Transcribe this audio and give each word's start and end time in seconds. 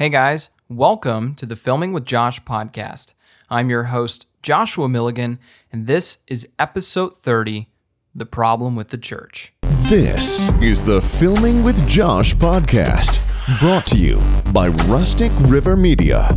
Hey 0.00 0.08
guys, 0.08 0.48
welcome 0.70 1.34
to 1.34 1.44
the 1.44 1.56
Filming 1.56 1.92
with 1.92 2.06
Josh 2.06 2.42
podcast. 2.42 3.12
I'm 3.50 3.68
your 3.68 3.82
host, 3.82 4.26
Joshua 4.42 4.88
Milligan, 4.88 5.38
and 5.70 5.86
this 5.86 6.20
is 6.26 6.48
episode 6.58 7.18
30 7.18 7.68
The 8.14 8.24
Problem 8.24 8.76
with 8.76 8.88
the 8.88 8.96
Church. 8.96 9.52
This 9.90 10.50
is 10.62 10.82
the 10.82 11.02
Filming 11.02 11.62
with 11.62 11.86
Josh 11.86 12.34
podcast, 12.34 13.60
brought 13.60 13.86
to 13.88 13.98
you 13.98 14.22
by 14.54 14.68
Rustic 14.88 15.32
River 15.40 15.76
Media. 15.76 16.34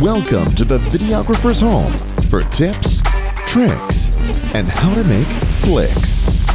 Welcome 0.00 0.54
to 0.54 0.64
the 0.64 0.78
videographer's 0.78 1.60
home 1.60 1.92
for 2.30 2.40
tips, 2.40 3.02
tricks, 3.46 4.08
and 4.54 4.66
how 4.66 4.94
to 4.94 5.04
make 5.04 5.26
flicks. 5.60 6.48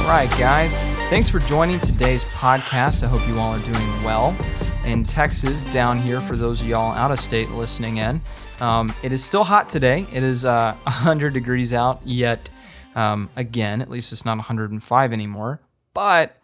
All 0.00 0.10
right, 0.10 0.28
guys, 0.32 0.74
thanks 1.08 1.30
for 1.30 1.38
joining 1.38 1.80
today's 1.80 2.24
podcast. 2.24 3.02
I 3.02 3.06
hope 3.06 3.26
you 3.26 3.38
all 3.38 3.56
are 3.56 3.64
doing 3.64 4.04
well 4.04 4.36
in 4.84 5.02
Texas 5.02 5.64
down 5.72 5.98
here 5.98 6.20
for 6.20 6.36
those 6.36 6.60
of 6.60 6.68
y'all 6.68 6.92
out 6.92 7.10
of 7.10 7.18
state 7.18 7.50
listening 7.50 7.98
in. 7.98 8.20
Um, 8.60 8.92
it 9.02 9.12
is 9.12 9.24
still 9.24 9.44
hot 9.44 9.68
today. 9.68 10.06
It 10.12 10.22
is 10.22 10.44
uh, 10.44 10.74
100 10.84 11.32
degrees 11.32 11.72
out, 11.72 12.00
yet 12.04 12.48
um, 12.94 13.30
again, 13.36 13.82
at 13.82 13.90
least 13.90 14.12
it's 14.12 14.24
not 14.24 14.36
105 14.36 15.12
anymore. 15.12 15.60
But 15.92 16.36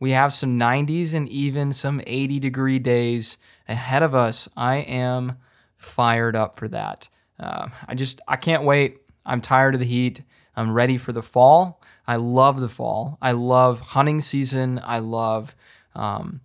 we 0.00 0.12
have 0.12 0.32
some 0.32 0.58
90s 0.58 1.14
and 1.14 1.28
even 1.28 1.72
some 1.72 2.00
80 2.06 2.38
degree 2.40 2.78
days 2.78 3.38
ahead 3.68 4.02
of 4.02 4.14
us. 4.14 4.48
I 4.56 4.76
am 4.76 5.38
fired 5.76 6.36
up 6.36 6.56
for 6.56 6.68
that. 6.68 7.08
Uh, 7.38 7.68
I 7.86 7.94
just, 7.94 8.20
I 8.28 8.36
can't 8.36 8.64
wait. 8.64 8.98
I'm 9.26 9.40
tired 9.40 9.74
of 9.74 9.80
the 9.80 9.86
heat. 9.86 10.22
I'm 10.56 10.72
ready 10.72 10.96
for 10.96 11.12
the 11.12 11.22
fall. 11.22 11.80
I 12.06 12.16
love 12.16 12.60
the 12.60 12.68
fall. 12.68 13.18
I 13.20 13.32
love 13.32 13.80
hunting 13.80 14.20
season. 14.20 14.80
I 14.82 14.98
love 14.98 15.54
um, 15.94 16.40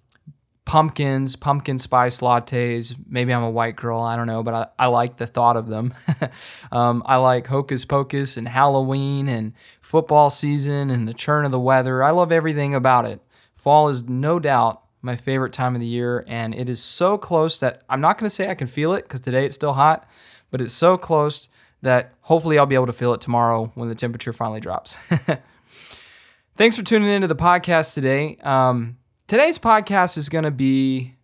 pumpkins, 0.65 1.35
pumpkin 1.35 1.77
spice 1.77 2.19
lattes. 2.21 2.95
Maybe 3.07 3.33
I'm 3.33 3.43
a 3.43 3.49
white 3.49 3.75
girl, 3.75 3.99
I 3.99 4.15
don't 4.15 4.27
know, 4.27 4.43
but 4.43 4.53
I, 4.53 4.85
I 4.85 4.87
like 4.87 5.17
the 5.17 5.27
thought 5.27 5.57
of 5.57 5.67
them. 5.67 5.93
um, 6.71 7.03
I 7.05 7.17
like 7.17 7.47
Hocus 7.47 7.85
Pocus 7.85 8.37
and 8.37 8.47
Halloween 8.47 9.27
and 9.27 9.53
football 9.81 10.29
season 10.29 10.89
and 10.89 11.07
the 11.07 11.13
churn 11.13 11.45
of 11.45 11.51
the 11.51 11.59
weather. 11.59 12.03
I 12.03 12.11
love 12.11 12.31
everything 12.31 12.73
about 12.73 13.05
it. 13.05 13.21
Fall 13.53 13.89
is 13.89 14.03
no 14.03 14.39
doubt 14.39 14.81
my 15.01 15.15
favorite 15.17 15.51
time 15.51 15.75
of 15.75 15.81
the 15.81 15.87
year, 15.87 16.23
and 16.27 16.55
it 16.55 16.69
is 16.69 16.81
so 16.81 17.17
close 17.17 17.59
that 17.59 17.81
I'm 17.89 17.99
not 17.99 18.17
going 18.17 18.27
to 18.27 18.33
say 18.33 18.49
I 18.49 18.55
can 18.55 18.67
feel 18.67 18.93
it 18.93 19.03
because 19.03 19.19
today 19.19 19.45
it's 19.45 19.55
still 19.55 19.73
hot, 19.73 20.09
but 20.49 20.61
it's 20.61 20.73
so 20.73 20.97
close 20.97 21.49
that 21.81 22.13
hopefully 22.21 22.57
I'll 22.57 22.65
be 22.65 22.75
able 22.75 22.85
to 22.85 22.93
feel 22.93 23.13
it 23.13 23.19
tomorrow 23.19 23.71
when 23.75 23.89
the 23.89 23.95
temperature 23.95 24.31
finally 24.31 24.61
drops. 24.61 24.95
Thanks 26.55 26.77
for 26.77 26.83
tuning 26.83 27.09
into 27.09 27.27
the 27.27 27.35
podcast 27.35 27.93
today. 27.93 28.37
Um, 28.41 28.97
Today's 29.25 29.57
podcast 29.57 30.17
is 30.17 30.27
going 30.27 30.43
to 30.43 30.51
be 30.51 31.15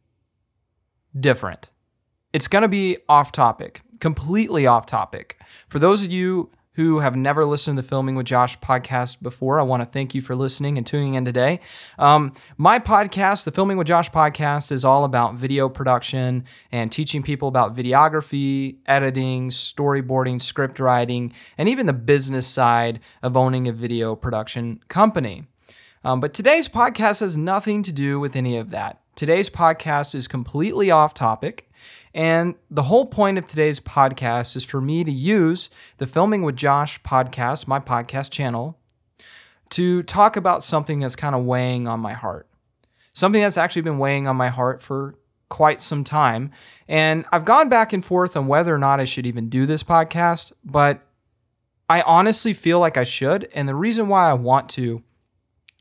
different. 1.19 1.69
It's 2.31 2.47
going 2.47 2.61
to 2.61 2.69
be 2.69 3.00
off 3.09 3.33
topic, 3.33 3.81
completely 4.00 4.66
off 4.66 4.86
topic. 4.86 5.38
For 5.67 5.80
those 5.80 6.06
of 6.06 6.11
you 6.11 6.50
who 6.73 7.00
have 7.00 7.17
never 7.17 7.44
listened 7.44 7.75
to 7.75 7.81
the 7.81 7.88
Filming 7.88 8.16
with 8.16 8.25
Josh 8.25 8.58
podcast 8.59 9.22
before, 9.22 9.59
I 9.59 9.64
want 9.64 9.81
to 9.81 9.86
thank 9.86 10.16
you 10.16 10.22
for 10.22 10.33
listening 10.33 10.78
and 10.78 10.88
tuning 10.88 11.16
in 11.16 11.25
today. 11.25 11.59
Um, 11.97 12.33
my 12.58 12.80
podcast, 12.80 13.44
the 13.44 13.52
Filming 13.52 13.75
with 13.75 13.88
Josh 13.88 14.09
podcast, 14.09 14.72
is 14.72 14.86
all 14.86 15.03
about 15.03 15.36
video 15.36 15.67
production 15.67 16.45
and 16.72 16.89
teaching 16.89 17.22
people 17.22 17.50
about 17.50 17.75
videography, 17.75 18.78
editing, 18.86 19.50
storyboarding, 19.50 20.41
script 20.41 20.80
writing, 20.80 21.34
and 21.58 21.67
even 21.67 21.86
the 21.86 21.91
business 21.91 22.47
side 22.47 23.02
of 23.22 23.36
owning 23.36 23.67
a 23.67 23.73
video 23.73 24.16
production 24.16 24.81
company. 24.88 25.47
Um, 26.03 26.19
but 26.19 26.33
today's 26.33 26.69
podcast 26.69 27.19
has 27.19 27.38
nothing 27.38 27.83
to 27.83 27.92
do 27.92 28.19
with 28.19 28.36
any 28.36 28.58
of 28.58 28.72
that. 28.72 29.02
Today's 29.16 29.50
podcast 29.50 30.16
is 30.16 30.28
completely 30.28 30.89
off 30.89 31.14
topic. 31.14 31.69
And 32.14 32.56
the 32.72 32.83
whole 32.83 33.06
point 33.06 33.38
of 33.38 33.45
today's 33.45 33.80
podcast 33.80 34.56
is 34.56 34.64
for 34.64 34.81
me 34.81 35.03
to 35.03 35.11
use 35.11 35.69
the 35.97 36.08
Filming 36.08 36.44
with 36.44 36.56
Josh 36.56 37.02
podcast, 37.03 37.67
my 37.67 37.80
podcast 37.80 38.31
channel, 38.31 38.79
to 39.72 40.01
talk 40.03 40.35
about 40.35 40.63
something 40.63 41.01
that's 41.01 41.16
kind 41.16 41.35
of 41.35 41.44
weighing 41.44 41.88
on 41.88 42.00
my 42.00 42.13
heart. 42.13 42.47
Something 43.13 43.41
that's 43.41 43.57
actually 43.57 43.81
been 43.81 44.00
weighing 44.00 44.28
on 44.28 44.35
my 44.35 44.47
heart 44.47 44.81
for 44.81 45.16
quite 45.50 45.81
some 45.81 46.03
time. 46.03 46.52
And 46.88 47.25
I've 47.31 47.46
gone 47.46 47.69
back 47.69 47.91
and 47.91 48.03
forth 48.03 48.38
on 48.38 48.47
whether 48.47 48.73
or 48.73 48.78
not 48.79 49.00
I 49.00 49.06
should 49.06 49.25
even 49.25 49.50
do 49.50 49.66
this 49.66 49.84
podcast, 49.84 50.53
but 50.63 51.06
I 51.90 52.02
honestly 52.02 52.53
feel 52.53 52.79
like 52.79 52.97
I 52.97 53.03
should. 53.03 53.50
And 53.53 53.68
the 53.68 53.75
reason 53.75 54.07
why 54.07 54.29
I 54.29 54.34
want 54.34 54.69
to 54.69 55.03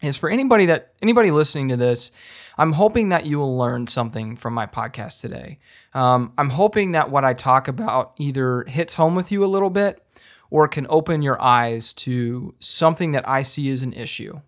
is 0.03 0.17
for 0.17 0.31
anybody 0.31 0.67
that 0.67 0.93
anybody 1.03 1.31
listening 1.31 1.69
to 1.69 1.77
this 1.77 2.11
i'm 2.57 2.73
hoping 2.73 3.09
that 3.09 3.27
you 3.27 3.39
will 3.39 3.57
learn 3.57 3.87
something 3.87 4.37
from 4.37 4.55
my 4.55 4.67
podcast 4.67 5.21
today 5.21 5.59
um, 5.95 6.33
i'm 6.39 6.51
hoping 6.51 6.93
that 6.93 7.11
what 7.11 7.25
i 7.25 7.33
talk 7.33 7.69
about 7.69 8.13
either 8.17 8.65
hits 8.65 8.95
home 8.95 9.15
with 9.15 9.33
you 9.33 9.45
a 9.45 9.47
little 9.47 9.71
bit 9.71 10.03
or 10.51 10.67
can 10.67 10.87
open 10.89 11.23
your 11.23 11.41
eyes 11.43 11.93
to 11.93 12.55
something 12.59 13.13
that 13.13 13.29
i 13.29 13.43
see 13.43 13.69
as 13.71 13.83
an 13.83 13.93
issue 13.93 14.41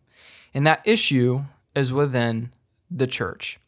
and 0.55 0.67
that 0.67 0.81
issue 0.85 1.43
is 1.75 1.93
within 1.93 2.53
the 2.91 3.07
church 3.07 3.61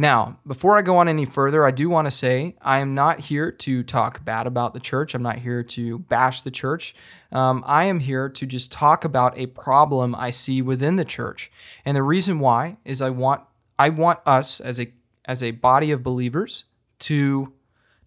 now, 0.00 0.38
before 0.46 0.78
I 0.78 0.82
go 0.82 0.98
on 0.98 1.08
any 1.08 1.24
further, 1.24 1.66
I 1.66 1.72
do 1.72 1.88
want 1.88 2.06
to 2.06 2.10
say 2.10 2.54
I 2.62 2.78
am 2.78 2.94
not 2.94 3.18
here 3.18 3.50
to 3.50 3.82
talk 3.82 4.24
bad 4.24 4.46
about 4.46 4.72
the 4.72 4.80
church. 4.80 5.12
I'm 5.12 5.24
not 5.24 5.38
here 5.38 5.64
to 5.64 5.98
bash 5.98 6.42
the 6.42 6.52
church. 6.52 6.94
Um, 7.30 7.62
I 7.66 7.84
am 7.84 8.00
here 8.00 8.28
to 8.28 8.46
just 8.46 8.72
talk 8.72 9.04
about 9.04 9.36
a 9.38 9.46
problem 9.46 10.14
I 10.14 10.30
see 10.30 10.62
within 10.62 10.96
the 10.96 11.04
church. 11.04 11.50
And 11.84 11.96
the 11.96 12.02
reason 12.02 12.40
why 12.40 12.78
is 12.84 13.02
I 13.02 13.10
want 13.10 13.42
I 13.78 13.90
want 13.90 14.20
us 14.26 14.60
as 14.60 14.80
a 14.80 14.92
as 15.24 15.42
a 15.42 15.52
body 15.52 15.90
of 15.90 16.02
believers 16.02 16.64
to 17.00 17.52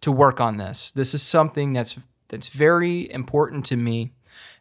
to 0.02 0.12
work 0.12 0.42
on 0.42 0.58
this. 0.58 0.92
This 0.92 1.14
is 1.14 1.22
something 1.22 1.74
that's 1.74 2.00
that's 2.30 2.48
very 2.48 3.12
important 3.12 3.66
to 3.66 3.78
me 3.78 4.14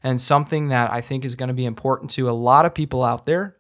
and 0.03 0.21
something 0.21 0.69
that 0.69 0.91
I 0.91 1.01
think 1.01 1.25
is 1.25 1.35
going 1.35 1.49
to 1.49 1.55
be 1.55 1.65
important 1.65 2.11
to 2.13 2.29
a 2.29 2.33
lot 2.33 2.67
of 2.67 2.75
people 2.75 3.03
out 3.03 3.27
there. 3.27 3.57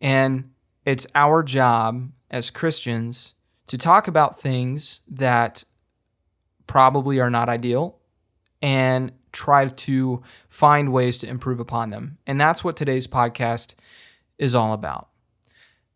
And 0.00 0.52
it's 0.84 1.06
our 1.14 1.42
job 1.42 2.10
as 2.30 2.50
Christians 2.50 3.34
to 3.66 3.78
talk 3.78 4.08
about 4.08 4.40
things 4.40 5.00
that 5.08 5.64
probably 6.66 7.20
are 7.20 7.30
not 7.30 7.48
ideal 7.48 7.98
and 8.62 9.12
try 9.34 9.66
to 9.66 10.22
find 10.48 10.92
ways 10.92 11.18
to 11.18 11.28
improve 11.28 11.60
upon 11.60 11.90
them. 11.90 12.18
And 12.26 12.40
that's 12.40 12.64
what 12.64 12.76
today's 12.76 13.06
podcast 13.06 13.74
is 14.38 14.54
all 14.54 14.72
about. 14.72 15.08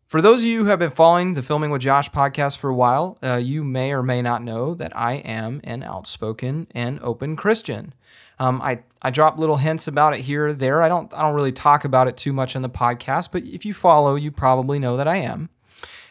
For 0.05 0.21
those 0.21 0.41
of 0.41 0.47
you 0.47 0.63
who 0.63 0.69
have 0.69 0.79
been 0.79 0.89
following 0.89 1.35
the 1.35 1.43
Filming 1.43 1.69
with 1.69 1.81
Josh 1.81 2.09
podcast 2.09 2.57
for 2.57 2.69
a 2.69 2.75
while, 2.75 3.17
uh, 3.23 3.35
you 3.35 3.63
may 3.63 3.91
or 3.91 4.01
may 4.01 4.21
not 4.21 4.43
know 4.43 4.73
that 4.73 4.95
I 4.97 5.13
am 5.13 5.61
an 5.63 5.83
outspoken 5.83 6.67
and 6.71 6.99
open 7.01 7.35
Christian. 7.35 7.93
Um, 8.39 8.61
I 8.61 8.79
I 9.01 9.11
drop 9.11 9.37
little 9.37 9.57
hints 9.57 9.87
about 9.87 10.13
it 10.13 10.21
here 10.21 10.47
or 10.47 10.53
there. 10.53 10.81
I 10.81 10.89
don't 10.89 11.13
I 11.13 11.21
don't 11.21 11.35
really 11.35 11.51
talk 11.51 11.85
about 11.85 12.07
it 12.07 12.17
too 12.17 12.33
much 12.33 12.55
on 12.55 12.63
the 12.63 12.69
podcast, 12.69 13.29
but 13.31 13.43
if 13.43 13.65
you 13.65 13.73
follow, 13.73 14.15
you 14.15 14.31
probably 14.31 14.79
know 14.79 14.97
that 14.97 15.07
I 15.07 15.17
am. 15.17 15.49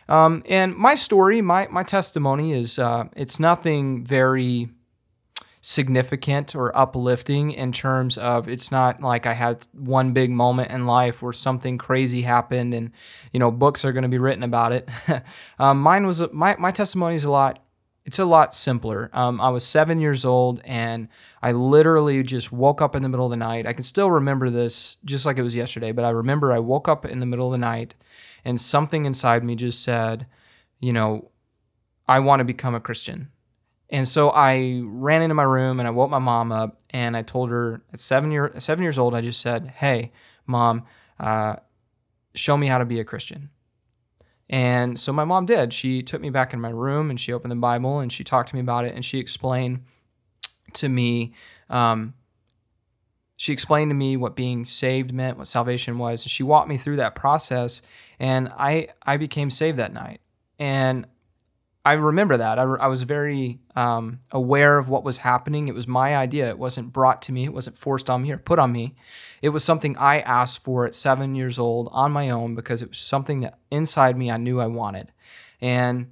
Um, 0.08 0.42
and 0.48 0.76
my 0.76 0.94
story, 0.94 1.40
my 1.42 1.66
my 1.68 1.82
testimony 1.82 2.52
is 2.52 2.78
uh, 2.78 3.06
it's 3.16 3.40
nothing 3.40 4.04
very 4.04 4.68
significant 5.60 6.54
or 6.54 6.76
uplifting 6.76 7.50
in 7.50 7.72
terms 7.72 8.16
of 8.16 8.48
it's 8.48 8.70
not 8.70 9.02
like 9.02 9.26
I 9.26 9.34
had 9.34 9.66
one 9.72 10.12
big 10.12 10.30
moment 10.30 10.70
in 10.70 10.86
life 10.86 11.20
where 11.22 11.32
something 11.32 11.78
crazy 11.78 12.22
happened 12.22 12.74
and 12.74 12.90
you 13.32 13.40
know 13.40 13.50
books 13.50 13.84
are 13.84 13.92
going 13.92 14.02
to 14.02 14.08
be 14.08 14.18
written 14.18 14.42
about 14.42 14.72
it. 14.72 14.88
um, 15.58 15.80
mine 15.80 16.06
was 16.06 16.22
my 16.32 16.56
my 16.58 16.70
testimony 16.70 17.14
is 17.14 17.24
a 17.24 17.30
lot. 17.30 17.64
It's 18.04 18.18
a 18.18 18.24
lot 18.24 18.54
simpler. 18.54 19.10
Um, 19.12 19.38
I 19.38 19.50
was 19.50 19.66
seven 19.66 20.00
years 20.00 20.24
old 20.24 20.62
and 20.64 21.08
I 21.42 21.52
literally 21.52 22.22
just 22.22 22.50
woke 22.50 22.80
up 22.80 22.96
in 22.96 23.02
the 23.02 23.08
middle 23.08 23.26
of 23.26 23.30
the 23.30 23.36
night. 23.36 23.66
I 23.66 23.74
can 23.74 23.82
still 23.82 24.10
remember 24.10 24.48
this 24.48 24.96
just 25.04 25.26
like 25.26 25.36
it 25.36 25.42
was 25.42 25.54
yesterday, 25.54 25.92
but 25.92 26.06
I 26.06 26.10
remember 26.10 26.50
I 26.50 26.58
woke 26.58 26.88
up 26.88 27.04
in 27.04 27.18
the 27.18 27.26
middle 27.26 27.48
of 27.48 27.52
the 27.52 27.58
night 27.58 27.96
and 28.46 28.58
something 28.58 29.04
inside 29.04 29.44
me 29.44 29.56
just 29.56 29.82
said, 29.82 30.26
you 30.80 30.90
know, 30.90 31.30
I 32.08 32.20
want 32.20 32.40
to 32.40 32.44
become 32.44 32.74
a 32.74 32.80
Christian. 32.80 33.28
And 33.90 34.06
so 34.06 34.30
I 34.30 34.82
ran 34.84 35.22
into 35.22 35.34
my 35.34 35.44
room 35.44 35.78
and 35.78 35.88
I 35.88 35.90
woke 35.90 36.10
my 36.10 36.18
mom 36.18 36.52
up 36.52 36.80
and 36.90 37.16
I 37.16 37.22
told 37.22 37.50
her 37.50 37.82
at 37.92 38.00
seven 38.00 38.30
year 38.30 38.52
seven 38.58 38.82
years 38.82 38.98
old, 38.98 39.14
I 39.14 39.20
just 39.20 39.40
said, 39.40 39.68
"Hey, 39.76 40.12
mom, 40.46 40.84
uh, 41.18 41.56
show 42.34 42.56
me 42.56 42.66
how 42.66 42.78
to 42.78 42.84
be 42.84 43.00
a 43.00 43.04
Christian." 43.04 43.50
And 44.50 44.98
so 44.98 45.12
my 45.12 45.24
mom 45.24 45.46
did. 45.46 45.72
She 45.74 46.02
took 46.02 46.20
me 46.20 46.30
back 46.30 46.52
in 46.52 46.60
my 46.60 46.70
room 46.70 47.10
and 47.10 47.20
she 47.20 47.32
opened 47.32 47.52
the 47.52 47.56
Bible 47.56 47.98
and 47.98 48.12
she 48.12 48.24
talked 48.24 48.48
to 48.50 48.54
me 48.54 48.60
about 48.60 48.84
it 48.84 48.94
and 48.94 49.04
she 49.04 49.18
explained 49.18 49.84
to 50.74 50.88
me 50.88 51.32
um, 51.70 52.14
she 53.38 53.52
explained 53.52 53.90
to 53.92 53.94
me 53.94 54.16
what 54.16 54.34
being 54.34 54.64
saved 54.64 55.14
meant, 55.14 55.38
what 55.38 55.46
salvation 55.46 55.96
was. 55.96 56.24
And 56.24 56.30
she 56.30 56.42
walked 56.42 56.68
me 56.68 56.76
through 56.76 56.96
that 56.96 57.14
process, 57.14 57.80
and 58.18 58.48
I 58.58 58.88
I 59.02 59.16
became 59.16 59.48
saved 59.48 59.78
that 59.78 59.92
night. 59.92 60.20
And 60.58 61.06
I 61.88 61.94
remember 61.94 62.36
that. 62.36 62.58
I, 62.58 62.64
I 62.64 62.86
was 62.86 63.02
very 63.04 63.60
um, 63.74 64.20
aware 64.30 64.76
of 64.76 64.90
what 64.90 65.04
was 65.04 65.18
happening. 65.18 65.68
It 65.68 65.74
was 65.74 65.86
my 65.88 66.14
idea. 66.14 66.46
It 66.50 66.58
wasn't 66.58 66.92
brought 66.92 67.22
to 67.22 67.32
me. 67.32 67.44
It 67.44 67.54
wasn't 67.54 67.78
forced 67.78 68.10
on 68.10 68.22
me 68.22 68.30
or 68.30 68.36
put 68.36 68.58
on 68.58 68.72
me. 68.72 68.94
It 69.40 69.48
was 69.48 69.64
something 69.64 69.96
I 69.96 70.20
asked 70.20 70.62
for 70.62 70.84
at 70.84 70.94
seven 70.94 71.34
years 71.34 71.58
old 71.58 71.88
on 71.90 72.12
my 72.12 72.28
own 72.28 72.54
because 72.54 72.82
it 72.82 72.90
was 72.90 72.98
something 72.98 73.40
that 73.40 73.58
inside 73.70 74.18
me 74.18 74.30
I 74.30 74.36
knew 74.36 74.60
I 74.60 74.66
wanted. 74.66 75.12
And 75.62 76.10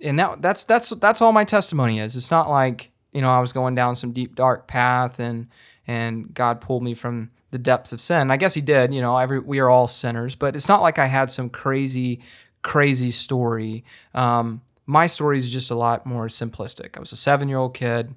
and 0.00 0.16
that 0.16 0.42
that's 0.42 0.62
that's 0.62 0.90
that's 0.90 1.20
all 1.20 1.32
my 1.32 1.44
testimony 1.44 1.98
is. 1.98 2.14
It's 2.14 2.30
not 2.30 2.48
like 2.48 2.92
you 3.12 3.20
know 3.20 3.30
I 3.30 3.40
was 3.40 3.52
going 3.52 3.74
down 3.74 3.96
some 3.96 4.12
deep 4.12 4.36
dark 4.36 4.68
path 4.68 5.18
and 5.18 5.48
and 5.88 6.32
God 6.34 6.60
pulled 6.60 6.84
me 6.84 6.94
from 6.94 7.30
the 7.50 7.58
depths 7.58 7.92
of 7.92 8.00
sin. 8.00 8.30
I 8.30 8.36
guess 8.36 8.54
He 8.54 8.60
did. 8.60 8.94
You 8.94 9.00
know, 9.00 9.18
every 9.18 9.40
we 9.40 9.58
are 9.58 9.70
all 9.70 9.88
sinners, 9.88 10.36
but 10.36 10.54
it's 10.54 10.68
not 10.68 10.82
like 10.82 11.00
I 11.00 11.06
had 11.06 11.32
some 11.32 11.50
crazy 11.50 12.20
crazy 12.62 13.10
story. 13.10 13.84
Um, 14.14 14.60
my 14.86 15.06
story 15.06 15.36
is 15.36 15.50
just 15.50 15.70
a 15.70 15.74
lot 15.74 16.06
more 16.06 16.28
simplistic. 16.28 16.96
I 16.96 17.00
was 17.00 17.12
a 17.12 17.16
seven 17.16 17.48
year 17.48 17.58
old 17.58 17.74
kid. 17.74 18.14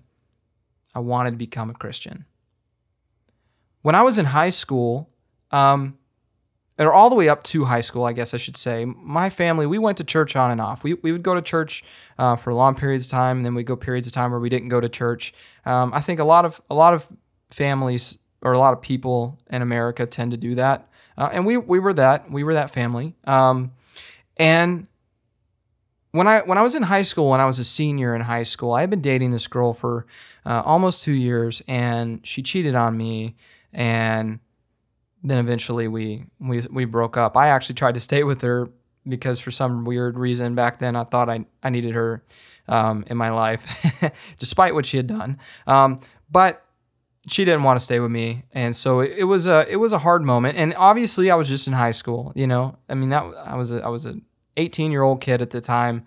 I 0.94 1.00
wanted 1.00 1.32
to 1.32 1.38
become 1.38 1.70
a 1.70 1.74
Christian. 1.74 2.26
When 3.82 3.96
I 3.96 4.02
was 4.02 4.18
in 4.18 4.26
high 4.26 4.50
school, 4.50 5.10
um, 5.52 5.98
or 6.78 6.94
all 6.94 7.10
the 7.10 7.16
way 7.16 7.28
up 7.28 7.44
to 7.44 7.66
high 7.66 7.82
school, 7.82 8.06
I 8.06 8.14
guess 8.14 8.34
I 8.34 8.38
should 8.38 8.56
say, 8.56 8.86
my 8.86 9.30
family, 9.30 9.66
we 9.66 9.78
went 9.78 9.98
to 9.98 10.04
church 10.04 10.36
on 10.36 10.50
and 10.50 10.62
off. 10.62 10.84
We, 10.84 10.94
we 10.96 11.12
would 11.12 11.24
go 11.24 11.36
to 11.36 11.42
church 11.42 11.84
uh, 12.18 12.38
for 12.38 12.54
long 12.54 12.74
periods 12.76 13.06
of 13.06 13.12
time, 13.12 13.38
and 13.38 13.46
then 13.46 13.54
we'd 13.54 13.66
go 13.66 13.76
periods 13.76 14.08
of 14.08 14.14
time 14.14 14.32
where 14.32 14.40
we 14.40 14.50
didn't 14.50 14.70
go 14.70 14.80
to 14.80 14.88
church. 14.88 15.34
Um, 15.66 15.94
I 15.94 16.00
think 16.00 16.20
a 16.20 16.24
lot 16.24 16.46
of 16.46 16.62
a 16.70 16.76
lot 16.76 16.94
of 16.94 17.08
families 17.52 18.18
or 18.42 18.54
a 18.54 18.58
lot 18.58 18.72
of 18.72 18.82
people 18.82 19.38
in 19.50 19.62
America 19.62 20.06
tend 20.06 20.32
to 20.32 20.38
do 20.38 20.56
that, 20.56 20.88
uh, 21.18 21.30
and 21.34 21.46
we 21.46 21.58
we 21.58 21.80
were 21.80 21.94
that 21.94 22.32
we 22.32 22.44
were 22.44 22.54
that 22.54 22.72
family. 22.72 23.16
Um, 23.26 23.74
and 24.38 24.88
when 26.12 26.28
I 26.28 26.42
when 26.42 26.58
I 26.58 26.62
was 26.62 26.76
in 26.76 26.84
high 26.84 27.04
school, 27.04 27.30
when 27.30 27.40
I 27.40 27.46
was 27.46 27.60
a 27.60 27.64
senior 27.64 28.16
in 28.16 28.22
high 28.22 28.44
school, 28.44 28.74
I 28.74 28.82
had 28.82 28.90
been 28.90 29.02
dating 29.02 29.32
this 29.32 29.48
girl 29.48 29.74
for 29.74 30.06
uh, 30.46 30.62
almost 30.66 31.02
two 31.02 31.14
years, 31.14 31.62
and 31.68 32.26
she 32.26 32.42
cheated 32.42 32.76
on 32.76 32.98
me, 32.98 33.36
and 33.72 34.40
then 35.24 35.38
eventually 35.38 35.88
we 35.88 36.26
we 36.40 36.62
we 36.72 36.86
broke 36.86 37.18
up. 37.18 37.38
I 37.38 37.50
actually 37.50 37.76
tried 37.76 37.94
to 37.94 38.00
stay 38.00 38.24
with 38.24 38.42
her 38.42 38.70
because 39.08 39.40
for 39.40 39.52
some 39.52 39.86
weird 39.86 40.18
reason 40.18 40.56
back 40.56 40.80
then 40.80 40.96
I 40.96 41.04
thought 41.04 41.30
I 41.30 41.46
I 41.62 41.70
needed 41.70 41.94
her 41.94 42.24
um, 42.68 43.04
in 43.08 43.18
my 43.18 43.30
life, 43.30 43.66
despite 44.40 44.74
what 44.74 44.86
she 44.86 44.98
had 44.98 45.08
done. 45.08 45.38
Um, 45.68 46.00
but 46.32 46.66
she 47.28 47.46
didn't 47.46 47.64
want 47.64 47.80
to 47.80 47.84
stay 47.84 48.00
with 48.00 48.12
me, 48.12 48.44
and 48.54 48.76
so 48.76 49.02
it, 49.02 49.14
it, 49.18 49.24
was 49.26 49.46
a 49.46 49.68
it 49.70 49.76
was 49.76 49.94
a 49.94 50.00
hard 50.00 50.24
moment. 50.24 50.58
And 50.58 50.74
obviously, 50.76 51.30
I 51.30 51.36
was 51.36 51.50
just 51.50 51.68
in 51.68 51.74
high 51.74 51.92
school. 51.92 52.32
You 52.36 52.48
know, 52.48 52.78
I 52.88 52.96
mean 52.96 53.10
that 53.10 53.24
I 53.46 53.56
was 53.56 53.72
a, 53.72 53.84
I 53.84 53.90
was 53.90 54.08
a 54.08 54.16
18 54.58 54.92
year 54.92 55.04
old 55.04 55.22
kid 55.22 55.42
at 55.42 55.52
the 55.52 55.62
time. 55.62 56.06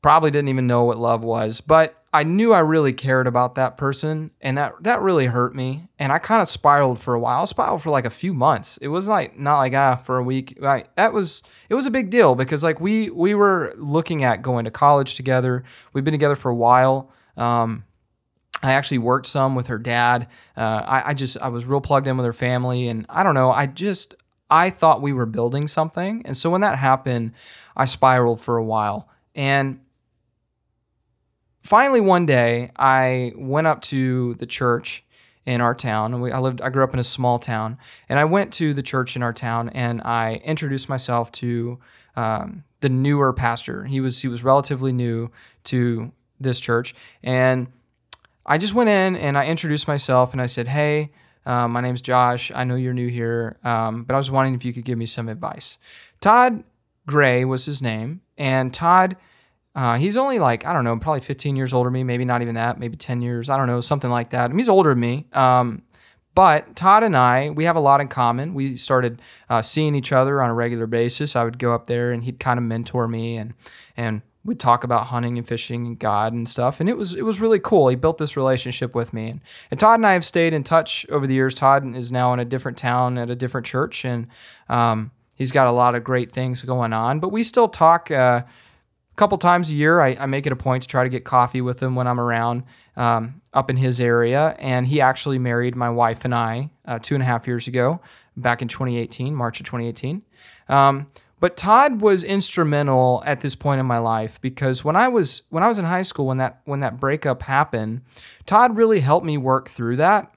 Probably 0.00 0.30
didn't 0.30 0.48
even 0.48 0.66
know 0.66 0.84
what 0.84 0.98
love 0.98 1.22
was, 1.22 1.60
but 1.60 2.02
I 2.14 2.24
knew 2.24 2.52
I 2.52 2.58
really 2.58 2.92
cared 2.92 3.26
about 3.26 3.54
that 3.54 3.78
person, 3.78 4.32
and 4.40 4.58
that 4.58 4.74
that 4.82 5.00
really 5.00 5.26
hurt 5.26 5.54
me. 5.54 5.88
And 5.98 6.12
I 6.12 6.18
kind 6.18 6.42
of 6.42 6.48
spiraled 6.48 7.00
for 7.00 7.14
a 7.14 7.20
while. 7.20 7.42
I 7.42 7.44
spiraled 7.46 7.82
for 7.82 7.90
like 7.90 8.04
a 8.04 8.10
few 8.10 8.34
months. 8.34 8.76
It 8.82 8.88
was 8.88 9.08
like 9.08 9.38
not 9.38 9.58
like 9.58 9.72
ah 9.72 9.96
for 9.96 10.18
a 10.18 10.22
week. 10.22 10.58
Like 10.60 10.94
that 10.96 11.14
was 11.14 11.42
it 11.70 11.74
was 11.74 11.86
a 11.86 11.90
big 11.90 12.10
deal 12.10 12.34
because 12.34 12.62
like 12.62 12.80
we 12.80 13.08
we 13.08 13.34
were 13.34 13.72
looking 13.78 14.24
at 14.24 14.42
going 14.42 14.66
to 14.66 14.70
college 14.70 15.14
together. 15.14 15.64
We've 15.94 16.04
been 16.04 16.12
together 16.12 16.36
for 16.36 16.50
a 16.50 16.54
while. 16.54 17.10
Um, 17.36 17.84
I 18.62 18.72
actually 18.72 18.98
worked 18.98 19.26
some 19.26 19.54
with 19.54 19.68
her 19.68 19.78
dad. 19.78 20.28
Uh, 20.54 20.82
I, 20.86 21.10
I 21.10 21.14
just 21.14 21.38
I 21.40 21.48
was 21.48 21.64
real 21.64 21.80
plugged 21.80 22.06
in 22.06 22.18
with 22.18 22.26
her 22.26 22.34
family, 22.34 22.88
and 22.88 23.06
I 23.08 23.22
don't 23.22 23.34
know. 23.34 23.50
I 23.50 23.64
just 23.66 24.14
I 24.52 24.68
thought 24.68 25.00
we 25.00 25.14
were 25.14 25.24
building 25.24 25.66
something, 25.66 26.20
and 26.26 26.36
so 26.36 26.50
when 26.50 26.60
that 26.60 26.76
happened, 26.76 27.32
I 27.74 27.86
spiraled 27.86 28.38
for 28.38 28.58
a 28.58 28.62
while. 28.62 29.08
And 29.34 29.80
finally, 31.62 32.02
one 32.02 32.26
day, 32.26 32.70
I 32.76 33.32
went 33.34 33.66
up 33.66 33.80
to 33.84 34.34
the 34.34 34.44
church 34.44 35.04
in 35.46 35.62
our 35.62 35.74
town. 35.74 36.20
We, 36.20 36.30
I 36.30 36.38
lived, 36.38 36.60
I 36.60 36.68
grew 36.68 36.84
up 36.84 36.92
in 36.92 36.98
a 37.00 37.04
small 37.04 37.38
town, 37.38 37.78
and 38.10 38.18
I 38.18 38.26
went 38.26 38.52
to 38.54 38.74
the 38.74 38.82
church 38.82 39.16
in 39.16 39.22
our 39.22 39.32
town, 39.32 39.70
and 39.70 40.02
I 40.02 40.42
introduced 40.44 40.86
myself 40.86 41.32
to 41.32 41.78
um, 42.14 42.64
the 42.80 42.90
newer 42.90 43.32
pastor. 43.32 43.84
He 43.86 44.00
was 44.00 44.20
he 44.20 44.28
was 44.28 44.44
relatively 44.44 44.92
new 44.92 45.30
to 45.64 46.12
this 46.38 46.60
church, 46.60 46.94
and 47.22 47.68
I 48.44 48.58
just 48.58 48.74
went 48.74 48.90
in 48.90 49.16
and 49.16 49.38
I 49.38 49.46
introduced 49.46 49.88
myself, 49.88 50.32
and 50.32 50.42
I 50.42 50.46
said, 50.46 50.68
"Hey." 50.68 51.10
Uh, 51.44 51.68
my 51.68 51.80
name's 51.80 52.00
Josh. 52.00 52.52
I 52.54 52.64
know 52.64 52.76
you're 52.76 52.94
new 52.94 53.08
here, 53.08 53.58
um, 53.64 54.04
but 54.04 54.14
I 54.14 54.18
was 54.18 54.30
wondering 54.30 54.54
if 54.54 54.64
you 54.64 54.72
could 54.72 54.84
give 54.84 54.98
me 54.98 55.06
some 55.06 55.28
advice. 55.28 55.78
Todd 56.20 56.64
Gray 57.06 57.44
was 57.44 57.66
his 57.66 57.82
name, 57.82 58.20
and 58.36 58.72
Todd 58.72 59.16
uh, 59.74 59.96
he's 59.96 60.16
only 60.16 60.38
like, 60.38 60.66
I 60.66 60.72
don't 60.72 60.84
know, 60.84 60.96
probably 60.98 61.20
15 61.20 61.56
years 61.56 61.72
older 61.72 61.88
than 61.88 61.94
me, 61.94 62.04
maybe 62.04 62.24
not 62.24 62.42
even 62.42 62.56
that, 62.56 62.78
maybe 62.78 62.96
10 62.96 63.22
years, 63.22 63.48
I 63.48 63.56
don't 63.56 63.66
know, 63.66 63.80
something 63.80 64.10
like 64.10 64.30
that. 64.30 64.44
I 64.44 64.48
mean, 64.48 64.58
he's 64.58 64.68
older 64.68 64.90
than 64.90 65.00
me. 65.00 65.26
Um, 65.32 65.82
but 66.34 66.76
Todd 66.76 67.02
and 67.02 67.16
I, 67.16 67.50
we 67.50 67.64
have 67.64 67.76
a 67.76 67.80
lot 67.80 68.00
in 68.00 68.08
common. 68.08 68.54
We 68.54 68.76
started 68.76 69.20
uh, 69.48 69.62
seeing 69.62 69.94
each 69.94 70.12
other 70.12 70.42
on 70.42 70.50
a 70.50 70.54
regular 70.54 70.86
basis. 70.86 71.36
I 71.36 71.44
would 71.44 71.58
go 71.58 71.74
up 71.74 71.86
there 71.86 72.10
and 72.10 72.24
he'd 72.24 72.38
kind 72.38 72.58
of 72.58 72.64
mentor 72.64 73.08
me 73.08 73.36
and, 73.36 73.54
and 73.96 74.22
we'd 74.44 74.58
talk 74.58 74.82
about 74.82 75.06
hunting 75.06 75.38
and 75.38 75.46
fishing 75.46 75.86
and 75.86 75.98
God 75.98 76.32
and 76.32 76.48
stuff. 76.48 76.80
And 76.80 76.88
it 76.88 76.96
was, 76.96 77.14
it 77.14 77.22
was 77.22 77.40
really 77.40 77.60
cool. 77.60 77.88
He 77.88 77.96
built 77.96 78.18
this 78.18 78.36
relationship 78.36 78.94
with 78.94 79.12
me. 79.12 79.28
And, 79.28 79.40
and 79.70 79.78
Todd 79.78 80.00
and 80.00 80.06
I 80.06 80.14
have 80.14 80.24
stayed 80.24 80.52
in 80.52 80.64
touch 80.64 81.06
over 81.10 81.26
the 81.26 81.34
years. 81.34 81.54
Todd 81.54 81.94
is 81.94 82.10
now 82.10 82.32
in 82.32 82.40
a 82.40 82.44
different 82.44 82.76
town 82.76 83.18
at 83.18 83.30
a 83.30 83.36
different 83.36 83.66
church. 83.66 84.04
And 84.04 84.26
um, 84.68 85.12
he's 85.36 85.52
got 85.52 85.68
a 85.68 85.72
lot 85.72 85.94
of 85.94 86.02
great 86.02 86.32
things 86.32 86.62
going 86.62 86.92
on. 86.92 87.20
But 87.20 87.30
we 87.30 87.42
still 87.42 87.68
talk. 87.68 88.10
Uh, 88.10 88.42
a 89.12 89.14
couple 89.14 89.36
times 89.36 89.70
a 89.70 89.74
year, 89.74 90.00
I, 90.00 90.16
I, 90.18 90.26
make 90.26 90.46
it 90.46 90.52
a 90.52 90.56
point 90.56 90.82
to 90.84 90.88
try 90.88 91.04
to 91.04 91.10
get 91.10 91.22
coffee 91.22 91.60
with 91.60 91.82
him 91.82 91.94
when 91.94 92.06
I'm 92.06 92.18
around 92.18 92.62
um, 92.96 93.42
up 93.52 93.68
in 93.68 93.76
his 93.76 94.00
area. 94.00 94.56
And 94.58 94.86
he 94.86 95.02
actually 95.02 95.38
married 95.38 95.76
my 95.76 95.90
wife 95.90 96.24
and 96.24 96.34
I 96.34 96.70
uh, 96.86 96.98
two 96.98 97.14
and 97.14 97.22
a 97.22 97.26
half 97.26 97.46
years 97.46 97.68
ago, 97.68 98.00
back 98.38 98.62
in 98.62 98.68
2018, 98.68 99.34
March 99.34 99.60
of 99.60 99.66
2018. 99.66 100.22
Um, 100.70 101.08
but 101.42 101.56
Todd 101.56 102.00
was 102.00 102.22
instrumental 102.22 103.20
at 103.26 103.40
this 103.40 103.56
point 103.56 103.80
in 103.80 103.86
my 103.86 103.98
life 103.98 104.40
because 104.40 104.84
when 104.84 104.94
I 104.94 105.08
was 105.08 105.42
when 105.48 105.64
I 105.64 105.66
was 105.66 105.76
in 105.76 105.84
high 105.84 106.02
school, 106.02 106.26
when 106.26 106.36
that 106.36 106.60
when 106.66 106.78
that 106.80 107.00
breakup 107.00 107.42
happened, 107.42 108.02
Todd 108.46 108.76
really 108.76 109.00
helped 109.00 109.26
me 109.26 109.36
work 109.36 109.68
through 109.68 109.96
that. 109.96 110.32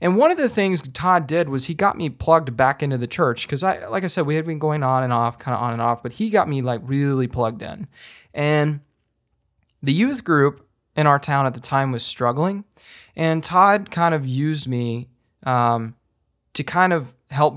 And 0.00 0.16
one 0.16 0.30
of 0.30 0.38
the 0.38 0.48
things 0.48 0.80
Todd 0.80 1.26
did 1.26 1.50
was 1.50 1.66
he 1.66 1.74
got 1.74 1.98
me 1.98 2.08
plugged 2.08 2.56
back 2.56 2.82
into 2.82 2.96
the 2.96 3.06
church 3.06 3.46
because 3.46 3.62
I, 3.62 3.88
like 3.88 4.04
I 4.04 4.06
said, 4.06 4.24
we 4.24 4.36
had 4.36 4.46
been 4.46 4.58
going 4.58 4.82
on 4.82 5.02
and 5.04 5.12
off, 5.12 5.38
kind 5.38 5.54
of 5.54 5.60
on 5.60 5.74
and 5.74 5.82
off, 5.82 6.02
but 6.02 6.12
he 6.12 6.30
got 6.30 6.48
me 6.48 6.62
like 6.62 6.80
really 6.82 7.28
plugged 7.28 7.60
in. 7.60 7.86
And 8.32 8.80
the 9.82 9.92
youth 9.92 10.24
group 10.24 10.66
in 10.96 11.06
our 11.06 11.18
town 11.18 11.44
at 11.44 11.52
the 11.52 11.60
time 11.60 11.92
was 11.92 12.02
struggling, 12.02 12.64
and 13.14 13.44
Todd 13.44 13.90
kind 13.90 14.14
of 14.14 14.26
used 14.26 14.66
me 14.66 15.10
um, 15.42 15.94
to 16.54 16.64
kind 16.64 16.94
of 16.94 17.16
help 17.28 17.54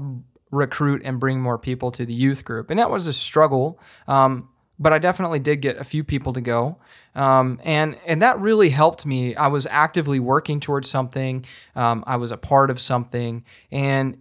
recruit 0.51 1.01
and 1.03 1.19
bring 1.19 1.41
more 1.41 1.57
people 1.57 1.91
to 1.91 2.05
the 2.05 2.13
youth 2.13 2.45
group. 2.45 2.69
And 2.69 2.79
that 2.79 2.91
was 2.91 3.07
a 3.07 3.13
struggle. 3.13 3.79
Um, 4.07 4.49
but 4.81 4.91
I 4.91 4.97
definitely 4.97 5.39
did 5.39 5.57
get 5.57 5.77
a 5.77 5.83
few 5.83 6.03
people 6.03 6.33
to 6.33 6.41
go. 6.41 6.77
Um, 7.13 7.59
and 7.63 7.97
and 8.05 8.21
that 8.21 8.39
really 8.39 8.69
helped 8.69 9.05
me. 9.05 9.35
I 9.35 9.47
was 9.47 9.67
actively 9.67 10.19
working 10.19 10.59
towards 10.59 10.89
something. 10.89 11.45
Um, 11.75 12.03
I 12.07 12.15
was 12.15 12.31
a 12.31 12.37
part 12.37 12.71
of 12.71 12.81
something, 12.81 13.45
and 13.71 14.17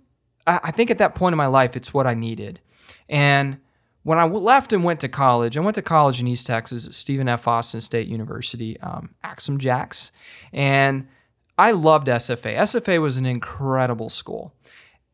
I, 0.46 0.60
I, 0.64 0.70
think 0.70 0.90
at 0.90 0.98
that 0.98 1.14
point 1.14 1.32
in 1.32 1.38
my 1.38 1.46
life, 1.46 1.76
it's 1.76 1.94
what 1.94 2.06
I 2.06 2.14
needed. 2.14 2.60
And 3.08 3.58
when 4.02 4.18
I 4.18 4.24
left 4.24 4.72
and 4.72 4.82
went 4.82 5.00
to 5.00 5.08
college, 5.08 5.56
I 5.56 5.60
went 5.60 5.76
to 5.76 5.82
college 5.82 6.20
in 6.20 6.26
East 6.26 6.46
Texas 6.46 6.86
at 6.86 6.94
Stephen 6.94 7.28
F. 7.28 7.46
Austin 7.46 7.80
State 7.80 8.08
University, 8.08 8.78
um, 8.80 9.14
Axe 9.22 9.48
'Em 9.48 9.58
Jacks, 9.58 10.10
and 10.52 11.06
I 11.56 11.70
loved 11.70 12.08
SFA. 12.08 12.56
SFA 12.56 13.00
was 13.00 13.18
an 13.18 13.26
incredible 13.26 14.10
school. 14.10 14.54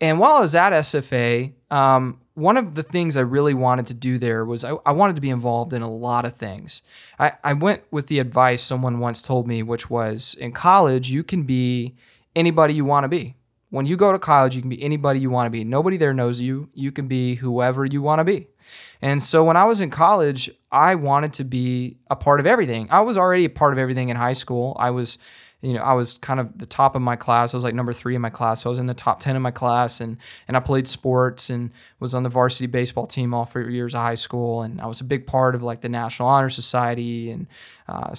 And 0.00 0.18
while 0.18 0.34
I 0.34 0.40
was 0.40 0.54
at 0.54 0.72
SFA, 0.72 1.52
um, 1.70 2.20
one 2.34 2.58
of 2.58 2.74
the 2.74 2.82
things 2.82 3.16
I 3.16 3.22
really 3.22 3.54
wanted 3.54 3.86
to 3.86 3.94
do 3.94 4.18
there 4.18 4.44
was 4.44 4.62
I, 4.62 4.76
I, 4.84 4.92
wanted 4.92 5.16
to 5.16 5.22
be 5.22 5.30
involved 5.30 5.72
in 5.72 5.80
a 5.80 5.90
lot 5.90 6.26
of 6.26 6.34
things. 6.34 6.82
I, 7.18 7.32
I 7.42 7.54
went 7.54 7.82
with 7.90 8.08
the 8.08 8.18
advice 8.18 8.62
someone 8.62 8.98
once 8.98 9.22
told 9.22 9.48
me, 9.48 9.62
which 9.62 9.88
was 9.88 10.34
in 10.34 10.52
college, 10.52 11.10
you 11.10 11.24
can 11.24 11.44
be 11.44 11.94
anybody 12.34 12.74
you 12.74 12.84
want 12.84 13.04
to 13.04 13.08
be. 13.08 13.36
When 13.70 13.86
you 13.86 13.96
go 13.96 14.12
to 14.12 14.18
college, 14.18 14.54
you 14.54 14.60
can 14.60 14.68
be 14.68 14.82
anybody 14.82 15.18
you 15.18 15.30
want 15.30 15.46
to 15.46 15.50
be. 15.50 15.64
Nobody 15.64 15.96
there 15.96 16.12
knows 16.12 16.40
you. 16.40 16.68
You 16.74 16.92
can 16.92 17.08
be 17.08 17.36
whoever 17.36 17.84
you 17.86 18.02
want 18.02 18.20
to 18.20 18.24
be. 18.24 18.48
And 19.00 19.22
so 19.22 19.42
when 19.44 19.56
I 19.56 19.64
was 19.64 19.80
in 19.80 19.90
college, 19.90 20.50
I 20.70 20.94
wanted 20.94 21.32
to 21.34 21.44
be 21.44 21.98
a 22.08 22.16
part 22.16 22.38
of 22.38 22.46
everything. 22.46 22.86
I 22.90 23.00
was 23.00 23.16
already 23.16 23.46
a 23.46 23.50
part 23.50 23.72
of 23.72 23.78
everything 23.78 24.08
in 24.08 24.16
high 24.16 24.34
school. 24.34 24.76
I 24.78 24.90
was 24.90 25.18
you 25.62 25.72
know, 25.72 25.82
I 25.82 25.94
was 25.94 26.18
kind 26.18 26.38
of 26.38 26.58
the 26.58 26.66
top 26.66 26.94
of 26.94 27.02
my 27.02 27.16
class. 27.16 27.52
I 27.52 27.56
was 27.56 27.64
like 27.64 27.74
number 27.74 27.92
three 27.92 28.14
in 28.14 28.20
my 28.20 28.30
class. 28.30 28.62
So 28.62 28.70
I 28.70 28.70
was 28.70 28.78
in 28.78 28.86
the 28.86 28.94
top 28.94 29.20
10 29.20 29.36
in 29.36 29.42
my 29.42 29.50
class 29.50 30.00
and, 30.00 30.18
and 30.46 30.56
I 30.56 30.60
played 30.60 30.86
sports 30.86 31.48
and 31.48 31.72
was 31.98 32.14
on 32.14 32.22
the 32.22 32.28
varsity 32.28 32.66
baseball 32.66 33.06
team 33.06 33.32
all 33.32 33.46
four 33.46 33.62
years 33.62 33.94
of 33.94 34.00
high 34.00 34.14
school. 34.14 34.62
And 34.62 34.80
I 34.80 34.86
was 34.86 35.00
a 35.00 35.04
big 35.04 35.26
part 35.26 35.54
of 35.54 35.62
like 35.62 35.80
the 35.80 35.88
National 35.88 36.28
Honor 36.28 36.50
Society 36.50 37.30
and 37.30 37.46
uh, 37.88 38.14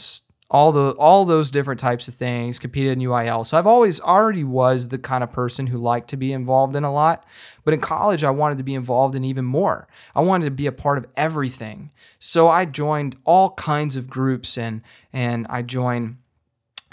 all 0.49 0.71
the 0.71 0.91
all 0.91 1.25
those 1.25 1.51
different 1.51 1.79
types 1.79 2.07
of 2.07 2.13
things, 2.13 2.57
competed 2.57 2.93
in 2.93 2.99
UIL. 2.99 3.45
So 3.45 3.57
I've 3.57 3.67
always 3.67 3.99
already 3.99 4.43
was 4.45 4.87
the 4.87 4.97
kind 4.97 5.23
of 5.23 5.31
person 5.31 5.67
who 5.67 5.77
liked 5.77 6.09
to 6.09 6.17
be 6.17 6.31
involved 6.31 6.75
in 6.75 6.85
a 6.85 6.91
lot. 6.91 7.25
But 7.65 7.73
in 7.73 7.81
college, 7.81 8.23
I 8.23 8.29
wanted 8.29 8.57
to 8.57 8.63
be 8.63 8.73
involved 8.73 9.13
in 9.13 9.25
even 9.25 9.43
more. 9.43 9.87
I 10.15 10.21
wanted 10.21 10.45
to 10.45 10.51
be 10.51 10.65
a 10.65 10.71
part 10.71 10.97
of 10.97 11.05
everything. 11.17 11.91
So 12.17 12.47
I 12.47 12.63
joined 12.63 13.17
all 13.25 13.51
kinds 13.51 13.95
of 13.97 14.09
groups 14.09 14.57
and 14.57 14.81
and 15.11 15.45
I 15.49 15.63
joined 15.63 16.17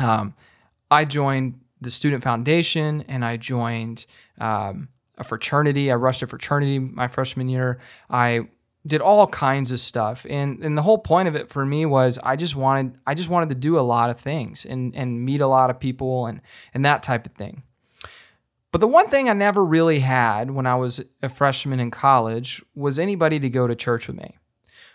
um, 0.05 0.35
I 0.91 1.05
joined 1.05 1.61
the 1.81 1.91
Student 1.91 2.23
Foundation 2.23 3.05
and 3.09 3.25
I 3.25 3.37
joined 3.37 4.07
um, 4.39 4.89
a 5.17 5.25
fraternity. 5.25 5.91
I 5.91 5.95
rushed 5.95 6.23
a 6.23 6.27
fraternity 6.27 6.79
my 6.79 7.09
freshman 7.09 7.49
year. 7.49 7.79
I 8.11 8.49
did 8.87 9.01
all 9.01 9.27
kinds 9.29 9.73
of 9.73 9.81
stuff 9.81 10.27
and 10.29 10.63
and 10.63 10.77
the 10.77 10.83
whole 10.83 10.99
point 10.99 11.27
of 11.27 11.35
it 11.35 11.49
for 11.49 11.65
me 11.65 11.87
was 11.87 12.19
I 12.23 12.37
just 12.37 12.55
wanted 12.55 12.99
I 13.07 13.15
just 13.15 13.31
wanted 13.31 13.49
to 13.49 13.55
do 13.55 13.79
a 13.79 13.81
lot 13.81 14.11
of 14.11 14.21
things 14.21 14.67
and 14.67 14.95
and 14.95 15.25
meet 15.25 15.41
a 15.41 15.47
lot 15.47 15.71
of 15.71 15.81
people 15.81 16.27
and 16.27 16.43
and 16.75 16.85
that 16.85 17.03
type 17.03 17.25
of 17.25 17.33
thing. 17.33 17.63
But 18.73 18.81
the 18.83 18.89
one 18.89 19.09
thing 19.09 19.31
I 19.31 19.33
never 19.33 19.65
really 19.65 20.01
had 20.01 20.51
when 20.51 20.67
I 20.67 20.75
was 20.75 21.03
a 21.23 21.29
freshman 21.31 21.81
in 21.81 21.91
college 21.91 22.63
was 22.75 22.99
anybody 22.99 23.39
to 23.41 23.49
go 23.49 23.67
to 23.67 23.75
church 23.75 24.09
with 24.09 24.17
me. 24.17 24.37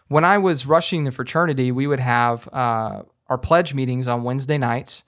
When 0.07 0.25
I 0.25 0.37
was 0.37 0.65
rushing 0.65 1.05
the 1.05 1.11
fraternity, 1.11 1.71
we 1.71 1.87
would 1.87 2.01
have 2.01 2.49
uh, 2.51 3.03
our 3.29 3.37
pledge 3.37 3.73
meetings 3.73 4.07
on 4.07 4.23
Wednesday 4.23 4.57
nights, 4.57 5.03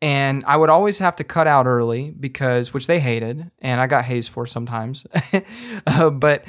and 0.00 0.44
I 0.46 0.56
would 0.56 0.70
always 0.70 0.98
have 0.98 1.16
to 1.16 1.24
cut 1.24 1.46
out 1.46 1.66
early 1.66 2.10
because, 2.10 2.72
which 2.72 2.86
they 2.86 3.00
hated, 3.00 3.50
and 3.60 3.80
I 3.80 3.86
got 3.86 4.04
hazed 4.04 4.30
for 4.30 4.46
sometimes. 4.46 5.06
uh, 5.86 6.10
but 6.10 6.44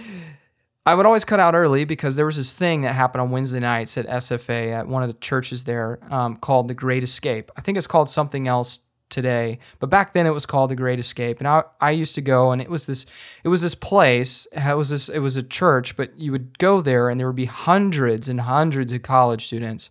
I 0.85 0.95
would 0.95 1.05
always 1.05 1.25
cut 1.25 1.39
out 1.39 1.55
early 1.55 1.85
because 1.85 2.15
there 2.15 2.25
was 2.25 2.37
this 2.37 2.53
thing 2.53 2.81
that 2.81 2.93
happened 2.93 3.21
on 3.21 3.31
Wednesday 3.31 3.59
nights 3.59 3.97
at 3.97 4.07
SFA 4.07 4.73
at 4.73 4.87
one 4.87 5.03
of 5.03 5.07
the 5.07 5.19
churches 5.19 5.65
there 5.65 5.99
um, 6.11 6.37
called 6.37 6.67
the 6.67 6.73
Great 6.73 7.03
Escape. 7.03 7.51
I 7.57 7.61
think 7.61 7.77
it's 7.77 7.87
called 7.87 8.09
something 8.09 8.47
else 8.47 8.79
today, 9.09 9.59
but 9.79 9.89
back 9.89 10.13
then 10.13 10.25
it 10.25 10.31
was 10.31 10.45
called 10.45 10.71
the 10.71 10.75
Great 10.75 10.99
Escape. 10.99 11.39
And 11.39 11.47
I, 11.47 11.63
I 11.81 11.91
used 11.91 12.15
to 12.15 12.21
go, 12.21 12.51
and 12.51 12.61
it 12.61 12.69
was 12.69 12.85
this 12.85 13.05
it 13.43 13.49
was 13.49 13.61
this 13.61 13.75
place. 13.75 14.47
It 14.51 14.77
was 14.77 14.89
this 14.89 15.09
it 15.09 15.19
was 15.19 15.37
a 15.37 15.43
church, 15.43 15.95
but 15.95 16.17
you 16.17 16.31
would 16.31 16.57
go 16.59 16.81
there, 16.81 17.09
and 17.09 17.19
there 17.19 17.27
would 17.27 17.35
be 17.35 17.45
hundreds 17.45 18.29
and 18.29 18.41
hundreds 18.41 18.93
of 18.93 19.01
college 19.01 19.45
students, 19.45 19.89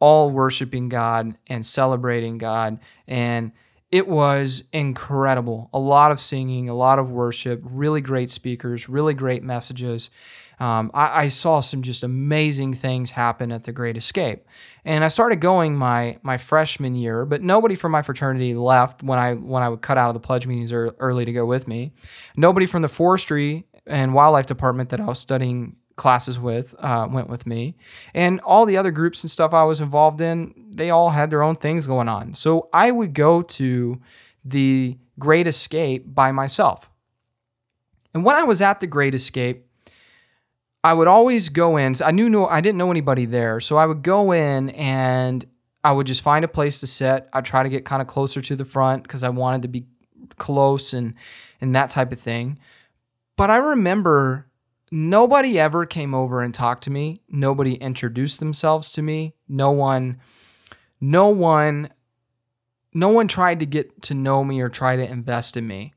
all 0.00 0.30
worshiping 0.30 0.88
God 0.88 1.34
and 1.46 1.64
celebrating 1.64 2.38
God, 2.38 2.78
and 3.06 3.52
it 3.90 4.08
was 4.08 4.64
incredible. 4.72 5.68
A 5.72 5.78
lot 5.78 6.12
of 6.12 6.20
singing, 6.20 6.68
a 6.68 6.74
lot 6.74 6.98
of 6.98 7.10
worship, 7.10 7.60
really 7.64 8.00
great 8.00 8.30
speakers, 8.30 8.88
really 8.88 9.14
great 9.14 9.42
messages. 9.42 10.10
Um, 10.60 10.90
I, 10.92 11.22
I, 11.22 11.28
saw 11.28 11.60
some 11.60 11.80
just 11.80 12.02
amazing 12.02 12.74
things 12.74 13.12
happen 13.12 13.50
at 13.50 13.64
the 13.64 13.72
Great 13.72 13.96
Escape, 13.96 14.44
and 14.84 15.02
I 15.02 15.08
started 15.08 15.40
going 15.40 15.74
my 15.74 16.18
my 16.22 16.36
freshman 16.36 16.94
year. 16.94 17.24
But 17.24 17.40
nobody 17.40 17.74
from 17.74 17.92
my 17.92 18.02
fraternity 18.02 18.54
left 18.54 19.02
when 19.02 19.18
I 19.18 19.32
when 19.34 19.62
I 19.62 19.70
would 19.70 19.80
cut 19.80 19.96
out 19.96 20.10
of 20.10 20.14
the 20.14 20.20
pledge 20.20 20.46
meetings 20.46 20.70
early 20.70 21.24
to 21.24 21.32
go 21.32 21.46
with 21.46 21.66
me. 21.66 21.92
Nobody 22.36 22.66
from 22.66 22.82
the 22.82 22.88
forestry 22.88 23.64
and 23.86 24.12
wildlife 24.12 24.46
department 24.46 24.90
that 24.90 25.00
I 25.00 25.06
was 25.06 25.18
studying 25.18 25.76
classes 26.00 26.38
with 26.38 26.74
uh, 26.78 27.06
went 27.10 27.28
with 27.28 27.46
me. 27.46 27.76
And 28.14 28.40
all 28.40 28.64
the 28.64 28.78
other 28.78 28.90
groups 28.90 29.22
and 29.22 29.30
stuff 29.30 29.52
I 29.52 29.64
was 29.64 29.82
involved 29.82 30.22
in, 30.22 30.54
they 30.70 30.88
all 30.88 31.10
had 31.10 31.28
their 31.28 31.42
own 31.42 31.56
things 31.56 31.86
going 31.86 32.08
on. 32.08 32.32
So 32.32 32.70
I 32.72 32.90
would 32.90 33.12
go 33.12 33.42
to 33.42 34.00
the 34.42 34.96
Great 35.18 35.46
Escape 35.46 36.14
by 36.14 36.32
myself. 36.32 36.90
And 38.14 38.24
when 38.24 38.34
I 38.34 38.44
was 38.44 38.62
at 38.62 38.80
the 38.80 38.86
Great 38.86 39.14
Escape, 39.14 39.66
I 40.82 40.94
would 40.94 41.06
always 41.06 41.50
go 41.50 41.76
in. 41.76 41.92
I 42.02 42.10
knew 42.10 42.30
no, 42.30 42.46
I 42.46 42.62
didn't 42.62 42.78
know 42.78 42.90
anybody 42.90 43.26
there, 43.26 43.60
so 43.60 43.76
I 43.76 43.84
would 43.84 44.02
go 44.02 44.32
in 44.32 44.70
and 44.70 45.44
I 45.84 45.92
would 45.92 46.06
just 46.06 46.22
find 46.22 46.44
a 46.46 46.48
place 46.48 46.80
to 46.80 46.86
sit. 46.86 47.28
I'd 47.34 47.44
try 47.44 47.62
to 47.62 47.68
get 47.68 47.84
kind 47.84 48.00
of 48.00 48.08
closer 48.08 48.40
to 48.40 48.56
the 48.56 48.64
front 48.64 49.02
because 49.02 49.22
I 49.22 49.28
wanted 49.28 49.60
to 49.62 49.68
be 49.68 49.84
close 50.38 50.94
and 50.94 51.12
and 51.60 51.74
that 51.74 51.90
type 51.90 52.10
of 52.10 52.18
thing. 52.18 52.58
But 53.36 53.50
I 53.50 53.58
remember 53.58 54.46
nobody 54.90 55.58
ever 55.58 55.86
came 55.86 56.14
over 56.14 56.42
and 56.42 56.54
talked 56.54 56.84
to 56.84 56.90
me. 56.90 57.22
Nobody 57.28 57.74
introduced 57.74 58.40
themselves 58.40 58.90
to 58.92 59.02
me. 59.02 59.34
No 59.48 59.70
one, 59.70 60.20
no 61.00 61.28
one, 61.28 61.90
no 62.92 63.08
one 63.08 63.28
tried 63.28 63.60
to 63.60 63.66
get 63.66 64.02
to 64.02 64.14
know 64.14 64.42
me 64.44 64.60
or 64.60 64.68
try 64.68 64.96
to 64.96 65.08
invest 65.08 65.56
in 65.56 65.66
me. 65.66 65.94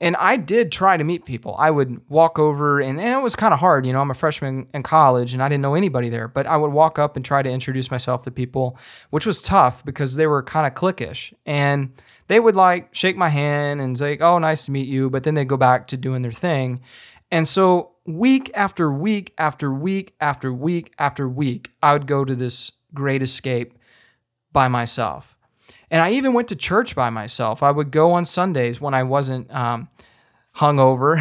And 0.00 0.16
I 0.16 0.36
did 0.36 0.70
try 0.70 0.96
to 0.96 1.04
meet 1.04 1.24
people. 1.24 1.54
I 1.58 1.70
would 1.70 2.00
walk 2.10 2.38
over, 2.38 2.80
and, 2.80 3.00
and 3.00 3.18
it 3.18 3.22
was 3.22 3.34
kind 3.34 3.54
of 3.54 3.60
hard. 3.60 3.86
You 3.86 3.92
know, 3.92 4.00
I'm 4.00 4.10
a 4.10 4.14
freshman 4.14 4.66
in 4.74 4.82
college 4.82 5.32
and 5.32 5.42
I 5.42 5.48
didn't 5.48 5.62
know 5.62 5.74
anybody 5.74 6.10
there, 6.10 6.28
but 6.28 6.46
I 6.46 6.58
would 6.58 6.72
walk 6.72 6.98
up 6.98 7.16
and 7.16 7.24
try 7.24 7.42
to 7.42 7.50
introduce 7.50 7.90
myself 7.90 8.22
to 8.22 8.30
people, 8.30 8.76
which 9.10 9.24
was 9.24 9.40
tough 9.40 9.84
because 9.84 10.16
they 10.16 10.26
were 10.26 10.42
kind 10.42 10.66
of 10.66 10.74
cliquish. 10.74 11.32
And 11.46 11.92
they 12.26 12.40
would 12.40 12.56
like 12.56 12.94
shake 12.94 13.16
my 13.16 13.30
hand 13.30 13.80
and 13.80 13.96
say, 13.96 14.18
Oh, 14.18 14.38
nice 14.38 14.66
to 14.66 14.72
meet 14.72 14.88
you. 14.88 15.08
But 15.08 15.24
then 15.24 15.34
they'd 15.34 15.48
go 15.48 15.56
back 15.56 15.86
to 15.88 15.96
doing 15.96 16.22
their 16.22 16.30
thing. 16.30 16.80
And 17.34 17.48
so 17.48 17.90
week 18.06 18.48
after 18.54 18.92
week 18.92 19.34
after 19.36 19.72
week 19.72 20.14
after 20.20 20.52
week 20.52 20.92
after 21.00 21.28
week, 21.28 21.72
I 21.82 21.92
would 21.92 22.06
go 22.06 22.24
to 22.24 22.32
this 22.32 22.70
great 22.94 23.24
escape 23.24 23.76
by 24.52 24.68
myself. 24.68 25.36
And 25.90 26.00
I 26.00 26.12
even 26.12 26.32
went 26.32 26.46
to 26.50 26.54
church 26.54 26.94
by 26.94 27.10
myself. 27.10 27.60
I 27.60 27.72
would 27.72 27.90
go 27.90 28.12
on 28.12 28.24
Sundays 28.24 28.80
when 28.80 28.94
I 28.94 29.02
wasn't 29.02 29.52
um, 29.52 29.88
hungover 30.58 31.18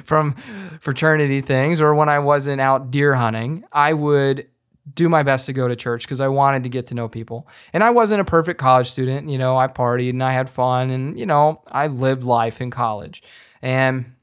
from 0.06 0.36
fraternity 0.80 1.42
things 1.42 1.82
or 1.82 1.94
when 1.94 2.08
I 2.08 2.18
wasn't 2.18 2.62
out 2.62 2.90
deer 2.90 3.12
hunting. 3.12 3.64
I 3.70 3.92
would 3.92 4.48
do 4.94 5.10
my 5.10 5.22
best 5.22 5.44
to 5.44 5.52
go 5.52 5.68
to 5.68 5.76
church 5.76 6.04
because 6.04 6.22
I 6.22 6.28
wanted 6.28 6.62
to 6.62 6.70
get 6.70 6.86
to 6.86 6.94
know 6.94 7.10
people. 7.10 7.46
And 7.74 7.84
I 7.84 7.90
wasn't 7.90 8.22
a 8.22 8.24
perfect 8.24 8.58
college 8.58 8.90
student. 8.90 9.28
You 9.28 9.36
know, 9.36 9.58
I 9.58 9.68
partied 9.68 10.10
and 10.10 10.24
I 10.24 10.32
had 10.32 10.48
fun 10.48 10.88
and, 10.88 11.18
you 11.18 11.26
know, 11.26 11.60
I 11.70 11.88
lived 11.88 12.24
life 12.24 12.62
in 12.62 12.70
college. 12.70 13.22
And 13.60 14.13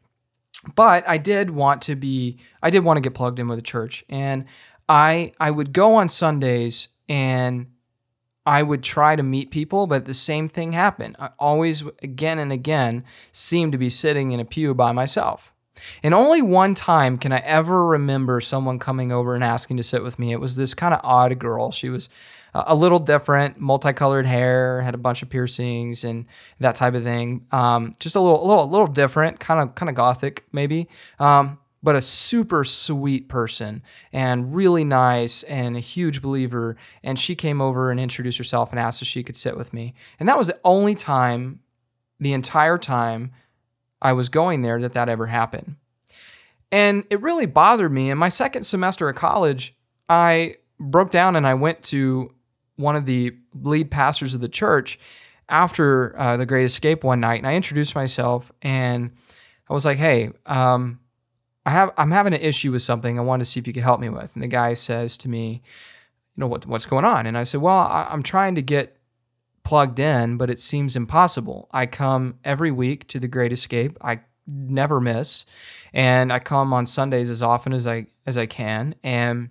but 0.76 1.08
I 1.08 1.18
did 1.18 1.52
want 1.52 1.82
to 1.84 1.96
be 1.96 2.38
I 2.62 2.70
did 2.70 2.84
want 2.84 2.98
to 2.98 3.02
get 3.02 3.14
plugged 3.14 3.40
in 3.40 3.48
with 3.48 3.60
a 3.60 3.64
church 3.64 4.04
and 4.10 4.46
I 4.88 5.34
I 5.40 5.52
would 5.52 5.74
go 5.74 5.96
on 5.96 6.08
Sundays 6.08 6.90
and 7.10 7.68
I 8.46 8.64
would 8.64 8.82
try 8.82 9.16
to 9.16 9.22
meet 9.22 9.52
people, 9.52 9.86
but 9.86 10.06
the 10.06 10.14
same 10.14 10.48
thing 10.48 10.72
happened. 10.72 11.16
I 11.20 11.30
always 11.38 11.84
again 12.02 12.40
and 12.40 12.52
again 12.52 13.04
seemed 13.32 13.72
to 13.72 13.78
be 13.78 13.90
sitting 13.90 14.32
in 14.32 14.40
a 14.40 14.46
pew 14.46 14.74
by 14.74 14.92
myself. 14.92 15.54
And 16.04 16.14
only 16.14 16.42
one 16.42 16.76
time 16.76 17.18
can 17.18 17.32
I 17.32 17.40
ever 17.40 17.86
remember 17.86 18.42
someone 18.42 18.78
coming 18.78 19.12
over 19.12 19.34
and 19.36 19.44
asking 19.44 19.78
to 19.78 19.84
sit 19.84 20.04
with 20.04 20.20
me. 20.20 20.32
It 20.32 20.40
was 20.40 20.56
this 20.56 20.74
kind 20.74 20.94
of 20.94 21.00
odd 21.04 21.40
girl. 21.40 21.72
She 21.72 21.90
was 21.90 22.10
a 22.54 22.76
little 22.76 23.00
different, 23.00 23.60
multicolored 23.60 24.26
hair, 24.26 24.82
had 24.82 24.94
a 24.94 24.98
bunch 24.98 25.22
of 25.22 25.30
piercings 25.30 26.04
and 26.04 26.26
that 26.60 26.76
type 26.76 26.94
of 26.94 27.04
thing. 27.04 27.46
Um, 27.52 27.94
just 28.00 28.16
a 28.16 28.20
little, 28.20 28.44
a 28.44 28.48
little, 28.48 28.64
a 28.64 28.72
little 28.72 28.88
different, 28.88 29.40
kind 29.40 29.60
of, 29.60 29.76
kind 29.76 29.90
of 29.90 29.96
gothic 29.96 30.46
maybe. 30.52 30.90
Um, 31.20 31.60
but 31.84 31.96
a 31.96 32.02
super 32.02 32.64
sweet 32.64 33.28
person 33.28 33.82
and 34.14 34.54
really 34.54 34.84
nice 34.84 35.44
and 35.44 35.76
a 35.76 35.80
huge 35.80 36.22
believer. 36.22 36.76
And 37.04 37.20
she 37.20 37.36
came 37.36 37.62
over 37.62 37.90
and 37.90 38.00
introduced 38.00 38.38
herself 38.38 38.72
and 38.72 38.80
asked 38.80 39.02
if 39.02 39.08
she 39.08 39.24
could 39.24 39.36
sit 39.36 39.58
with 39.58 39.74
me. 39.74 39.94
And 40.20 40.30
that 40.30 40.38
was 40.38 40.48
the 40.48 40.60
only 40.64 40.94
time, 40.94 41.62
the 42.20 42.34
entire 42.34 42.78
time 42.78 43.32
I 44.02 44.14
was 44.14 44.30
going 44.30 44.62
there, 44.62 44.80
that 44.82 44.94
that 44.94 45.10
ever 45.10 45.28
happened. 45.28 45.76
And 46.72 47.04
it 47.10 47.22
really 47.22 47.46
bothered 47.46 47.92
me. 47.92 48.10
In 48.10 48.18
my 48.18 48.30
second 48.30 48.64
semester 48.64 49.10
of 49.10 49.16
college, 49.16 49.76
I 50.08 50.58
broke 50.80 51.10
down 51.10 51.36
and 51.36 51.46
I 51.46 51.54
went 51.54 51.84
to 51.84 52.34
one 52.76 52.96
of 52.96 53.06
the 53.06 53.36
lead 53.54 53.92
pastors 53.92 54.34
of 54.34 54.42
the 54.42 54.50
church 54.50 55.00
after 55.52 56.18
uh, 56.18 56.38
the 56.38 56.46
Great 56.46 56.64
Escape 56.64 57.04
one 57.04 57.20
night, 57.20 57.40
and 57.40 57.48
I 57.48 57.56
introduced 57.56 57.94
myself, 57.94 58.52
and 58.62 59.12
I 59.70 59.74
was 59.74 59.86
like, 59.86 59.98
"Hey, 59.98 60.32
um, 60.46 61.00
I 61.66 61.72
have 61.72 61.92
I'm 61.98 62.12
having 62.12 62.34
an 62.34 62.42
issue 62.42 62.72
with 62.72 62.82
something. 62.82 63.20
I 63.20 63.22
wanted 63.22 63.44
to 63.44 63.50
see 63.50 63.60
if 63.60 63.68
you 63.68 63.74
could 63.74 63.84
help 63.84 64.00
me 64.00 64.10
with." 64.10 64.34
And 64.34 64.42
the 64.42 64.48
guy 64.48 64.74
says 64.74 65.18
to 65.18 65.30
me, 65.30 65.62
"You 66.36 66.42
know 66.42 66.48
what 66.48 66.66
what's 66.66 66.86
going 66.86 67.06
on?" 67.06 67.28
And 67.28 67.38
I 67.38 67.44
said, 67.44 67.62
"Well, 67.62 67.78
I, 67.78 68.08
I'm 68.10 68.24
trying 68.24 68.56
to 68.56 68.62
get 68.62 68.98
plugged 69.64 70.00
in, 70.00 70.38
but 70.38 70.50
it 70.50 70.60
seems 70.60 70.96
impossible. 70.96 71.70
I 71.72 71.86
come 71.86 72.40
every 72.44 72.72
week 72.72 73.08
to 73.10 73.20
the 73.20 73.28
Great 73.28 73.52
Escape. 73.52 73.98
I 74.02 74.22
never 74.48 75.00
miss, 75.02 75.46
and 75.94 76.32
I 76.32 76.40
come 76.40 76.74
on 76.74 76.86
Sundays 76.86 77.30
as 77.30 77.44
often 77.44 77.74
as 77.74 77.86
I 77.86 78.08
as 78.26 78.38
I 78.38 78.46
can, 78.46 78.96
and 79.04 79.50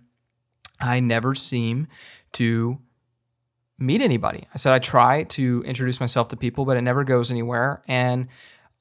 I 0.81 1.01
never 1.01 1.35
seem 1.35 1.89
to." 2.33 2.79
Meet 3.81 4.01
anybody. 4.01 4.47
I 4.55 4.59
said 4.59 4.73
I 4.73 4.79
try 4.79 5.25
to 5.25 5.65
introduce 5.67 5.99
myself 5.99 6.29
to 6.29 6.37
people, 6.37 6.65
but 6.65 6.77
it 6.77 6.83
never 6.83 7.03
goes 7.03 7.31
anywhere. 7.31 7.83
And 7.89 8.29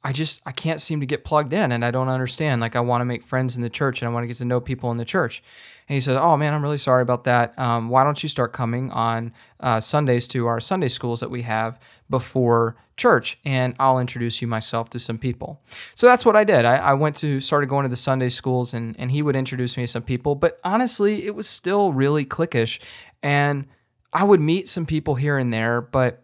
I 0.03 0.11
just 0.13 0.41
I 0.45 0.51
can't 0.51 0.79
seem 0.79 0.99
to 0.99 1.05
get 1.05 1.25
plugged 1.25 1.53
in 1.53 1.71
and 1.71 1.83
I 1.83 1.91
don't 1.91 2.09
understand. 2.09 2.61
Like 2.61 2.75
I 2.75 2.79
want 2.79 3.01
to 3.01 3.05
make 3.05 3.23
friends 3.23 3.55
in 3.55 3.61
the 3.61 3.69
church 3.69 4.01
and 4.01 4.09
I 4.09 4.13
want 4.13 4.23
to 4.23 4.27
get 4.27 4.37
to 4.37 4.45
know 4.45 4.59
people 4.61 4.91
in 4.91 4.97
the 4.97 5.05
church. 5.05 5.43
And 5.87 5.95
he 5.95 5.99
says, 5.99 6.17
"Oh 6.17 6.37
man, 6.37 6.53
I'm 6.53 6.61
really 6.61 6.77
sorry 6.77 7.01
about 7.01 7.23
that. 7.23 7.57
Um, 7.57 7.89
why 7.89 8.03
don't 8.03 8.21
you 8.21 8.29
start 8.29 8.53
coming 8.53 8.91
on 8.91 9.33
uh, 9.59 9.79
Sundays 9.79 10.27
to 10.27 10.45
our 10.47 10.59
Sunday 10.59 10.87
schools 10.87 11.19
that 11.19 11.31
we 11.31 11.41
have 11.41 11.79
before 12.09 12.75
church, 12.95 13.39
and 13.43 13.75
I'll 13.79 13.97
introduce 13.97 14.41
you 14.41 14.47
myself 14.47 14.89
to 14.91 14.99
some 14.99 15.17
people." 15.17 15.61
So 15.95 16.05
that's 16.05 16.25
what 16.25 16.35
I 16.35 16.43
did. 16.43 16.63
I, 16.63 16.75
I 16.75 16.93
went 16.93 17.15
to 17.17 17.41
started 17.41 17.69
going 17.69 17.83
to 17.83 17.89
the 17.89 17.95
Sunday 17.95 18.29
schools, 18.29 18.73
and 18.73 18.95
and 18.99 19.11
he 19.11 19.23
would 19.23 19.35
introduce 19.35 19.77
me 19.77 19.83
to 19.83 19.87
some 19.87 20.03
people. 20.03 20.35
But 20.35 20.59
honestly, 20.63 21.25
it 21.25 21.33
was 21.33 21.49
still 21.49 21.91
really 21.91 22.23
cliquish, 22.23 22.79
and 23.23 23.65
I 24.11 24.23
would 24.23 24.39
meet 24.39 24.67
some 24.67 24.85
people 24.85 25.15
here 25.15 25.37
and 25.37 25.53
there, 25.53 25.81
but 25.81 26.23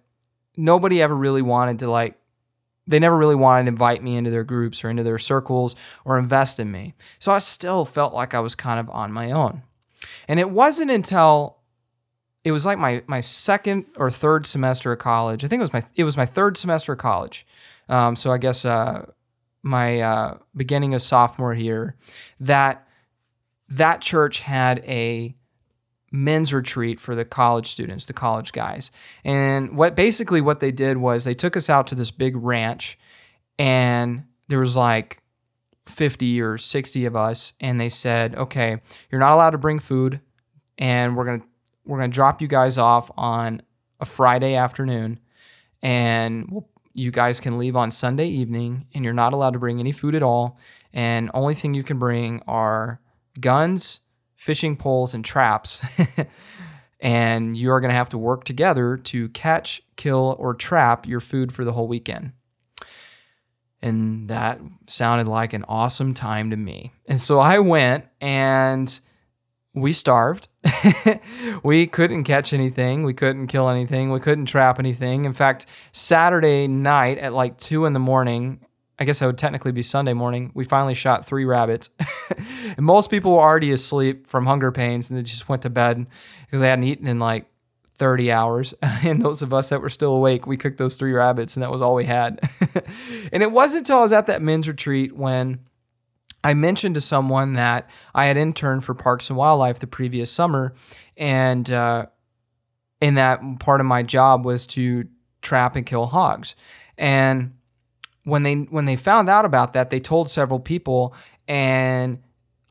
nobody 0.58 1.02
ever 1.02 1.16
really 1.16 1.42
wanted 1.42 1.80
to 1.80 1.90
like 1.90 2.18
they 2.88 3.00
never 3.00 3.18
really 3.18 3.36
wanted 3.36 3.64
to 3.64 3.70
invite 3.70 4.04
me 4.04 4.16
into 4.16 4.30
their 4.30 4.44
groups 4.44 4.84
or 4.84 4.90
into 4.90 5.04
their 5.04 5.18
circles 5.18 5.76
or 6.04 6.20
invest 6.20 6.60
in 6.60 6.72
me. 6.72 6.94
So 7.18 7.32
I 7.32 7.40
still 7.40 7.84
felt 7.84 8.14
like 8.14 8.36
I 8.36 8.40
was 8.40 8.54
kind 8.54 8.80
of 8.80 8.90
on 8.92 9.12
my 9.12 9.32
own. 9.32 9.64
And 10.28 10.40
it 10.40 10.52
wasn't 10.52 10.92
until 10.92 11.58
it 12.44 12.52
was 12.52 12.66
like 12.66 12.78
my 12.78 13.04
my 13.08 13.20
second 13.20 13.86
or 13.98 14.12
third 14.12 14.46
semester 14.46 14.92
of 14.92 15.00
college. 15.00 15.44
I 15.44 15.48
think 15.48 15.60
it 15.60 15.64
was 15.64 15.74
my 15.74 15.84
it 15.96 16.04
was 16.04 16.16
my 16.16 16.28
third 16.28 16.58
semester 16.58 16.94
of 16.94 17.00
college. 17.00 17.46
Um, 17.90 18.16
so 18.16 18.32
I 18.32 18.38
guess 18.38 18.66
uh, 18.66 19.08
my 19.64 20.00
uh, 20.00 20.38
beginning 20.56 20.94
of 20.94 21.02
sophomore 21.02 21.54
year 21.54 21.96
that 22.40 22.88
that 23.68 24.02
church 24.02 24.40
had 24.40 24.80
a 24.86 25.36
men's 26.12 26.54
retreat 26.54 27.00
for 27.00 27.16
the 27.16 27.26
college 27.26 27.68
students, 27.68 28.06
the 28.06 28.14
college 28.14 28.52
guys. 28.52 28.92
And 29.24 29.76
what 29.78 29.96
basically 29.96 30.42
what 30.42 30.60
they 30.60 30.72
did 30.72 30.98
was 30.98 31.24
they 31.24 31.34
took 31.34 31.58
us 31.58 31.70
out 31.70 31.88
to 31.88 31.96
this 31.96 32.12
big 32.12 32.36
ranch 32.36 32.98
and 33.58 34.24
there 34.48 34.60
was 34.60 34.76
like 34.76 35.22
50 35.86 36.42
or 36.42 36.58
60 36.58 37.06
of 37.06 37.16
us 37.16 37.54
and 37.60 37.80
they 37.80 37.90
said, 37.90 38.36
"Okay, 38.36 38.82
you're 39.12 39.20
not 39.20 39.34
allowed 39.34 39.52
to 39.52 39.58
bring 39.58 39.80
food 39.80 40.22
and 40.78 41.16
we're 41.16 41.26
going 41.26 41.42
to 41.42 41.48
we're 41.86 42.00
going 42.00 42.10
to 42.10 42.16
drop 42.16 42.42
you 42.42 42.48
guys 42.48 42.78
off 42.78 43.12
on 43.16 43.62
a 44.00 44.06
Friday 44.06 44.56
afternoon 44.56 45.20
and 45.84 46.64
you 46.94 47.12
guys 47.12 47.40
can 47.40 47.60
leave 47.60 47.76
on 47.76 47.92
Sunday 47.92 48.28
evening 48.28 48.88
and 48.96 49.04
you're 49.04 49.14
not 49.14 49.34
allowed 49.34 49.54
to 49.54 49.60
bring 49.60 49.80
any 49.80 49.92
food 49.92 50.16
at 50.16 50.24
all 50.24 50.58
and 50.94 51.30
only 51.34 51.54
thing 51.54 51.74
you 51.74 51.84
can 51.84 52.00
bring 52.00 52.42
are 52.48 53.02
guns, 53.40 54.00
fishing 54.36 54.76
poles 54.76 55.14
and 55.14 55.24
traps. 55.24 55.84
and 57.00 57.56
you 57.58 57.72
are 57.72 57.80
going 57.80 57.90
to 57.90 57.96
have 57.96 58.10
to 58.10 58.18
work 58.18 58.44
together 58.44 58.98
to 58.98 59.30
catch, 59.30 59.82
kill 59.96 60.36
or 60.40 60.54
trap 60.54 61.08
your 61.08 61.20
food 61.20 61.54
for 61.54 61.64
the 61.64 61.74
whole 61.74 61.88
weekend. 61.88 62.32
And 63.82 64.30
that 64.30 64.60
sounded 64.88 65.28
like 65.28 65.54
an 65.54 65.64
awesome 65.68 66.14
time 66.14 66.50
to 66.50 66.58
me. 66.58 66.92
And 67.06 67.20
so 67.20 67.40
I 67.40 67.60
went 67.60 68.06
and 68.20 69.00
we 69.76 69.92
starved. 69.92 70.48
we 71.64 71.86
couldn't 71.86 72.24
catch 72.24 72.54
anything. 72.54 73.04
We 73.04 73.14
couldn't 73.14 73.48
kill 73.48 73.70
anything. 73.70 74.10
We 74.10 74.20
couldn't 74.20 74.46
trap 74.48 74.80
anything. 74.80 75.26
In 75.26 75.34
fact, 75.34 75.68
Saturday 75.92 76.68
night 76.68 77.18
at 77.20 77.34
like 77.34 77.58
two 77.58 77.86
in 77.86 77.94
the 77.94 78.00
morning, 78.00 78.62
I 78.98 79.04
guess 79.04 79.22
I 79.22 79.28
would 79.28 79.38
technically 79.38 79.72
be 79.72 79.82
Sunday 79.82 80.14
morning, 80.14 80.52
we 80.54 80.64
finally 80.64 80.94
shot 80.94 81.26
three 81.26 81.46
rabbits. 81.46 81.90
and 82.78 82.86
most 82.86 83.10
people 83.10 83.34
were 83.34 83.42
already 83.42 83.72
asleep 83.72 84.26
from 84.28 84.46
hunger 84.46 84.72
pains 84.72 85.10
and 85.10 85.20
they 85.20 85.24
just 85.24 85.50
went 85.50 85.62
to 85.64 85.70
bed 85.70 86.06
because 86.46 86.62
they 86.62 86.70
hadn't 86.70 86.86
eaten 86.86 87.08
in 87.08 87.20
like 87.20 87.46
30 87.98 88.32
hours. 88.32 88.74
and 88.82 89.22
those 89.22 89.42
of 89.42 89.54
us 89.54 89.70
that 89.70 89.82
were 89.82 89.90
still 89.90 90.16
awake, 90.16 90.48
we 90.48 90.56
cooked 90.56 90.78
those 90.78 90.96
three 90.96 91.12
rabbits 91.12 91.56
and 91.56 91.64
that 91.64 91.72
was 91.72 91.82
all 91.82 91.96
we 91.96 92.06
had. 92.06 92.40
and 93.34 93.44
it 93.44 93.52
wasn't 93.52 93.82
until 93.82 94.00
I 94.00 94.04
was 94.04 94.14
at 94.14 94.28
that 94.28 94.42
men's 94.42 94.68
retreat 94.68 95.16
when 95.16 95.60
I 96.46 96.54
mentioned 96.54 96.94
to 96.94 97.02
someone 97.02 97.54
that 97.54 97.90
I 98.14 98.26
had 98.26 98.38
interned 98.38 98.86
for 98.86 98.94
Parks 98.94 99.30
and 99.30 99.38
Wildlife 99.38 99.80
the 99.80 99.88
previous 99.88 100.32
summer, 100.32 100.76
and 101.18 101.72
uh, 101.72 102.06
in 103.02 103.16
that 103.16 103.42
part 103.60 103.82
of 103.82 103.88
my 103.88 104.04
job 104.04 104.46
was 104.46 104.68
to 104.68 105.08
trap 105.42 105.76
and 105.76 105.88
kill 105.88 106.06
hogs. 106.06 106.56
And 107.00 107.55
when 108.26 108.44
they 108.44 108.56
when 108.56 108.86
they 108.86 108.98
found 108.98 109.30
out 109.30 109.46
about 109.46 109.74
that, 109.74 109.90
they 109.90 110.00
told 110.00 110.30
several 110.30 110.60
people, 110.60 111.16
and 111.48 112.22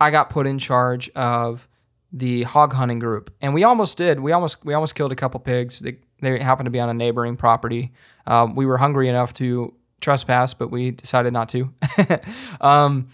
I 0.00 0.10
got 0.10 0.28
put 0.28 0.46
in 0.46 0.58
charge 0.58 1.08
of 1.10 1.66
the 2.12 2.42
hog 2.42 2.74
hunting 2.74 2.98
group. 2.98 3.32
And 3.40 3.54
we 3.54 3.64
almost 3.64 3.96
did. 3.96 4.20
We 4.20 4.32
almost 4.32 4.64
we 4.64 4.74
almost 4.74 4.94
killed 4.94 5.12
a 5.12 5.16
couple 5.16 5.40
pigs. 5.40 5.78
They, 5.78 5.96
they 6.20 6.38
happened 6.40 6.66
to 6.66 6.70
be 6.70 6.80
on 6.80 6.90
a 6.90 6.94
neighboring 6.94 7.36
property. 7.36 7.92
Um, 8.26 8.54
we 8.54 8.66
were 8.66 8.78
hungry 8.78 9.08
enough 9.08 9.32
to 9.34 9.74
trespass, 10.00 10.54
but 10.54 10.70
we 10.70 10.90
decided 10.90 11.32
not 11.32 11.48
to. 11.50 11.72
um, 12.60 13.08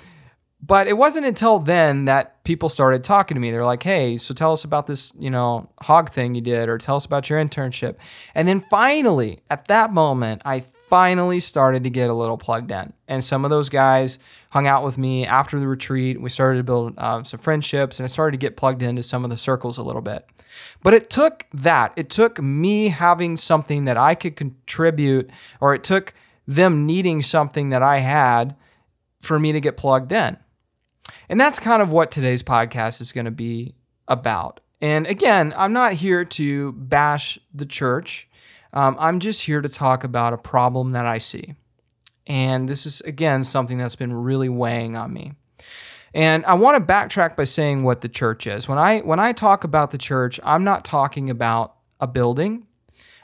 but 0.63 0.87
it 0.87 0.97
wasn't 0.97 1.27
until 1.27 1.59
then 1.59 2.07
that 2.07 2.43
people 2.45 2.69
started 2.69 3.05
talking 3.05 3.35
to 3.35 3.41
me. 3.41 3.51
They're 3.51 3.65
like, 3.65 3.83
"Hey, 3.83 4.17
so 4.17 4.33
tell 4.33 4.53
us 4.53 4.65
about 4.65 4.87
this, 4.87 5.13
you 5.19 5.31
know, 5.31 5.71
hog 5.83 6.11
thing 6.11 6.35
you 6.35 6.41
did, 6.41 6.71
or 6.71 6.79
tell 6.79 6.97
us 6.97 7.05
about 7.05 7.29
your 7.29 7.43
internship." 7.43 7.97
And 8.35 8.49
then 8.49 8.61
finally, 8.71 9.41
at 9.51 9.69
that 9.69 9.93
moment, 9.93 10.43
I 10.45 10.65
finally 10.91 11.41
started 11.41 11.85
to 11.85 11.91
get 11.91 12.11
a 12.11 12.15
little 12.15 12.37
plugged 12.37 12.71
in. 12.71 12.93
And 13.09 13.25
some 13.25 13.45
of 13.45 13.51
those 13.51 13.69
guys 13.69 14.19
hung 14.51 14.67
out 14.67 14.85
with 14.85 14.99
me 14.99 15.25
after 15.25 15.59
the 15.59 15.69
retreat. 15.69 16.21
We 16.21 16.29
started 16.29 16.59
to 16.59 16.65
build 16.65 16.95
uh, 16.99 17.23
some 17.23 17.41
friendships, 17.41 17.99
and 17.99 18.05
I 18.05 18.09
started 18.09 18.33
to 18.33 18.45
get 18.45 18.57
plugged 18.57 18.83
into 18.83 19.03
some 19.03 19.25
of 19.25 19.31
the 19.31 19.37
circles 19.37 19.79
a 19.79 19.83
little 19.83 20.03
bit. 20.03 20.27
But 20.83 20.93
it 20.93 21.09
took 21.09 21.47
that. 21.55 21.93
It 21.97 22.11
took 22.11 22.43
me 22.43 22.89
having 22.89 23.37
something 23.37 23.85
that 23.85 23.97
I 23.97 24.15
could 24.15 24.37
contribute, 24.37 25.31
or 25.61 25.75
it 25.75 25.85
took 25.85 26.13
them 26.47 26.85
needing 26.85 27.23
something 27.23 27.71
that 27.71 27.83
I 27.83 27.99
had 27.99 28.57
for 29.21 29.39
me 29.39 29.53
to 29.53 29.61
get 29.61 29.77
plugged 29.77 30.11
in. 30.11 30.37
And 31.29 31.41
that's 31.41 31.61
kind 31.61 31.81
of 31.81 31.93
what 31.93 32.11
today's 32.11 32.43
podcast 32.43 33.01
is 33.01 33.13
going 33.13 33.27
to 33.27 33.31
be 33.31 33.75
about. 34.09 34.61
And 34.81 35.07
again, 35.07 35.55
I'm 35.57 35.73
not 35.73 35.95
here 35.95 36.25
to 36.25 36.73
bash 36.73 37.39
the 37.55 37.67
church. 37.67 38.29
Um, 38.73 38.97
I'm 38.99 39.21
just 39.21 39.43
here 39.43 39.61
to 39.61 39.69
talk 39.69 40.05
about 40.05 40.33
a 40.33 40.39
problem 40.39 40.93
that 40.93 41.07
I 41.07 41.19
see. 41.19 41.55
And 42.27 42.69
this 42.69 42.87
is, 42.87 43.01
again, 43.03 43.43
something 43.43 43.79
that's 43.79 43.97
been 43.97 44.13
really 44.13 44.49
weighing 44.49 44.97
on 44.97 45.13
me. 45.13 45.33
And 46.13 46.45
I 46.47 46.55
want 46.55 46.77
to 46.77 46.93
backtrack 46.93 47.37
by 47.37 47.45
saying 47.45 47.83
what 47.83 48.01
the 48.01 48.09
church 48.09 48.47
is. 48.47 48.69
When 48.69 48.79
I 48.79 49.01
when 49.01 49.21
I 49.21 49.33
talk 49.33 49.63
about 49.63 49.91
the 49.91 49.99
church, 49.99 50.41
I'm 50.43 50.65
not 50.65 50.85
talking 50.85 51.31
about 51.31 51.77
a 52.01 52.07
building. 52.07 52.67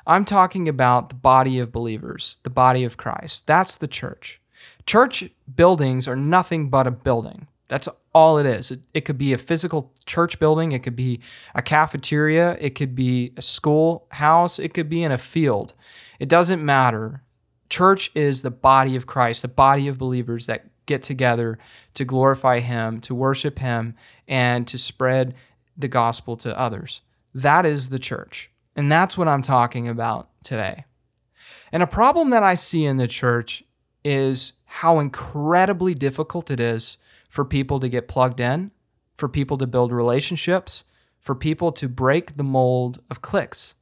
I'm 0.06 0.24
talking 0.24 0.68
about 0.68 1.09
the 1.09 1.16
body 1.16 1.59
of 1.59 1.72
believers, 1.72 2.38
the 2.44 2.50
body 2.50 2.85
of 2.85 2.96
Christ. 2.96 3.46
That's 3.46 3.76
the 3.76 3.88
church. 3.88 4.40
Church 4.87 5.30
buildings 5.52 6.06
are 6.06 6.14
nothing 6.14 6.70
but 6.70 6.87
a 6.87 6.92
building. 6.92 7.48
That's 7.66 7.88
all 8.16 8.38
it 8.38 8.46
is. 8.46 8.70
It, 8.70 8.81
it, 8.94 9.00
could 9.02 9.18
be 9.18 9.35
a 9.35 9.38
physical 9.38 9.92
church 10.07 10.38
building, 10.38 10.72
it 10.72 10.83
could 10.83 10.96
be 10.96 11.20
a 11.55 11.61
cafeteria, 11.61 12.57
it 12.59 12.70
could 12.70 12.94
be 12.94 13.35
a 13.37 13.42
school 13.42 14.07
house, 14.12 14.59
it 14.59 14.72
could 14.72 14.88
be 14.88 15.02
in 15.02 15.12
a 15.12 15.18
field. 15.18 15.74
It 16.18 16.26
doesn't 16.26 16.64
matter. 16.64 17.22
Church 17.68 18.11
is 18.14 18.40
the 18.40 18.50
body 18.50 18.96
of 18.96 19.07
Christ, 19.07 19.42
the 19.42 19.48
body 19.48 19.87
of 19.87 19.98
believers 19.98 20.46
that 20.46 20.64
get 20.87 21.02
together 21.02 21.59
to 21.92 22.07
glorify 22.07 22.61
Him, 22.61 23.02
to 23.02 23.14
worship 23.14 23.59
Him, 23.59 23.94
and 24.26 24.66
to 24.66 24.79
spread 24.79 25.35
the 25.76 25.88
gospel 25.88 26.38
to 26.38 26.59
others. 26.59 27.02
That 27.35 27.66
is 27.66 27.90
the 27.90 27.98
church. 27.98 28.50
And 28.74 28.90
that's 28.90 29.18
what 29.18 29.29
I'm 29.29 29.42
talking 29.42 29.88
about 29.88 30.31
today. 30.42 30.87
And 31.70 31.83
a 31.83 31.87
problem 31.87 32.31
that 32.31 32.42
I 32.42 32.55
see 32.55 32.87
in 32.87 32.96
the 32.96 33.09
church 33.09 33.62
is 34.02 34.55
how 34.64 35.00
incredibly 35.00 35.92
difficult 35.92 36.50
it 36.50 36.61
is 36.61 36.96
for 37.37 37.44
people 37.44 37.79
to 37.79 37.88
get 37.90 38.09
plugged 38.09 38.40
in, 38.40 38.70
for 39.14 39.29
people 39.29 39.59
to 39.59 39.66
build 39.66 39.92
relationships, 39.92 40.85
for 41.20 41.35
people 41.35 41.70
to 41.70 41.87
break 41.87 42.38
the 42.38 42.42
mold 42.42 42.99
of 43.11 43.20
cliques. 43.20 43.75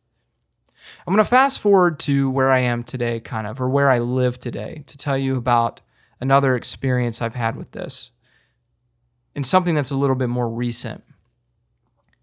I'm 1.06 1.14
going 1.14 1.24
to 1.24 1.30
fast 1.30 1.60
forward 1.60 2.00
to 2.00 2.28
where 2.28 2.50
I 2.50 2.58
am 2.58 2.82
today, 2.82 3.20
kind 3.20 3.46
of, 3.46 3.60
or 3.60 3.68
where 3.68 3.88
I 3.90 4.00
live 4.00 4.40
today, 4.40 4.82
to 4.88 4.96
tell 4.96 5.16
you 5.16 5.36
about 5.36 5.82
another 6.20 6.56
experience 6.56 7.22
I've 7.22 7.36
had 7.36 7.54
with 7.54 7.70
this 7.70 8.10
and 9.36 9.46
something 9.46 9.76
that's 9.76 9.92
a 9.92 9.96
little 9.96 10.16
bit 10.16 10.28
more 10.28 10.48
recent. 10.48 11.04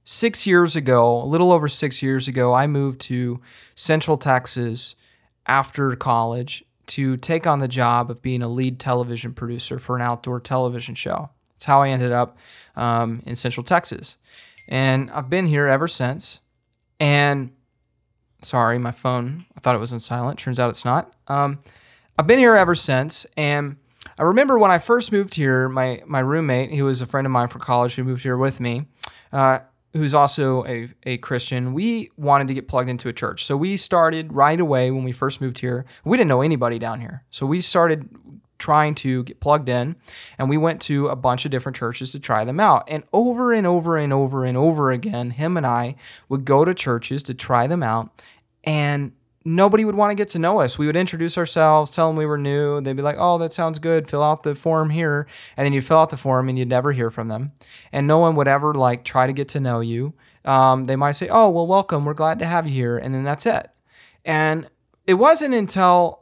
Six 0.03 0.45
years 0.45 0.75
ago, 0.75 1.23
a 1.23 1.23
little 1.23 1.53
over 1.53 1.69
six 1.69 2.03
years 2.03 2.27
ago, 2.27 2.53
I 2.53 2.67
moved 2.67 2.99
to 3.01 3.39
Central 3.73 4.17
Texas 4.17 4.95
after 5.45 5.95
college 5.95 6.65
to 6.91 7.17
take 7.17 7.47
on 7.47 7.59
the 7.59 7.67
job 7.67 8.11
of 8.11 8.21
being 8.21 8.41
a 8.41 8.47
lead 8.47 8.79
television 8.79 9.33
producer 9.33 9.79
for 9.79 9.95
an 9.95 10.01
outdoor 10.01 10.39
television 10.39 10.95
show. 10.95 11.29
That's 11.53 11.65
how 11.65 11.81
I 11.81 11.89
ended 11.89 12.11
up 12.11 12.37
um, 12.75 13.21
in 13.25 13.35
Central 13.35 13.63
Texas. 13.63 14.17
And 14.67 15.09
I've 15.11 15.29
been 15.29 15.45
here 15.45 15.67
ever 15.67 15.87
since. 15.87 16.41
And 16.99 17.51
sorry, 18.41 18.77
my 18.77 18.91
phone, 18.91 19.45
I 19.55 19.59
thought 19.59 19.75
it 19.75 19.79
was 19.79 19.93
in 19.93 19.99
silent. 19.99 20.39
Turns 20.39 20.59
out 20.59 20.69
it's 20.69 20.85
not. 20.85 21.13
Um, 21.27 21.59
I've 22.17 22.27
been 22.27 22.39
here 22.39 22.55
ever 22.55 22.75
since. 22.75 23.25
And 23.37 23.77
I 24.17 24.23
remember 24.23 24.57
when 24.57 24.71
I 24.71 24.79
first 24.79 25.11
moved 25.11 25.35
here, 25.35 25.69
my, 25.69 26.03
my 26.05 26.19
roommate, 26.19 26.71
he 26.71 26.81
was 26.81 27.01
a 27.01 27.05
friend 27.05 27.25
of 27.25 27.31
mine 27.31 27.47
from 27.47 27.61
college 27.61 27.95
who 27.95 28.03
moved 28.03 28.23
here 28.23 28.37
with 28.37 28.59
me, 28.59 28.87
uh, 29.31 29.59
who's 29.93 30.13
also 30.13 30.65
a, 30.65 30.89
a 31.03 31.17
Christian, 31.17 31.73
we 31.73 32.11
wanted 32.17 32.47
to 32.47 32.53
get 32.53 32.67
plugged 32.67 32.89
into 32.89 33.09
a 33.09 33.13
church. 33.13 33.45
So 33.45 33.57
we 33.57 33.77
started 33.77 34.33
right 34.33 34.59
away 34.59 34.91
when 34.91 35.03
we 35.03 35.11
first 35.11 35.41
moved 35.41 35.59
here. 35.59 35.85
We 36.05 36.17
didn't 36.17 36.29
know 36.29 36.41
anybody 36.41 36.79
down 36.79 37.01
here. 37.01 37.23
So 37.29 37.45
we 37.45 37.61
started 37.61 38.09
trying 38.57 38.93
to 38.93 39.23
get 39.23 39.39
plugged 39.39 39.67
in 39.67 39.95
and 40.37 40.47
we 40.47 40.55
went 40.55 40.79
to 40.81 41.07
a 41.07 41.15
bunch 41.15 41.45
of 41.45 41.51
different 41.51 41.75
churches 41.75 42.11
to 42.11 42.19
try 42.19 42.45
them 42.45 42.59
out. 42.59 42.83
And 42.87 43.03
over 43.11 43.51
and 43.51 43.65
over 43.65 43.97
and 43.97 44.13
over 44.13 44.45
and 44.45 44.55
over 44.55 44.91
again, 44.91 45.31
him 45.31 45.57
and 45.57 45.65
I 45.65 45.95
would 46.29 46.45
go 46.45 46.63
to 46.63 46.73
churches 46.73 47.23
to 47.23 47.33
try 47.33 47.67
them 47.67 47.83
out 47.83 48.11
and 48.63 49.13
nobody 49.43 49.85
would 49.85 49.95
want 49.95 50.11
to 50.11 50.15
get 50.15 50.29
to 50.29 50.39
know 50.39 50.61
us. 50.61 50.77
We 50.77 50.85
would 50.85 50.95
introduce 50.95 51.37
ourselves, 51.37 51.91
tell 51.91 52.07
them 52.07 52.15
we 52.15 52.25
were 52.25 52.37
new. 52.37 52.81
They'd 52.81 52.95
be 52.95 53.01
like, 53.01 53.15
oh, 53.17 53.37
that 53.39 53.53
sounds 53.53 53.79
good. 53.79 54.09
Fill 54.09 54.23
out 54.23 54.43
the 54.43 54.55
form 54.55 54.89
here. 54.91 55.27
And 55.57 55.65
then 55.65 55.73
you'd 55.73 55.85
fill 55.85 55.97
out 55.97 56.09
the 56.09 56.17
form 56.17 56.49
and 56.49 56.57
you'd 56.57 56.69
never 56.69 56.91
hear 56.91 57.09
from 57.09 57.27
them. 57.27 57.51
And 57.91 58.07
no 58.07 58.19
one 58.19 58.35
would 58.35 58.47
ever 58.47 58.73
like 58.73 59.03
try 59.03 59.27
to 59.27 59.33
get 59.33 59.47
to 59.49 59.59
know 59.59 59.79
you. 59.79 60.13
Um, 60.45 60.85
they 60.85 60.95
might 60.95 61.13
say, 61.13 61.27
oh, 61.29 61.49
well, 61.49 61.67
welcome. 61.67 62.05
We're 62.05 62.13
glad 62.13 62.39
to 62.39 62.45
have 62.45 62.67
you 62.67 62.73
here. 62.73 62.97
And 62.97 63.13
then 63.13 63.23
that's 63.23 63.45
it. 63.45 63.69
And 64.25 64.67
it 65.07 65.15
wasn't 65.15 65.53
until 65.53 66.21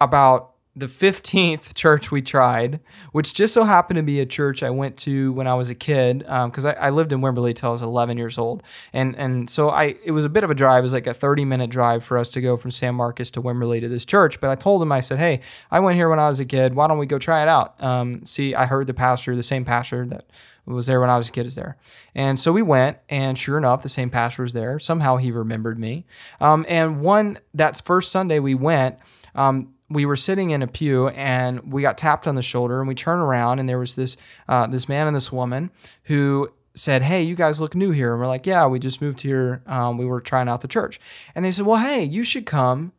about 0.00 0.51
the 0.74 0.86
15th 0.86 1.74
church 1.74 2.10
we 2.10 2.22
tried, 2.22 2.80
which 3.12 3.34
just 3.34 3.52
so 3.52 3.64
happened 3.64 3.96
to 3.98 4.02
be 4.02 4.20
a 4.20 4.26
church 4.26 4.62
I 4.62 4.70
went 4.70 4.96
to 4.98 5.32
when 5.32 5.46
I 5.46 5.54
was 5.54 5.68
a 5.70 5.74
kid, 5.74 6.20
because 6.20 6.64
um, 6.64 6.74
I, 6.78 6.86
I, 6.86 6.90
lived 6.90 7.12
in 7.12 7.20
Wimberley 7.20 7.54
till 7.54 7.70
I 7.70 7.72
was 7.72 7.82
11 7.82 8.16
years 8.16 8.38
old, 8.38 8.62
and 8.92 9.14
and 9.16 9.50
so 9.50 9.68
I 9.70 9.96
it 10.04 10.12
was 10.12 10.24
a 10.24 10.28
bit 10.28 10.44
of 10.44 10.50
a 10.50 10.54
drive. 10.54 10.80
It 10.80 10.82
was 10.82 10.92
like 10.92 11.06
a 11.06 11.14
30 11.14 11.44
minute 11.44 11.70
drive 11.70 12.04
for 12.04 12.18
us 12.18 12.28
to 12.30 12.40
go 12.40 12.56
from 12.56 12.70
San 12.70 12.94
Marcos 12.94 13.30
to 13.32 13.42
Wimberley 13.42 13.80
to 13.80 13.88
this 13.88 14.04
church. 14.04 14.40
But 14.40 14.50
I 14.50 14.54
told 14.54 14.82
him, 14.82 14.92
I 14.92 15.00
said, 15.00 15.18
hey, 15.18 15.40
I 15.70 15.80
went 15.80 15.96
here 15.96 16.08
when 16.08 16.18
I 16.18 16.28
was 16.28 16.40
a 16.40 16.46
kid. 16.46 16.74
Why 16.74 16.88
don't 16.88 16.98
we 16.98 17.06
go 17.06 17.18
try 17.18 17.42
it 17.42 17.48
out? 17.48 17.82
Um, 17.82 18.24
see, 18.24 18.54
I 18.54 18.66
heard 18.66 18.86
the 18.86 18.94
pastor, 18.94 19.36
the 19.36 19.42
same 19.42 19.64
pastor 19.64 20.06
that 20.06 20.26
was 20.64 20.86
there 20.86 21.00
when 21.00 21.10
I 21.10 21.16
was 21.16 21.28
a 21.28 21.32
kid 21.32 21.46
is 21.46 21.54
there. 21.54 21.76
And 22.14 22.38
so 22.38 22.52
we 22.52 22.62
went, 22.62 22.98
and 23.08 23.36
sure 23.36 23.58
enough, 23.58 23.82
the 23.82 23.88
same 23.88 24.10
pastor 24.10 24.42
was 24.42 24.52
there. 24.52 24.78
Somehow 24.78 25.16
he 25.16 25.32
remembered 25.32 25.78
me. 25.78 26.06
Um, 26.40 26.64
and 26.68 27.00
one, 27.00 27.38
that's 27.52 27.80
first 27.80 28.12
Sunday 28.12 28.38
we 28.38 28.54
went, 28.54 28.98
um, 29.34 29.71
we 29.92 30.06
were 30.06 30.16
sitting 30.16 30.50
in 30.50 30.62
a 30.62 30.66
pew 30.66 31.08
and 31.08 31.72
we 31.72 31.82
got 31.82 31.98
tapped 31.98 32.26
on 32.26 32.34
the 32.34 32.42
shoulder 32.42 32.80
and 32.80 32.88
we 32.88 32.94
turned 32.94 33.22
around 33.22 33.58
and 33.58 33.68
there 33.68 33.78
was 33.78 33.94
this 33.94 34.16
uh, 34.48 34.66
this 34.66 34.88
man 34.88 35.06
and 35.06 35.14
this 35.14 35.30
woman 35.30 35.70
who 36.04 36.52
said, 36.74 37.02
"Hey, 37.02 37.22
you 37.22 37.34
guys 37.34 37.60
look 37.60 37.74
new 37.74 37.90
here." 37.90 38.12
And 38.12 38.20
we're 38.20 38.26
like, 38.26 38.46
"Yeah, 38.46 38.66
we 38.66 38.78
just 38.78 39.02
moved 39.02 39.20
here. 39.20 39.62
Um, 39.66 39.98
we 39.98 40.06
were 40.06 40.20
trying 40.20 40.48
out 40.48 40.62
the 40.62 40.68
church." 40.68 40.98
And 41.34 41.44
they 41.44 41.52
said, 41.52 41.66
"Well, 41.66 41.80
hey, 41.80 42.02
you 42.02 42.24
should 42.24 42.46
come 42.46 42.92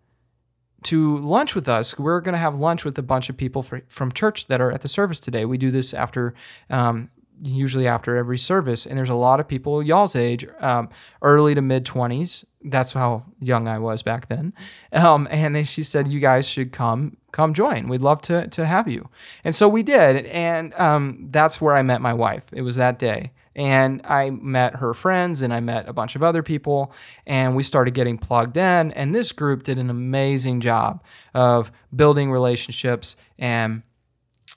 to 0.84 1.18
lunch 1.20 1.56
with 1.56 1.68
us. 1.68 1.98
We're 1.98 2.22
going 2.22 2.34
to 2.34 2.40
have 2.40 2.56
lunch 2.56 2.86
with 2.86 2.98
a 2.98 3.02
bunch 3.02 3.30
of 3.30 3.38
people 3.38 3.62
for, 3.62 3.82
from 3.88 4.12
church 4.12 4.48
that 4.48 4.62
are 4.62 4.72
at 4.72 4.82
the 4.82 4.88
service 4.88 5.20
today. 5.20 5.46
We 5.46 5.58
do 5.58 5.72
this 5.72 5.94
after 5.94 6.34
um, 6.70 7.10
usually 7.44 7.88
after 7.88 8.16
every 8.16 8.38
service. 8.38 8.86
And 8.86 8.98
there's 8.98 9.10
a 9.10 9.16
lot 9.16 9.40
of 9.40 9.48
people 9.48 9.84
y'all's 9.84 10.16
age, 10.16 10.46
um, 10.60 10.90
early 11.22 11.56
to 11.56 11.62
mid 11.62 11.86
20s. 11.86 12.46
That's 12.64 12.94
how 12.94 13.26
young 13.40 13.68
I 13.68 13.78
was 13.80 14.02
back 14.02 14.30
then. 14.30 14.54
Um, 14.94 15.28
and 15.30 15.56
then 15.56 15.66
she 15.66 15.84
said, 15.84 16.08
You 16.08 16.20
guys 16.20 16.48
should 16.48 16.72
come. 16.72 17.18
Come 17.32 17.54
join. 17.54 17.88
We'd 17.88 18.02
love 18.02 18.22
to, 18.24 18.48
to 18.48 18.66
have 18.66 18.88
you. 18.88 19.10
And 19.44 19.56
so 19.56 19.68
we 19.68 19.84
did. 19.84 20.28
And 20.28 20.74
um, 20.76 21.28
that's 21.32 21.60
where 21.60 21.76
I 21.76 21.82
met 21.82 22.00
my 22.00 22.14
wife. 22.14 22.46
It 22.54 22.62
was 22.62 22.76
that 22.76 23.00
day. 23.00 23.32
And 23.56 24.02
I 24.04 24.30
met 24.30 24.78
her 24.78 24.94
friends 24.94 25.42
and 25.42 25.54
I 25.54 25.60
met 25.60 25.88
a 25.88 25.94
bunch 25.94 26.16
of 26.16 26.24
other 26.24 26.42
people 26.42 26.92
and 27.26 27.56
we 27.56 27.64
started 27.64 27.94
getting 27.94 28.18
plugged 28.18 28.58
in. 28.58 28.92
And 28.94 29.14
this 29.14 29.32
group 29.32 29.64
did 29.64 29.78
an 29.78 29.90
amazing 29.90 30.60
job 30.60 31.04
of 31.34 31.72
building 31.96 32.32
relationships 32.32 33.16
and 33.38 33.84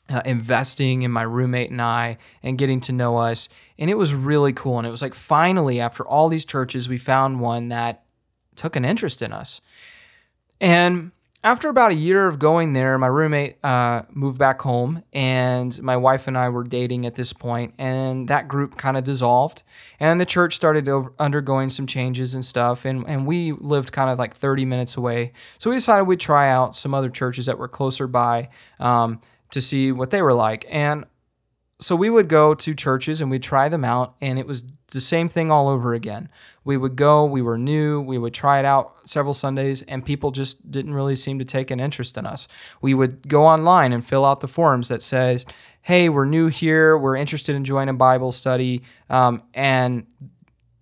uh, 0.09 0.23
investing 0.25 1.03
in 1.03 1.11
my 1.11 1.23
roommate 1.23 1.71
and 1.71 1.83
I 1.83 2.19
and 2.43 2.59
getting 2.59 2.81
to 2.83 2.93
know 2.93 3.17
us. 3.17 3.49
And 3.79 3.91
it 3.91 3.95
was 3.95 4.15
really 4.15 4.53
cool. 4.53 4.79
And 4.79 4.87
it 4.87 4.91
was 4.91 5.03
like 5.03 5.15
finally, 5.15 5.81
after 5.81 6.07
all 6.07 6.29
these 6.29 6.45
churches, 6.45 6.89
we 6.89 6.99
found 6.99 7.41
one 7.41 7.69
that 7.69 8.05
took 8.55 8.77
an 8.77 8.85
interest 8.85 9.23
in 9.23 9.33
us. 9.33 9.61
And 10.61 11.13
after 11.47 11.69
about 11.69 11.93
a 11.93 11.95
year 11.95 12.27
of 12.27 12.41
going 12.41 12.73
there, 12.73 12.99
my 12.99 13.07
roommate 13.07 13.65
uh, 13.65 14.03
moved 14.11 14.37
back 14.37 14.63
home, 14.63 15.05
and 15.13 15.81
my 15.81 15.97
wife 15.97 16.27
and 16.27 16.37
I 16.37 16.49
were 16.49 16.65
dating 16.65 17.07
at 17.07 17.15
this 17.15 17.33
point, 17.33 17.73
and 17.79 18.27
that 18.27 18.49
group 18.49 18.77
kind 18.77 18.97
of 18.97 19.05
dissolved, 19.05 19.63
and 20.01 20.21
the 20.21 20.27
church 20.27 20.57
started 20.57 20.89
over, 20.89 21.13
undergoing 21.21 21.69
some 21.71 21.87
changes 21.87 22.35
and 22.35 22.45
stuff, 22.45 22.85
and 22.85 23.05
and 23.07 23.27
we 23.27 23.53
lived 23.53 23.93
kind 23.93 24.11
of 24.11 24.19
like 24.19 24.35
30 24.35 24.65
minutes 24.65 24.97
away, 24.97 25.33
so 25.57 25.71
we 25.71 25.77
decided 25.77 26.09
we'd 26.09 26.19
try 26.19 26.51
out 26.51 26.75
some 26.75 26.95
other 26.95 27.11
churches 27.11 27.47
that 27.47 27.59
were 27.59 27.69
closer 27.69 28.09
by. 28.09 28.49
Um, 28.81 29.21
to 29.51 29.61
see 29.61 29.93
what 29.93 30.11
they 30.11 30.23
were 30.23 30.35
like. 30.35 30.67
And 30.69 31.05
so 31.79 31.95
we 31.95 32.09
would 32.09 32.29
go 32.29 32.55
to 32.55 32.75
churches 32.75 33.21
and 33.21 33.31
we'd 33.31 33.43
try 33.43 33.69
them 33.69 33.85
out, 33.85 34.15
and 34.21 34.39
it 34.39 34.47
was 34.47 34.65
the 34.93 35.01
same 35.01 35.29
thing 35.29 35.51
all 35.51 35.69
over 35.69 35.93
again. 35.93 36.29
We 36.65 36.77
would 36.77 36.97
go, 36.97 37.25
we 37.25 37.43
were 37.43 37.59
new, 37.59 38.01
we 38.01 38.19
would 38.19 38.33
try 38.33 38.59
it 38.59 38.65
out 38.65 38.95
several 39.05 39.35
Sundays, 39.35 39.83
and 39.83 40.05
people 40.05 40.31
just 40.31 40.71
didn't 40.71 40.95
really 40.95 41.17
seem 41.17 41.39
to 41.39 41.45
take 41.45 41.71
an 41.71 41.81
interest 41.81 42.17
in 42.17 42.25
us. 42.25 42.49
We 42.81 42.95
would 42.95 43.29
go 43.29 43.45
online 43.45 43.93
and 43.93 44.05
fill 44.05 44.25
out 44.25 44.41
the 44.41 44.49
forms 44.49 44.89
that 44.89 45.03
says, 45.03 45.45
"Hey, 45.83 46.09
we're 46.09 46.25
new 46.25 46.47
here, 46.47 46.97
we're 46.97 47.17
interested 47.17 47.55
in 47.55 47.65
joining 47.65 47.97
Bible 47.97 48.33
study," 48.33 48.83
um, 49.11 49.43
and 49.53 50.07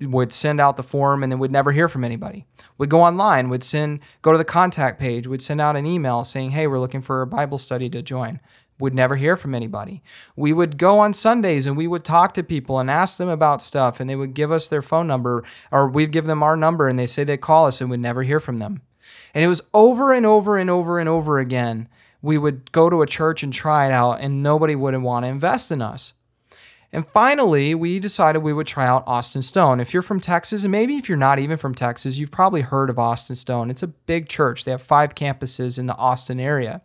would 0.01 0.33
send 0.33 0.61
out 0.61 0.77
the 0.77 0.83
form 0.83 1.23
and 1.23 1.31
then 1.31 1.39
would 1.39 1.53
never 1.53 1.73
hear 1.73 1.89
from 1.89 2.05
anybody. 2.05 2.47
Would 2.79 2.91
go 2.91 3.03
online, 3.03 3.49
would 3.49 3.63
send 3.63 4.01
go 4.23 4.33
to 4.33 4.39
the 4.39 4.45
contact 4.45 4.99
page, 4.99 5.27
would 5.27 5.43
send 5.43 5.61
out 5.61 5.77
an 5.77 5.87
email 5.87 6.25
saying, 6.25 6.51
"Hey, 6.51 6.67
we're 6.67 6.81
looking 6.81 7.01
for 7.01 7.23
a 7.23 7.27
Bible 7.27 7.59
study 7.59 7.89
to 7.91 8.03
join." 8.03 8.41
Would 8.81 8.95
never 8.95 9.15
hear 9.15 9.37
from 9.37 9.55
anybody. 9.55 10.03
We 10.35 10.53
would 10.53 10.79
go 10.79 10.99
on 10.99 11.13
Sundays 11.13 11.65
and 11.65 11.77
we 11.77 11.87
would 11.87 12.03
talk 12.03 12.35
to 12.35 12.43
people 12.43 12.81
and 12.81 12.91
ask 12.91 13.19
them 13.19 13.29
about 13.29 13.63
stuff 13.63 14.01
and 14.01 14.11
they 14.11 14.17
would 14.17 14.35
give 14.35 14.51
us 14.51 14.67
their 14.67 14.83
phone 14.83 15.07
number 15.07 15.45
or 15.71 15.89
we'd 15.89 16.11
give 16.11 16.27
them 16.27 16.43
our 16.43 16.57
number 16.57 16.89
and 16.89 16.99
they 16.99 17.07
say 17.07 17.23
they'd 17.23 17.41
call 17.41 17.67
us 17.67 17.81
and 17.81 17.89
we'd 17.89 18.01
never 18.01 18.25
hear 18.25 18.41
from 18.41 18.59
them. 18.59 18.83
And 19.33 19.45
it 19.45 19.49
was 19.49 19.63
over 19.73 20.13
and 20.13 20.27
over 20.27 20.59
and 20.59 20.69
over 20.69 20.99
and 20.99 21.09
over 21.09 21.39
again. 21.39 21.89
We 22.21 22.37
would 22.37 22.73
go 22.73 22.91
to 22.91 23.01
a 23.01 23.07
church 23.07 23.45
and 23.45 23.53
try 23.53 23.87
it 23.87 23.93
out 23.93 24.21
and 24.21 24.43
nobody 24.43 24.75
would 24.75 24.97
want 24.97 25.25
to 25.25 25.29
invest 25.29 25.71
in 25.71 25.81
us. 25.81 26.13
And 26.95 27.05
finally, 27.09 27.75
we 27.75 27.99
decided 27.99 28.39
we 28.39 28.53
would 28.53 28.69
try 28.69 28.87
out 28.87 29.03
Austin 29.05 29.43
Stone. 29.43 29.81
If 29.81 29.93
you're 29.93 30.01
from 30.01 30.21
Texas, 30.21 30.63
and 30.63 30.71
maybe 30.71 30.97
if 30.97 31.09
you're 31.09 31.19
not 31.19 31.41
even 31.41 31.57
from 31.57 31.75
Texas, 31.75 32.19
you've 32.19 32.31
probably 32.31 32.61
heard 32.61 32.89
of 32.89 33.01
Austin 33.01 33.35
Stone. 33.35 33.69
It's 33.69 33.83
a 33.83 33.89
big 33.89 34.29
church. 34.29 34.65
They 34.65 34.71
have 34.71 34.81
five 34.81 35.17
campuses 35.17 35.77
in 35.77 35.87
the 35.87 35.97
Austin 35.97 36.39
area. 36.39 36.83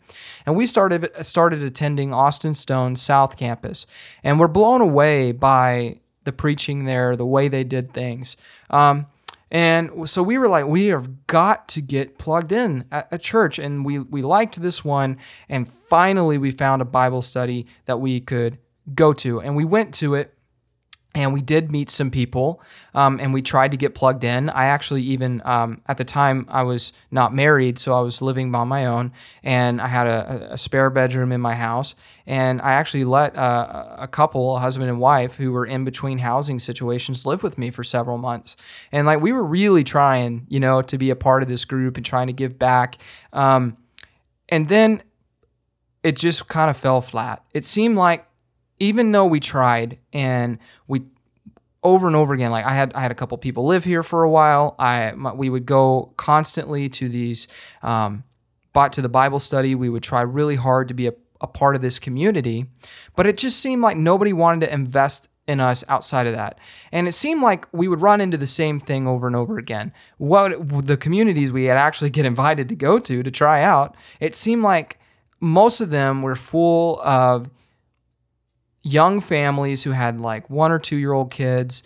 And 0.48 0.56
we 0.56 0.66
started 0.66 1.12
started 1.24 1.62
attending 1.62 2.12
Austin 2.12 2.56
Stone 2.56 2.96
South 2.96 3.38
Campus. 3.38 3.86
And 4.24 4.40
we're 4.40 4.48
blown 4.48 4.82
away 4.82 5.32
by 5.32 6.00
the 6.24 6.32
preaching 6.32 6.86
there, 6.86 7.16
the 7.16 7.24
way 7.24 7.48
they 7.48 7.64
did 7.64 7.94
things. 7.94 8.36
Um, 8.72 9.06
and 9.52 10.10
so 10.10 10.24
we 10.24 10.40
were 10.40 10.50
like, 10.50 10.66
we 10.66 10.88
have 10.88 11.28
got 11.28 11.68
to 11.70 11.82
get 11.82 12.18
plugged 12.18 12.52
in 12.52 12.86
at 12.92 13.08
a 13.12 13.20
church. 13.20 13.60
And 13.60 13.86
we, 13.86 14.00
we 14.00 14.24
liked 14.24 14.60
this 14.60 14.84
one. 14.84 15.18
And 15.48 15.72
finally, 15.88 16.40
we 16.40 16.50
found 16.50 16.82
a 16.82 16.86
Bible 16.86 17.22
study 17.22 17.68
that 17.86 18.00
we 18.00 18.20
could 18.20 18.58
go 18.94 19.14
to. 19.14 19.42
And 19.42 19.56
we 19.56 19.66
went 19.66 19.94
to 19.96 20.16
it 20.16 20.34
and 21.16 21.34
we 21.34 21.42
did 21.42 21.72
meet 21.72 21.90
some 21.90 22.12
people 22.12 22.62
um, 22.94 23.20
and 23.20 23.34
we 23.34 23.42
tried 23.42 23.72
to 23.72 23.78
get 23.78 23.96
plugged 23.96 24.24
in. 24.24 24.50
I 24.50 24.66
actually 24.66 25.02
even 25.04 25.42
um, 25.44 25.82
at 25.88 25.98
the 25.98 26.04
time 26.04 26.46
i 26.50 26.62
was 26.62 26.94
not 27.10 27.34
married 27.34 27.80
so 27.80 27.94
i 27.94 28.02
was 28.02 28.22
living 28.22 28.54
on 28.54 28.68
my 28.68 28.86
own 28.86 29.12
and 29.44 29.82
i 29.82 29.88
had 29.88 30.06
a, 30.06 30.54
a 30.54 30.58
spare 30.58 30.90
bedroom 30.90 31.32
in 31.32 31.42
my 31.42 31.56
house. 31.56 31.96
And 32.28 32.62
i 32.62 32.74
actually 32.74 33.06
let 33.06 33.36
uh, 33.36 33.96
a 33.98 34.08
couple 34.08 34.56
a 34.56 34.60
husband 34.60 34.90
and 34.90 35.00
wife 35.00 35.38
who 35.38 35.52
were 35.52 35.66
in 35.66 35.84
between 35.84 36.20
housing 36.20 36.60
situations 36.60 37.26
live 37.26 37.42
with 37.42 37.58
me 37.58 37.72
for 37.72 37.84
several 37.84 38.20
months. 38.20 38.56
And 38.92 39.08
like 39.08 39.20
we 39.20 39.32
were 39.32 39.44
really 39.44 39.84
trying 39.84 40.46
you 40.48 40.60
know 40.60 40.84
to 40.84 40.98
be 40.98 41.10
a 41.10 41.16
part 41.16 41.42
of 41.42 41.50
this 41.50 41.66
group 41.66 41.98
and 41.98 42.06
trying 42.06 42.28
to 42.28 42.34
give 42.34 42.60
back. 42.60 42.98
Um, 43.34 43.78
and 44.48 44.68
then 44.68 45.02
it 46.04 46.16
just 46.16 46.48
kind 46.48 46.70
of 46.70 46.78
fell 46.78 47.02
flat. 47.02 47.44
It 47.54 47.66
seemed 47.66 47.98
like 47.98 48.26
even 48.80 49.12
though 49.12 49.26
we 49.26 49.40
tried 49.40 49.98
and 50.14 50.58
we 50.88 51.04
over 51.82 52.08
and 52.08 52.16
over 52.16 52.34
again 52.34 52.52
like 52.52 52.66
i 52.66 52.74
had 52.74 52.94
i 52.94 53.00
had 53.02 53.12
a 53.12 53.16
couple 53.16 53.38
people 53.38 53.66
live 53.66 53.84
here 53.84 54.04
for 54.04 54.24
a 54.24 54.30
while. 54.30 54.76
I 54.78 55.14
we 55.36 55.50
would 55.50 55.66
go 55.66 56.14
constantly 56.18 56.90
to 56.90 57.08
these 57.08 57.48
um 57.82 58.24
bought 58.74 58.94
to 58.94 59.02
the 59.02 59.10
bible 59.10 59.40
study. 59.40 59.76
We 59.76 59.90
would 59.90 60.04
try 60.04 60.22
really 60.22 60.56
hard 60.56 60.88
to 60.90 60.94
be 60.94 61.08
a, 61.08 61.14
a 61.42 61.48
part 61.48 61.76
of 61.76 61.82
this 61.82 62.00
community 62.00 62.66
but 63.16 63.26
it 63.26 63.38
just 63.38 63.60
seemed 63.60 63.82
like 63.82 63.98
nobody 63.98 64.34
wanted 64.34 64.66
to 64.66 64.74
invest 64.74 65.30
in 65.50 65.60
us 65.60 65.84
outside 65.90 66.28
of 66.28 66.34
that. 66.34 66.60
And 66.92 67.08
it 67.08 67.14
seemed 67.14 67.42
like 67.42 67.68
we 67.74 67.88
would 67.88 68.02
run 68.02 68.22
into 68.22 68.38
the 68.38 68.46
same 68.46 68.80
thing 68.80 69.08
over 69.08 69.26
and 69.26 69.36
over 69.36 69.58
again. 69.58 69.92
What 70.20 70.86
the 70.86 70.96
communities 70.96 71.52
we 71.52 71.66
had 71.66 71.76
actually 71.76 72.12
get 72.12 72.24
invited 72.24 72.70
to 72.70 72.76
go 72.76 73.00
to 73.00 73.24
to 73.24 73.32
try 73.32 73.64
out 73.64 73.96
it 74.20 74.36
seemed 74.36 74.62
like 74.62 75.00
most 75.40 75.82
of 75.82 75.90
them 75.90 76.22
were 76.22 76.36
full 76.36 77.02
of 77.02 77.50
young 78.92 79.20
families 79.20 79.84
who 79.84 79.92
had 79.92 80.20
like 80.20 80.50
one 80.50 80.72
or 80.72 80.80
two 80.80 80.98
year 80.98 81.14
old 81.14 81.32
kids 81.32 81.84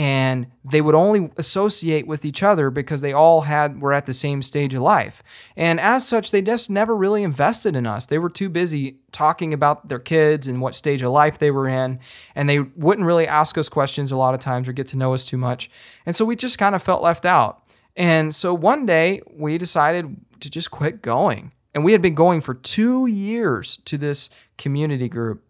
and 0.00 0.46
they 0.64 0.80
would 0.80 0.94
only 0.94 1.28
associate 1.36 2.06
with 2.06 2.24
each 2.24 2.40
other 2.40 2.70
because 2.70 3.00
they 3.00 3.12
all 3.12 3.42
had 3.42 3.82
were 3.82 3.92
at 3.92 4.06
the 4.06 4.12
same 4.12 4.42
stage 4.42 4.72
of 4.72 4.80
life. 4.80 5.24
And 5.56 5.80
as 5.80 6.06
such 6.06 6.30
they 6.30 6.40
just 6.40 6.70
never 6.70 6.96
really 6.96 7.24
invested 7.24 7.74
in 7.74 7.84
us. 7.84 8.06
They 8.06 8.18
were 8.18 8.30
too 8.30 8.48
busy 8.48 8.98
talking 9.10 9.52
about 9.52 9.88
their 9.88 9.98
kids 9.98 10.46
and 10.46 10.60
what 10.60 10.76
stage 10.76 11.02
of 11.02 11.10
life 11.10 11.38
they 11.38 11.50
were 11.50 11.68
in 11.68 11.98
and 12.34 12.48
they 12.48 12.60
wouldn't 12.60 13.06
really 13.06 13.26
ask 13.26 13.58
us 13.58 13.68
questions 13.68 14.12
a 14.12 14.16
lot 14.16 14.34
of 14.34 14.40
times 14.40 14.68
or 14.68 14.72
get 14.72 14.86
to 14.88 14.96
know 14.96 15.14
us 15.14 15.24
too 15.24 15.38
much. 15.38 15.68
And 16.06 16.14
so 16.14 16.24
we 16.24 16.36
just 16.36 16.58
kind 16.58 16.76
of 16.76 16.82
felt 16.82 17.02
left 17.02 17.26
out. 17.26 17.62
And 17.96 18.32
so 18.32 18.54
one 18.54 18.86
day 18.86 19.20
we 19.28 19.58
decided 19.58 20.16
to 20.38 20.48
just 20.48 20.70
quit 20.70 21.02
going. 21.02 21.52
And 21.74 21.84
we 21.84 21.92
had 21.92 22.02
been 22.02 22.14
going 22.14 22.40
for 22.40 22.54
two 22.54 23.06
years 23.06 23.78
to 23.84 23.98
this 23.98 24.30
community 24.56 25.08
group 25.08 25.42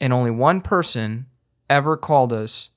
and 0.00 0.12
only 0.12 0.30
one 0.30 0.60
person 0.60 1.26
ever 1.68 1.96
called 1.96 2.32
us 2.32 2.70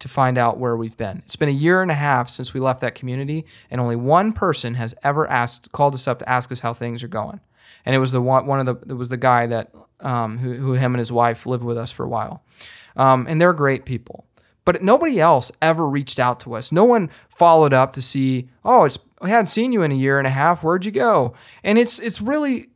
to 0.00 0.08
find 0.08 0.36
out 0.36 0.58
where 0.58 0.76
we've 0.76 0.96
been. 0.96 1.22
It's 1.24 1.36
been 1.36 1.48
a 1.48 1.52
year 1.52 1.80
and 1.80 1.90
a 1.90 1.94
half 1.94 2.28
since 2.28 2.52
we 2.52 2.60
left 2.60 2.80
that 2.82 2.94
community, 2.94 3.46
and 3.70 3.80
only 3.80 3.96
one 3.96 4.32
person 4.32 4.74
has 4.74 4.94
ever 5.02 5.26
asked, 5.30 5.72
called 5.72 5.94
us 5.94 6.06
up 6.06 6.18
to 6.18 6.28
ask 6.28 6.52
us 6.52 6.60
how 6.60 6.74
things 6.74 7.02
are 7.02 7.08
going. 7.08 7.40
And 7.86 7.94
it 7.94 7.98
was 7.98 8.12
the 8.12 8.20
one, 8.20 8.46
one 8.46 8.60
of 8.60 8.66
the, 8.66 8.92
it 8.92 8.96
was 8.96 9.08
the 9.08 9.16
guy 9.16 9.46
that, 9.46 9.72
um, 10.00 10.38
who, 10.38 10.54
who 10.54 10.72
him 10.74 10.94
and 10.94 10.98
his 10.98 11.12
wife 11.12 11.46
lived 11.46 11.64
with 11.64 11.78
us 11.78 11.90
for 11.90 12.04
a 12.04 12.08
while. 12.08 12.44
Um, 12.96 13.26
and 13.28 13.40
they're 13.40 13.52
great 13.52 13.84
people. 13.84 14.26
But 14.64 14.82
nobody 14.82 15.20
else 15.20 15.52
ever 15.60 15.86
reached 15.86 16.18
out 16.18 16.40
to 16.40 16.54
us. 16.54 16.72
No 16.72 16.84
one 16.84 17.10
followed 17.28 17.72
up 17.72 17.92
to 17.94 18.02
see, 18.02 18.48
oh, 18.64 18.84
it's, 18.84 18.98
we 19.20 19.30
hadn't 19.30 19.46
seen 19.46 19.72
you 19.72 19.82
in 19.82 19.92
a 19.92 19.96
year 19.96 20.18
and 20.18 20.26
a 20.26 20.30
half. 20.30 20.62
Where'd 20.62 20.86
you 20.86 20.92
go? 20.92 21.34
And 21.62 21.78
it's, 21.78 21.98
it's 21.98 22.20
really 22.20 22.68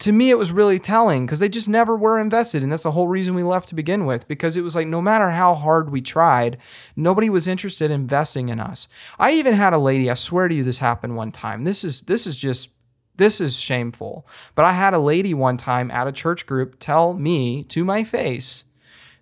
to 0.00 0.12
me 0.12 0.30
it 0.30 0.38
was 0.38 0.50
really 0.50 0.78
telling 0.78 1.24
because 1.24 1.38
they 1.38 1.48
just 1.48 1.68
never 1.68 1.96
were 1.96 2.18
invested 2.18 2.62
and 2.62 2.72
that's 2.72 2.82
the 2.82 2.92
whole 2.92 3.08
reason 3.08 3.34
we 3.34 3.42
left 3.42 3.68
to 3.68 3.74
begin 3.74 4.06
with 4.06 4.26
because 4.26 4.56
it 4.56 4.62
was 4.62 4.74
like 4.74 4.88
no 4.88 5.00
matter 5.00 5.30
how 5.30 5.54
hard 5.54 5.90
we 5.90 6.00
tried 6.00 6.58
nobody 6.96 7.30
was 7.30 7.46
interested 7.46 7.90
in 7.90 8.00
investing 8.00 8.48
in 8.48 8.60
us. 8.60 8.88
I 9.18 9.32
even 9.32 9.54
had 9.54 9.72
a 9.72 9.78
lady 9.78 10.10
i 10.10 10.14
swear 10.14 10.48
to 10.48 10.54
you 10.54 10.64
this 10.64 10.78
happened 10.78 11.16
one 11.16 11.32
time. 11.32 11.64
This 11.64 11.84
is 11.84 12.02
this 12.02 12.26
is 12.26 12.36
just 12.36 12.70
this 13.16 13.40
is 13.40 13.58
shameful. 13.58 14.26
But 14.54 14.64
i 14.64 14.72
had 14.72 14.94
a 14.94 14.98
lady 14.98 15.32
one 15.32 15.56
time 15.56 15.90
at 15.90 16.08
a 16.08 16.12
church 16.12 16.46
group 16.46 16.76
tell 16.78 17.14
me 17.14 17.62
to 17.64 17.84
my 17.84 18.02
face 18.02 18.64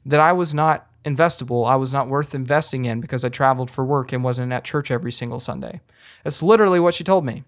that 0.07 0.21
i 0.21 0.33
was 0.33 0.55
not 0.55 0.89
investable 1.05 1.69
i 1.69 1.77
was 1.77 1.93
not 1.93 2.09
worth 2.09 2.35
investing 2.35 2.85
in 2.85 3.01
because 3.01 3.25
i 3.25 3.29
traveled 3.29 3.71
for 3.71 3.85
work 3.85 4.13
and 4.13 4.23
wasn't 4.23 4.53
at 4.53 4.65
church 4.65 4.91
every 4.91 5.13
single 5.13 5.41
sunday. 5.41 5.81
That's 6.25 6.43
literally 6.43 6.81
what 6.81 6.95
she 6.95 7.05
told 7.05 7.25
me. 7.25 7.45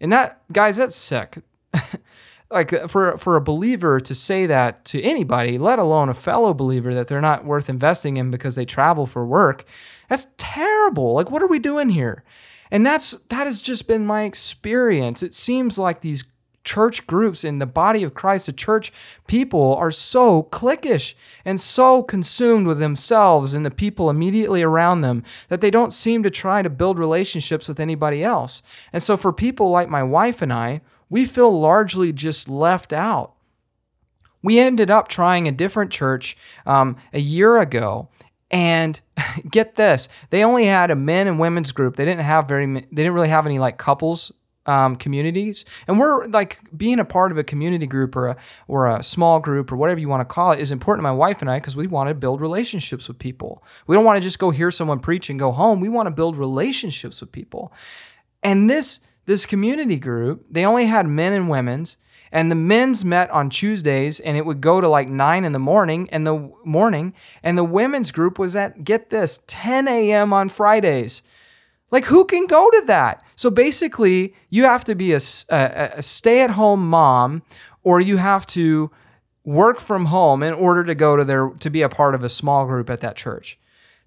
And 0.00 0.12
that 0.12 0.42
guys 0.52 0.76
that's 0.76 0.96
sick 0.96 1.38
like 2.50 2.72
uh, 2.72 2.86
for 2.86 3.16
for 3.18 3.36
a 3.36 3.40
believer 3.40 4.00
to 4.00 4.14
say 4.14 4.46
that 4.46 4.84
to 4.86 5.02
anybody, 5.02 5.58
let 5.58 5.78
alone 5.78 6.08
a 6.08 6.14
fellow 6.14 6.54
believer 6.54 6.94
that 6.94 7.08
they're 7.08 7.20
not 7.20 7.44
worth 7.44 7.68
investing 7.68 8.16
in 8.16 8.30
because 8.30 8.54
they 8.54 8.64
travel 8.64 9.06
for 9.06 9.26
work, 9.26 9.64
that's 10.08 10.28
terrible. 10.36 11.14
Like 11.14 11.30
what 11.30 11.42
are 11.42 11.48
we 11.48 11.58
doing 11.58 11.90
here? 11.90 12.22
And 12.70 12.84
that's 12.84 13.12
that 13.28 13.46
has 13.46 13.60
just 13.60 13.86
been 13.86 14.06
my 14.06 14.22
experience. 14.22 15.22
It 15.22 15.34
seems 15.34 15.78
like 15.78 16.00
these 16.00 16.24
church 16.66 17.06
groups 17.06 17.44
in 17.44 17.60
the 17.60 17.66
body 17.66 18.02
of 18.02 18.12
Christ, 18.12 18.46
the 18.46 18.52
church 18.52 18.92
people 19.26 19.74
are 19.76 19.92
so 19.92 20.42
cliquish 20.42 21.14
and 21.44 21.60
so 21.60 22.02
consumed 22.02 22.66
with 22.66 22.80
themselves 22.80 23.54
and 23.54 23.64
the 23.64 23.70
people 23.70 24.10
immediately 24.10 24.62
around 24.62 25.00
them 25.00 25.22
that 25.48 25.60
they 25.60 25.70
don't 25.70 25.92
seem 25.92 26.24
to 26.24 26.30
try 26.30 26.62
to 26.62 26.68
build 26.68 26.98
relationships 26.98 27.68
with 27.68 27.78
anybody 27.78 28.22
else. 28.22 28.62
And 28.92 29.02
so 29.02 29.16
for 29.16 29.32
people 29.32 29.70
like 29.70 29.88
my 29.88 30.02
wife 30.02 30.42
and 30.42 30.52
I, 30.52 30.80
we 31.08 31.24
feel 31.24 31.58
largely 31.58 32.12
just 32.12 32.48
left 32.48 32.92
out. 32.92 33.34
We 34.42 34.58
ended 34.58 34.90
up 34.90 35.08
trying 35.08 35.48
a 35.48 35.52
different 35.52 35.90
church 35.90 36.36
um, 36.66 36.96
a 37.12 37.20
year 37.20 37.58
ago, 37.58 38.08
and 38.50 39.00
get 39.50 39.74
this: 39.74 40.08
they 40.30 40.44
only 40.44 40.66
had 40.66 40.90
a 40.90 40.96
men 40.96 41.26
and 41.26 41.38
women's 41.38 41.72
group. 41.72 41.96
They 41.96 42.04
didn't 42.04 42.24
have 42.24 42.48
very. 42.48 42.66
They 42.66 42.80
didn't 42.90 43.14
really 43.14 43.28
have 43.28 43.46
any 43.46 43.58
like 43.58 43.78
couples 43.78 44.32
um, 44.66 44.96
communities. 44.96 45.64
And 45.86 45.98
we're 45.98 46.26
like 46.26 46.58
being 46.76 46.98
a 46.98 47.04
part 47.04 47.32
of 47.32 47.38
a 47.38 47.44
community 47.44 47.86
group 47.86 48.16
or 48.16 48.28
a 48.28 48.36
or 48.68 48.86
a 48.86 49.02
small 49.02 49.40
group 49.40 49.72
or 49.72 49.76
whatever 49.76 50.00
you 50.00 50.08
want 50.08 50.20
to 50.20 50.32
call 50.32 50.52
it 50.52 50.60
is 50.60 50.70
important 50.70 51.00
to 51.00 51.10
my 51.10 51.12
wife 51.12 51.40
and 51.40 51.50
I 51.50 51.58
because 51.58 51.76
we 51.76 51.86
want 51.86 52.08
to 52.08 52.14
build 52.14 52.40
relationships 52.40 53.08
with 53.08 53.18
people. 53.18 53.62
We 53.86 53.94
don't 53.96 54.04
want 54.04 54.16
to 54.16 54.20
just 54.20 54.38
go 54.38 54.50
hear 54.50 54.70
someone 54.70 55.00
preach 55.00 55.30
and 55.30 55.38
go 55.38 55.52
home. 55.52 55.80
We 55.80 55.88
want 55.88 56.06
to 56.08 56.10
build 56.10 56.36
relationships 56.36 57.20
with 57.20 57.32
people. 57.32 57.72
And 58.42 58.68
this 58.68 59.00
this 59.26 59.44
community 59.44 59.98
group, 59.98 60.46
they 60.50 60.64
only 60.64 60.86
had 60.86 61.06
men 61.06 61.32
and 61.32 61.48
women's, 61.48 61.96
and 62.32 62.50
the 62.50 62.56
men's 62.56 63.04
met 63.04 63.30
on 63.30 63.50
Tuesdays 63.50 64.18
and 64.20 64.36
it 64.36 64.44
would 64.44 64.60
go 64.60 64.80
to 64.80 64.88
like 64.88 65.08
nine 65.08 65.44
in 65.44 65.52
the 65.52 65.58
morning 65.58 66.08
and 66.10 66.26
the 66.26 66.50
morning, 66.64 67.14
and 67.42 67.56
the 67.56 67.64
women's 67.64 68.10
group 68.10 68.38
was 68.38 68.56
at 68.56 68.84
get 68.84 69.10
this 69.10 69.40
10 69.46 69.88
a.m. 69.88 70.32
on 70.32 70.48
Fridays. 70.48 71.22
Like 71.90 72.06
who 72.06 72.24
can 72.24 72.46
go 72.46 72.68
to 72.70 72.82
that? 72.86 73.24
So 73.36 73.50
basically, 73.50 74.34
you 74.50 74.64
have 74.64 74.84
to 74.84 74.94
be 74.94 75.12
a, 75.12 75.20
a, 75.50 75.90
a 75.96 76.02
stay-at-home 76.02 76.88
mom, 76.88 77.42
or 77.84 78.00
you 78.00 78.16
have 78.16 78.46
to 78.46 78.90
work 79.44 79.78
from 79.78 80.06
home 80.06 80.42
in 80.42 80.52
order 80.52 80.82
to 80.82 80.94
go 80.94 81.16
to 81.16 81.24
their 81.24 81.50
to 81.60 81.70
be 81.70 81.82
a 81.82 81.88
part 81.88 82.14
of 82.14 82.24
a 82.24 82.28
small 82.28 82.66
group 82.66 82.90
at 82.90 83.00
that 83.00 83.16
church. 83.16 83.58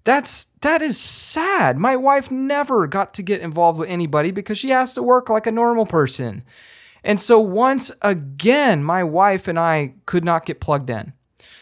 That's 0.04 0.46
that 0.62 0.82
is 0.82 0.98
sad. 0.98 1.78
My 1.78 1.96
wife 1.96 2.30
never 2.30 2.86
got 2.86 3.12
to 3.14 3.22
get 3.22 3.40
involved 3.40 3.78
with 3.78 3.88
anybody 3.88 4.30
because 4.30 4.58
she 4.58 4.70
has 4.70 4.94
to 4.94 5.02
work 5.02 5.28
like 5.28 5.46
a 5.46 5.52
normal 5.52 5.86
person. 5.86 6.42
And 7.02 7.20
so 7.20 7.38
once 7.38 7.90
again, 8.02 8.82
my 8.82 9.02
wife 9.04 9.48
and 9.48 9.58
I 9.58 9.94
could 10.06 10.24
not 10.24 10.46
get 10.46 10.60
plugged 10.60 10.90
in. 10.90 11.12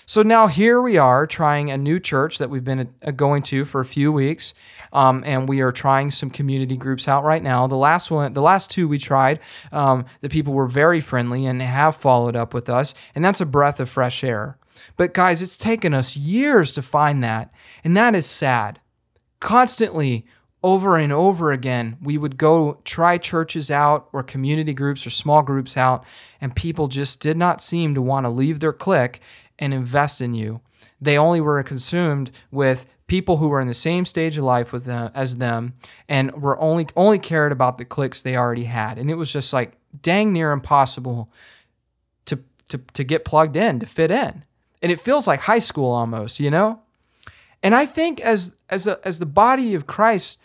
So 0.06 0.22
now 0.22 0.46
here 0.46 0.80
we 0.80 0.96
are 0.96 1.26
trying 1.26 1.70
a 1.70 1.76
new 1.76 2.00
church 2.00 2.38
that 2.38 2.48
we've 2.48 2.64
been 2.64 2.88
uh, 3.04 3.10
going 3.10 3.42
to 3.42 3.64
for 3.64 3.80
a 3.80 3.84
few 3.84 4.10
weeks. 4.10 4.54
Um, 4.90 5.22
and 5.26 5.46
we 5.46 5.60
are 5.60 5.70
trying 5.70 6.10
some 6.10 6.30
community 6.30 6.78
groups 6.78 7.06
out 7.06 7.24
right 7.24 7.42
now. 7.42 7.66
The 7.66 7.76
last 7.76 8.10
one, 8.10 8.32
the 8.32 8.40
last 8.40 8.70
two 8.70 8.88
we 8.88 8.96
tried, 8.96 9.38
um, 9.70 10.06
the 10.22 10.30
people 10.30 10.54
were 10.54 10.66
very 10.66 11.00
friendly 11.00 11.44
and 11.44 11.60
have 11.60 11.94
followed 11.94 12.34
up 12.34 12.54
with 12.54 12.70
us, 12.70 12.94
and 13.14 13.22
that's 13.22 13.42
a 13.42 13.46
breath 13.46 13.80
of 13.80 13.90
fresh 13.90 14.24
air. 14.24 14.56
But 14.96 15.14
guys, 15.14 15.42
it's 15.42 15.56
taken 15.56 15.94
us 15.94 16.16
years 16.16 16.72
to 16.72 16.82
find 16.82 17.22
that. 17.22 17.52
And 17.84 17.96
that 17.96 18.14
is 18.14 18.26
sad. 18.26 18.80
Constantly, 19.40 20.26
over 20.62 20.96
and 20.96 21.12
over 21.12 21.52
again, 21.52 21.96
we 22.02 22.18
would 22.18 22.36
go 22.36 22.80
try 22.84 23.16
churches 23.16 23.70
out 23.70 24.08
or 24.12 24.22
community 24.22 24.74
groups 24.74 25.06
or 25.06 25.10
small 25.10 25.42
groups 25.42 25.76
out, 25.76 26.04
and 26.40 26.56
people 26.56 26.88
just 26.88 27.20
did 27.20 27.36
not 27.36 27.60
seem 27.60 27.94
to 27.94 28.02
want 28.02 28.24
to 28.24 28.30
leave 28.30 28.60
their 28.60 28.72
clique 28.72 29.20
and 29.58 29.72
invest 29.72 30.20
in 30.20 30.34
you. 30.34 30.60
They 31.00 31.16
only 31.16 31.40
were 31.40 31.62
consumed 31.62 32.32
with 32.50 32.86
people 33.06 33.36
who 33.38 33.48
were 33.48 33.60
in 33.60 33.68
the 33.68 33.74
same 33.74 34.04
stage 34.04 34.36
of 34.36 34.44
life 34.44 34.72
with 34.72 34.84
them 34.84 35.10
as 35.14 35.36
them 35.36 35.74
and 36.08 36.42
were 36.42 36.60
only 36.60 36.86
only 36.96 37.18
cared 37.18 37.52
about 37.52 37.78
the 37.78 37.84
cliques 37.84 38.20
they 38.20 38.36
already 38.36 38.64
had. 38.64 38.98
And 38.98 39.10
it 39.10 39.14
was 39.14 39.32
just 39.32 39.52
like 39.52 39.74
dang 40.02 40.32
near 40.32 40.50
impossible 40.50 41.30
to 42.26 42.40
to 42.68 42.78
to 42.78 43.04
get 43.04 43.24
plugged 43.24 43.56
in, 43.56 43.78
to 43.78 43.86
fit 43.86 44.10
in 44.10 44.44
and 44.82 44.92
it 44.92 45.00
feels 45.00 45.26
like 45.26 45.40
high 45.40 45.58
school 45.58 45.90
almost, 45.90 46.40
you 46.40 46.50
know? 46.50 46.80
And 47.62 47.74
I 47.74 47.86
think 47.86 48.20
as 48.20 48.54
as 48.68 48.86
a, 48.86 49.00
as 49.04 49.18
the 49.18 49.26
body 49.26 49.74
of 49.74 49.86
Christ, 49.86 50.38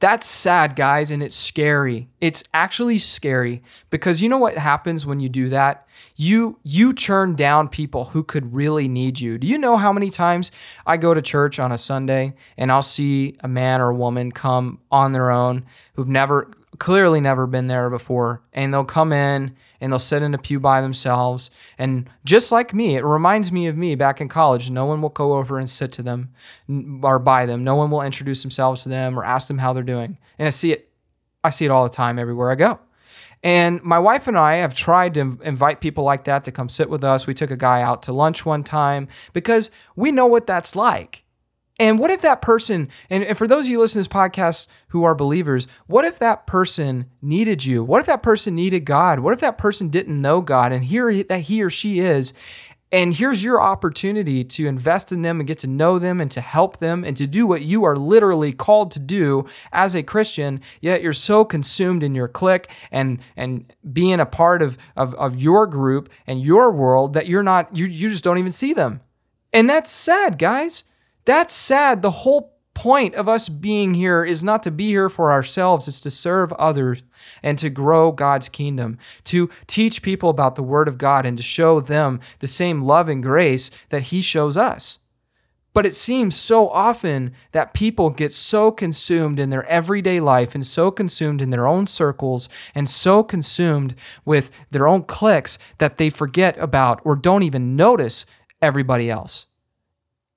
that's 0.00 0.26
sad, 0.26 0.76
guys, 0.76 1.10
and 1.10 1.22
it's 1.22 1.36
scary. 1.36 2.08
It's 2.20 2.42
actually 2.52 2.98
scary 2.98 3.62
because 3.90 4.20
you 4.20 4.28
know 4.28 4.38
what 4.38 4.58
happens 4.58 5.06
when 5.06 5.20
you 5.20 5.28
do 5.28 5.48
that? 5.48 5.86
You 6.16 6.58
you 6.62 6.92
turn 6.92 7.36
down 7.36 7.68
people 7.68 8.06
who 8.06 8.22
could 8.22 8.54
really 8.54 8.88
need 8.88 9.20
you. 9.20 9.38
Do 9.38 9.46
you 9.46 9.56
know 9.56 9.76
how 9.76 9.92
many 9.92 10.10
times 10.10 10.50
I 10.86 10.96
go 10.96 11.14
to 11.14 11.22
church 11.22 11.58
on 11.58 11.72
a 11.72 11.78
Sunday 11.78 12.34
and 12.56 12.72
I'll 12.72 12.82
see 12.82 13.36
a 13.40 13.48
man 13.48 13.80
or 13.80 13.90
a 13.90 13.94
woman 13.94 14.32
come 14.32 14.80
on 14.90 15.12
their 15.12 15.30
own 15.30 15.64
who've 15.94 16.08
never 16.08 16.50
clearly 16.78 17.20
never 17.20 17.46
been 17.46 17.68
there 17.68 17.90
before 17.90 18.42
and 18.52 18.72
they'll 18.72 18.84
come 18.84 19.12
in 19.12 19.54
and 19.80 19.92
they'll 19.92 19.98
sit 19.98 20.22
in 20.22 20.34
a 20.34 20.38
pew 20.38 20.58
by 20.58 20.80
themselves. 20.80 21.50
And 21.78 22.08
just 22.24 22.50
like 22.50 22.74
me, 22.74 22.96
it 22.96 23.04
reminds 23.04 23.52
me 23.52 23.66
of 23.66 23.76
me 23.76 23.94
back 23.94 24.20
in 24.20 24.28
college. 24.28 24.70
No 24.70 24.84
one 24.84 25.02
will 25.02 25.08
go 25.08 25.34
over 25.34 25.58
and 25.58 25.68
sit 25.68 25.92
to 25.92 26.02
them 26.02 26.32
or 27.02 27.18
by 27.18 27.46
them. 27.46 27.64
No 27.64 27.76
one 27.76 27.90
will 27.90 28.02
introduce 28.02 28.42
themselves 28.42 28.82
to 28.84 28.88
them 28.88 29.18
or 29.18 29.24
ask 29.24 29.48
them 29.48 29.58
how 29.58 29.72
they're 29.72 29.82
doing. 29.82 30.18
And 30.38 30.46
I 30.46 30.50
see 30.50 30.72
it, 30.72 30.90
I 31.42 31.50
see 31.50 31.64
it 31.64 31.70
all 31.70 31.84
the 31.84 31.94
time 31.94 32.18
everywhere 32.18 32.50
I 32.50 32.54
go. 32.54 32.80
And 33.42 33.82
my 33.82 33.98
wife 33.98 34.26
and 34.26 34.38
I 34.38 34.54
have 34.54 34.74
tried 34.74 35.12
to 35.14 35.38
invite 35.42 35.82
people 35.82 36.02
like 36.02 36.24
that 36.24 36.44
to 36.44 36.52
come 36.52 36.70
sit 36.70 36.88
with 36.88 37.04
us. 37.04 37.26
We 37.26 37.34
took 37.34 37.50
a 37.50 37.56
guy 37.56 37.82
out 37.82 38.02
to 38.04 38.12
lunch 38.12 38.46
one 38.46 38.64
time 38.64 39.06
because 39.34 39.70
we 39.94 40.10
know 40.10 40.26
what 40.26 40.46
that's 40.46 40.74
like. 40.74 41.23
And 41.78 41.98
what 41.98 42.10
if 42.10 42.20
that 42.22 42.40
person, 42.40 42.88
and 43.10 43.36
for 43.36 43.48
those 43.48 43.66
of 43.66 43.70
you 43.70 43.80
listening 43.80 44.04
to 44.04 44.08
this 44.08 44.16
podcast 44.16 44.68
who 44.88 45.02
are 45.02 45.14
believers, 45.14 45.66
what 45.86 46.04
if 46.04 46.20
that 46.20 46.46
person 46.46 47.06
needed 47.20 47.64
you? 47.64 47.82
What 47.82 48.00
if 48.00 48.06
that 48.06 48.22
person 48.22 48.54
needed 48.54 48.84
God? 48.84 49.18
What 49.20 49.34
if 49.34 49.40
that 49.40 49.58
person 49.58 49.88
didn't 49.88 50.20
know 50.20 50.40
God 50.40 50.72
and 50.72 50.84
here 50.84 51.22
that 51.24 51.42
he 51.42 51.62
or 51.64 51.70
she 51.70 51.98
is? 51.98 52.32
And 52.92 53.12
here's 53.12 53.42
your 53.42 53.60
opportunity 53.60 54.44
to 54.44 54.68
invest 54.68 55.10
in 55.10 55.22
them 55.22 55.40
and 55.40 55.48
get 55.48 55.58
to 55.60 55.66
know 55.66 55.98
them 55.98 56.20
and 56.20 56.30
to 56.30 56.40
help 56.40 56.78
them 56.78 57.02
and 57.02 57.16
to 57.16 57.26
do 57.26 57.44
what 57.44 57.62
you 57.62 57.82
are 57.82 57.96
literally 57.96 58.52
called 58.52 58.92
to 58.92 59.00
do 59.00 59.46
as 59.72 59.96
a 59.96 60.04
Christian, 60.04 60.60
yet 60.80 61.02
you're 61.02 61.12
so 61.12 61.44
consumed 61.44 62.04
in 62.04 62.14
your 62.14 62.28
clique 62.28 62.68
and 62.92 63.18
and 63.36 63.72
being 63.92 64.20
a 64.20 64.26
part 64.26 64.62
of, 64.62 64.78
of, 64.94 65.12
of 65.14 65.34
your 65.34 65.66
group 65.66 66.08
and 66.24 66.40
your 66.40 66.70
world 66.70 67.14
that 67.14 67.26
you're 67.26 67.42
not, 67.42 67.74
you, 67.74 67.86
you 67.86 68.08
just 68.08 68.22
don't 68.22 68.38
even 68.38 68.52
see 68.52 68.72
them. 68.72 69.00
And 69.52 69.68
that's 69.68 69.90
sad, 69.90 70.38
guys. 70.38 70.84
That's 71.24 71.54
sad. 71.54 72.02
The 72.02 72.10
whole 72.10 72.54
point 72.74 73.14
of 73.14 73.28
us 73.28 73.48
being 73.48 73.94
here 73.94 74.24
is 74.24 74.44
not 74.44 74.62
to 74.64 74.70
be 74.70 74.88
here 74.88 75.08
for 75.08 75.30
ourselves, 75.32 75.88
it's 75.88 76.00
to 76.00 76.10
serve 76.10 76.52
others 76.54 77.02
and 77.42 77.58
to 77.58 77.70
grow 77.70 78.12
God's 78.12 78.48
kingdom, 78.48 78.98
to 79.24 79.48
teach 79.66 80.02
people 80.02 80.28
about 80.28 80.56
the 80.56 80.62
Word 80.62 80.88
of 80.88 80.98
God 80.98 81.24
and 81.24 81.36
to 81.36 81.42
show 81.42 81.80
them 81.80 82.20
the 82.40 82.46
same 82.46 82.82
love 82.82 83.08
and 83.08 83.22
grace 83.22 83.70
that 83.88 84.02
He 84.02 84.20
shows 84.20 84.56
us. 84.56 84.98
But 85.72 85.86
it 85.86 85.94
seems 85.94 86.36
so 86.36 86.68
often 86.68 87.32
that 87.50 87.74
people 87.74 88.10
get 88.10 88.32
so 88.32 88.70
consumed 88.70 89.40
in 89.40 89.50
their 89.50 89.66
everyday 89.66 90.20
life 90.20 90.54
and 90.54 90.64
so 90.64 90.92
consumed 90.92 91.40
in 91.40 91.50
their 91.50 91.66
own 91.66 91.88
circles 91.88 92.48
and 92.76 92.88
so 92.88 93.24
consumed 93.24 93.96
with 94.24 94.52
their 94.70 94.86
own 94.86 95.02
cliques 95.02 95.58
that 95.78 95.98
they 95.98 96.10
forget 96.10 96.56
about 96.58 97.00
or 97.04 97.16
don't 97.16 97.42
even 97.42 97.74
notice 97.74 98.24
everybody 98.62 99.10
else. 99.10 99.46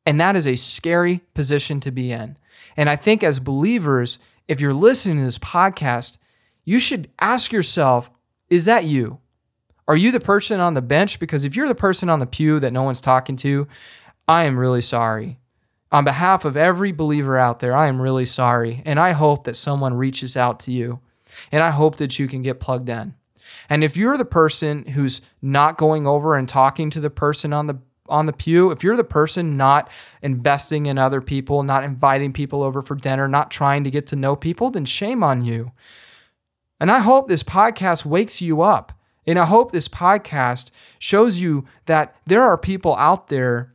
And 0.07 0.21
that 0.21 0.37
is 0.37 0.47
a 0.47 0.55
scary 0.55 1.19
position 1.33 1.81
to 1.81 1.91
be 1.91 2.13
in. 2.13 2.37
And 2.77 2.89
I 2.89 2.95
think 2.95 3.23
as 3.23 3.39
believers, 3.39 4.19
if 4.47 4.61
you're 4.61 4.73
listening 4.73 5.17
to 5.17 5.25
this 5.25 5.37
podcast, 5.37 6.17
you 6.63 6.79
should 6.79 7.09
ask 7.19 7.51
yourself, 7.51 8.09
is 8.49 8.63
that 8.63 8.85
you? 8.85 9.19
Are 9.85 9.97
you 9.97 10.11
the 10.13 10.21
person 10.21 10.61
on 10.61 10.75
the 10.75 10.81
bench? 10.81 11.19
Because 11.19 11.43
if 11.43 11.57
you're 11.57 11.67
the 11.67 11.75
person 11.75 12.07
on 12.07 12.19
the 12.19 12.25
pew 12.25 12.57
that 12.61 12.71
no 12.71 12.83
one's 12.83 13.01
talking 13.01 13.35
to, 13.35 13.67
I 14.29 14.45
am 14.45 14.57
really 14.57 14.81
sorry. 14.81 15.39
On 15.91 16.05
behalf 16.05 16.45
of 16.45 16.55
every 16.55 16.93
believer 16.93 17.37
out 17.37 17.59
there, 17.59 17.75
I 17.75 17.87
am 17.87 18.01
really 18.01 18.25
sorry. 18.25 18.81
And 18.85 19.01
I 19.01 19.11
hope 19.11 19.43
that 19.43 19.57
someone 19.57 19.93
reaches 19.93 20.37
out 20.37 20.57
to 20.61 20.71
you. 20.71 21.01
And 21.51 21.61
I 21.61 21.71
hope 21.71 21.97
that 21.97 22.17
you 22.17 22.29
can 22.29 22.43
get 22.43 22.61
plugged 22.61 22.87
in. 22.87 23.15
And 23.69 23.83
if 23.83 23.97
you're 23.97 24.17
the 24.17 24.23
person 24.23 24.85
who's 24.85 25.19
not 25.41 25.77
going 25.77 26.07
over 26.07 26.35
and 26.35 26.47
talking 26.47 26.89
to 26.91 27.01
the 27.01 27.09
person 27.09 27.51
on 27.51 27.67
the 27.67 27.79
on 28.09 28.25
the 28.25 28.33
pew, 28.33 28.71
if 28.71 28.83
you're 28.83 28.95
the 28.95 29.03
person 29.03 29.57
not 29.57 29.89
investing 30.21 30.85
in 30.85 30.97
other 30.97 31.21
people, 31.21 31.63
not 31.63 31.83
inviting 31.83 32.33
people 32.33 32.63
over 32.63 32.81
for 32.81 32.95
dinner, 32.95 33.27
not 33.27 33.51
trying 33.51 33.83
to 33.83 33.91
get 33.91 34.07
to 34.07 34.15
know 34.15 34.35
people, 34.35 34.69
then 34.69 34.85
shame 34.85 35.23
on 35.23 35.41
you. 35.41 35.71
And 36.79 36.91
I 36.91 36.99
hope 36.99 37.27
this 37.27 37.43
podcast 37.43 38.05
wakes 38.05 38.41
you 38.41 38.61
up. 38.61 38.93
And 39.25 39.37
I 39.37 39.45
hope 39.45 39.71
this 39.71 39.89
podcast 39.89 40.71
shows 40.99 41.39
you 41.39 41.65
that 41.85 42.15
there 42.25 42.43
are 42.43 42.57
people 42.57 42.95
out 42.95 43.27
there 43.27 43.73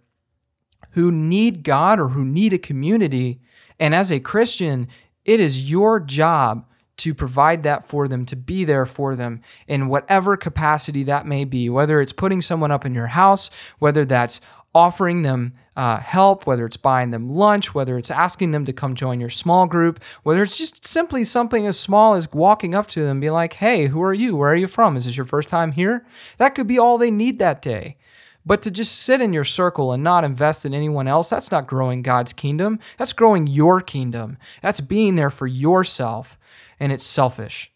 who 0.93 1.13
need 1.13 1.63
God 1.63 2.01
or 2.01 2.09
who 2.09 2.25
need 2.25 2.53
a 2.53 2.59
community. 2.59 3.41
And 3.79 3.95
as 3.95 4.11
a 4.11 4.21
Christian, 4.21 4.89
it 5.25 5.41
is 5.41 5.71
your 5.71 6.01
job 6.01 6.65
to 6.99 7.15
provide 7.15 7.63
that 7.63 7.89
for 7.89 8.07
them, 8.07 8.25
to 8.27 8.37
be 8.37 8.65
there 8.65 8.87
for 8.87 9.17
them 9.17 9.41
in 9.67 9.89
whatever 9.89 10.37
capacity 10.37 11.03
that 11.05 11.27
may 11.27 11.45
be, 11.45 11.69
whether 11.69 12.01
it's 12.01 12.13
putting 12.13 12.41
someone 12.41 12.71
up 12.71 12.85
in 12.85 12.95
your 12.95 13.09
house, 13.09 13.51
whether 13.79 14.05
that's 14.05 14.41
offering 14.75 15.23
them 15.23 15.55
uh, 15.77 15.99
help, 15.99 16.47
whether 16.47 16.67
it's 16.67 16.77
buying 16.77 17.11
them 17.11 17.31
lunch, 17.31 17.75
whether 17.75 17.97
it's 17.97 18.11
asking 18.11 18.51
them 18.51 18.65
to 18.65 18.73
come 18.73 18.95
join 18.95 19.21
your 19.21 19.31
small 19.31 19.67
group, 19.67 20.03
whether 20.23 20.43
it's 20.43 20.59
just 20.59 20.87
simply 20.87 21.25
something 21.25 21.67
as 21.67 21.79
small 21.79 22.15
as 22.15 22.31
walking 22.33 22.75
up 22.75 22.87
to 22.87 23.01
them 23.01 23.13
and 23.13 23.21
be 23.21 23.31
like, 23.31 23.55
hey, 23.55 23.87
who 23.87 24.03
are 24.03 24.15
you? 24.15 24.37
Where 24.37 24.53
are 24.53 24.57
you 24.57 24.67
from? 24.67 24.97
Is 24.97 25.05
this 25.07 25.17
your 25.17 25.27
first 25.27 25.49
time 25.49 25.73
here? 25.73 26.07
That 26.37 26.55
could 26.55 26.67
be 26.67 26.79
all 26.79 26.99
they 26.99 27.11
need 27.11 27.39
that 27.39 27.63
day. 27.63 27.97
But 28.45 28.61
to 28.63 28.71
just 28.71 28.99
sit 28.99 29.21
in 29.21 29.33
your 29.33 29.45
circle 29.45 29.93
and 29.93 30.03
not 30.03 30.25
invest 30.25 30.65
in 30.65 30.75
anyone 30.75 31.07
else, 31.07 31.31
that's 31.31 31.53
not 31.53 31.67
growing 31.67 32.03
God's 32.03 32.33
kingdom. 32.33 32.81
That's 32.99 33.13
growing 33.13 33.47
your 33.47 33.81
kingdom. 33.81 34.37
That's 34.63 34.81
being 34.81 35.15
there 35.15 35.31
for 35.31 35.47
yourself 35.47 36.37
and 36.83 36.91
it's 36.91 37.07
selfish. 37.07 37.71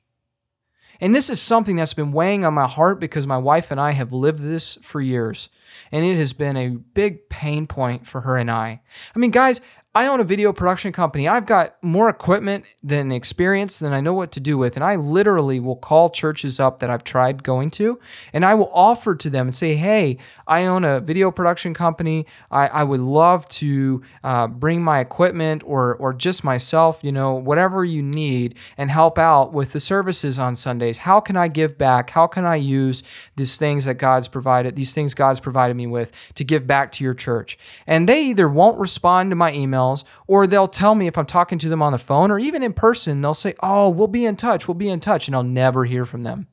And 1.00 1.14
this 1.14 1.30
is 1.30 1.40
something 1.40 1.76
that's 1.76 1.94
been 1.94 2.10
weighing 2.10 2.44
on 2.44 2.54
my 2.54 2.66
heart 2.66 2.98
because 2.98 3.24
my 3.24 3.38
wife 3.38 3.70
and 3.70 3.80
I 3.80 3.92
have 3.92 4.12
lived 4.12 4.40
this 4.40 4.78
for 4.82 5.00
years. 5.00 5.48
And 5.92 6.04
it 6.04 6.16
has 6.16 6.32
been 6.32 6.56
a 6.56 6.70
big 6.70 7.28
pain 7.28 7.68
point 7.68 8.04
for 8.04 8.22
her 8.22 8.36
and 8.36 8.50
I. 8.50 8.82
I 9.14 9.18
mean, 9.20 9.30
guys, 9.30 9.60
I 9.96 10.08
own 10.08 10.20
a 10.20 10.24
video 10.24 10.52
production 10.52 10.92
company. 10.92 11.26
I've 11.26 11.46
got 11.46 11.82
more 11.82 12.10
equipment 12.10 12.66
than 12.82 13.10
experience 13.10 13.78
than 13.78 13.94
I 13.94 14.02
know 14.02 14.12
what 14.12 14.30
to 14.32 14.40
do 14.40 14.58
with. 14.58 14.76
And 14.76 14.84
I 14.84 14.94
literally 14.96 15.58
will 15.58 15.76
call 15.76 16.10
churches 16.10 16.60
up 16.60 16.80
that 16.80 16.90
I've 16.90 17.02
tried 17.02 17.42
going 17.42 17.70
to, 17.70 17.98
and 18.34 18.44
I 18.44 18.52
will 18.52 18.70
offer 18.74 19.14
to 19.14 19.30
them 19.30 19.46
and 19.46 19.54
say, 19.54 19.74
Hey, 19.74 20.18
I 20.46 20.66
own 20.66 20.84
a 20.84 21.00
video 21.00 21.30
production 21.30 21.72
company. 21.72 22.26
I, 22.50 22.66
I 22.66 22.84
would 22.84 23.00
love 23.00 23.48
to 23.48 24.02
uh, 24.22 24.48
bring 24.48 24.82
my 24.82 25.00
equipment 25.00 25.62
or, 25.64 25.94
or 25.94 26.12
just 26.12 26.44
myself, 26.44 27.00
you 27.02 27.10
know, 27.10 27.32
whatever 27.32 27.82
you 27.82 28.02
need, 28.02 28.54
and 28.76 28.90
help 28.90 29.18
out 29.18 29.54
with 29.54 29.72
the 29.72 29.80
services 29.80 30.38
on 30.38 30.56
Sundays. 30.56 30.98
How 30.98 31.20
can 31.20 31.38
I 31.38 31.48
give 31.48 31.78
back? 31.78 32.10
How 32.10 32.26
can 32.26 32.44
I 32.44 32.56
use 32.56 33.02
these 33.36 33.56
things 33.56 33.86
that 33.86 33.94
God's 33.94 34.28
provided, 34.28 34.76
these 34.76 34.92
things 34.92 35.14
God's 35.14 35.40
provided 35.40 35.74
me 35.74 35.86
with 35.86 36.12
to 36.34 36.44
give 36.44 36.66
back 36.66 36.92
to 36.92 37.02
your 37.04 37.14
church? 37.14 37.56
And 37.86 38.06
they 38.06 38.24
either 38.24 38.46
won't 38.46 38.78
respond 38.78 39.30
to 39.30 39.36
my 39.36 39.54
email 39.54 39.85
emails, 39.86 40.04
or 40.26 40.46
they'll 40.46 40.68
tell 40.68 40.94
me 40.94 41.06
if 41.06 41.18
I'm 41.18 41.26
talking 41.26 41.58
to 41.58 41.68
them 41.68 41.82
on 41.82 41.92
the 41.92 41.98
phone 41.98 42.30
or 42.30 42.38
even 42.38 42.62
in 42.62 42.72
person, 42.72 43.20
they'll 43.20 43.34
say, 43.34 43.54
Oh, 43.62 43.88
we'll 43.88 44.06
be 44.06 44.24
in 44.24 44.36
touch, 44.36 44.68
we'll 44.68 44.74
be 44.74 44.88
in 44.88 45.00
touch, 45.00 45.28
and 45.28 45.36
I'll 45.36 45.42
never 45.42 45.84
hear 45.84 46.04
from 46.04 46.22
them. 46.22 46.48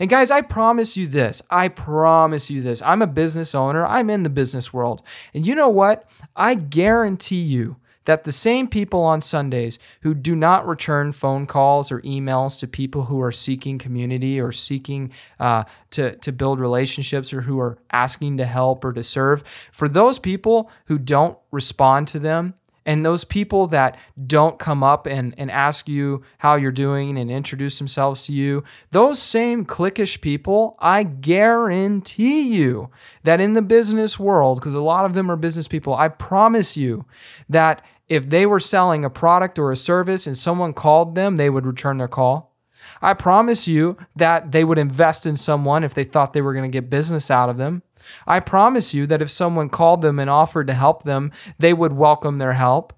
And 0.00 0.10
guys, 0.10 0.30
I 0.30 0.40
promise 0.40 0.96
you 0.96 1.06
this. 1.06 1.40
I 1.48 1.68
promise 1.68 2.50
you 2.50 2.62
this. 2.62 2.82
I'm 2.82 3.00
a 3.00 3.06
business 3.06 3.54
owner. 3.54 3.86
I'm 3.86 4.10
in 4.10 4.24
the 4.24 4.30
business 4.30 4.72
world. 4.72 5.02
And 5.32 5.46
you 5.46 5.54
know 5.54 5.68
what? 5.68 6.10
I 6.34 6.54
guarantee 6.54 7.42
you 7.42 7.76
that 8.04 8.24
the 8.24 8.32
same 8.32 8.66
people 8.66 9.00
on 9.00 9.20
Sundays 9.20 9.78
who 10.00 10.14
do 10.14 10.34
not 10.34 10.66
return 10.66 11.12
phone 11.12 11.46
calls 11.46 11.92
or 11.92 12.00
emails 12.00 12.58
to 12.58 12.66
people 12.66 13.04
who 13.04 13.20
are 13.20 13.32
seeking 13.32 13.78
community 13.78 14.40
or 14.40 14.52
seeking 14.52 15.10
uh, 15.38 15.64
to, 15.90 16.16
to 16.16 16.32
build 16.32 16.58
relationships 16.58 17.32
or 17.32 17.42
who 17.42 17.60
are 17.60 17.78
asking 17.90 18.36
to 18.38 18.44
help 18.44 18.84
or 18.84 18.92
to 18.92 19.02
serve, 19.02 19.42
for 19.70 19.88
those 19.88 20.18
people 20.18 20.70
who 20.86 20.98
don't 20.98 21.38
respond 21.50 22.08
to 22.08 22.18
them, 22.18 22.54
and 22.84 23.04
those 23.04 23.24
people 23.24 23.66
that 23.68 23.96
don't 24.26 24.58
come 24.58 24.82
up 24.82 25.06
and, 25.06 25.34
and 25.38 25.50
ask 25.50 25.88
you 25.88 26.22
how 26.38 26.56
you're 26.56 26.72
doing 26.72 27.16
and 27.16 27.30
introduce 27.30 27.78
themselves 27.78 28.26
to 28.26 28.32
you, 28.32 28.64
those 28.90 29.20
same 29.20 29.64
cliquish 29.64 30.20
people, 30.20 30.76
I 30.80 31.02
guarantee 31.04 32.42
you 32.42 32.90
that 33.22 33.40
in 33.40 33.52
the 33.52 33.62
business 33.62 34.18
world, 34.18 34.58
because 34.58 34.74
a 34.74 34.80
lot 34.80 35.04
of 35.04 35.14
them 35.14 35.30
are 35.30 35.36
business 35.36 35.68
people, 35.68 35.94
I 35.94 36.08
promise 36.08 36.76
you 36.76 37.04
that 37.48 37.84
if 38.08 38.28
they 38.28 38.44
were 38.44 38.60
selling 38.60 39.04
a 39.04 39.10
product 39.10 39.58
or 39.58 39.70
a 39.70 39.76
service 39.76 40.26
and 40.26 40.36
someone 40.36 40.74
called 40.74 41.14
them, 41.14 41.36
they 41.36 41.48
would 41.48 41.66
return 41.66 41.98
their 41.98 42.08
call. 42.08 42.52
I 43.00 43.14
promise 43.14 43.66
you 43.66 43.96
that 44.16 44.52
they 44.52 44.64
would 44.64 44.78
invest 44.78 45.24
in 45.24 45.36
someone 45.36 45.84
if 45.84 45.94
they 45.94 46.04
thought 46.04 46.32
they 46.32 46.42
were 46.42 46.52
going 46.52 46.70
to 46.70 46.76
get 46.76 46.90
business 46.90 47.30
out 47.30 47.48
of 47.48 47.56
them. 47.56 47.82
I 48.26 48.40
promise 48.40 48.94
you 48.94 49.06
that 49.06 49.22
if 49.22 49.30
someone 49.30 49.68
called 49.68 50.02
them 50.02 50.18
and 50.18 50.30
offered 50.30 50.66
to 50.68 50.74
help 50.74 51.02
them, 51.04 51.32
they 51.58 51.72
would 51.72 51.92
welcome 51.92 52.38
their 52.38 52.54
help. 52.54 52.92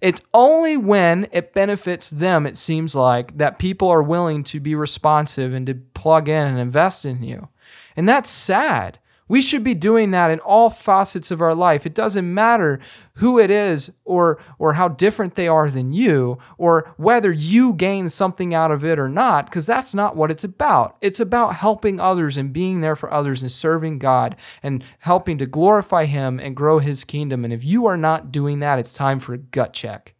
It's 0.00 0.22
only 0.32 0.76
when 0.76 1.28
it 1.30 1.52
benefits 1.52 2.10
them, 2.10 2.46
it 2.46 2.56
seems 2.56 2.94
like, 2.94 3.36
that 3.36 3.58
people 3.58 3.88
are 3.88 4.02
willing 4.02 4.42
to 4.44 4.58
be 4.58 4.74
responsive 4.74 5.52
and 5.52 5.66
to 5.66 5.74
plug 5.74 6.28
in 6.28 6.46
and 6.46 6.58
invest 6.58 7.04
in 7.04 7.22
you. 7.22 7.48
And 7.96 8.08
that's 8.08 8.30
sad 8.30 8.98
we 9.30 9.40
should 9.40 9.62
be 9.62 9.74
doing 9.74 10.10
that 10.10 10.32
in 10.32 10.40
all 10.40 10.70
facets 10.70 11.30
of 11.30 11.40
our 11.40 11.54
life. 11.54 11.86
It 11.86 11.94
doesn't 11.94 12.34
matter 12.34 12.80
who 13.14 13.38
it 13.38 13.48
is 13.48 13.92
or 14.04 14.42
or 14.58 14.72
how 14.72 14.88
different 14.88 15.36
they 15.36 15.46
are 15.46 15.70
than 15.70 15.92
you 15.92 16.36
or 16.58 16.92
whether 16.96 17.30
you 17.30 17.72
gain 17.74 18.08
something 18.08 18.52
out 18.52 18.72
of 18.72 18.84
it 18.84 18.98
or 18.98 19.08
not 19.08 19.46
because 19.46 19.66
that's 19.66 19.94
not 19.94 20.16
what 20.16 20.32
it's 20.32 20.42
about. 20.42 20.96
It's 21.00 21.20
about 21.20 21.54
helping 21.54 22.00
others 22.00 22.36
and 22.36 22.52
being 22.52 22.80
there 22.80 22.96
for 22.96 23.08
others 23.12 23.40
and 23.40 23.52
serving 23.52 24.00
God 24.00 24.34
and 24.64 24.82
helping 24.98 25.38
to 25.38 25.46
glorify 25.46 26.06
him 26.06 26.40
and 26.40 26.56
grow 26.56 26.80
his 26.80 27.04
kingdom. 27.04 27.44
And 27.44 27.52
if 27.52 27.64
you 27.64 27.86
are 27.86 27.96
not 27.96 28.32
doing 28.32 28.58
that, 28.58 28.80
it's 28.80 28.92
time 28.92 29.20
for 29.20 29.34
a 29.34 29.38
gut 29.38 29.72
check. 29.72 30.16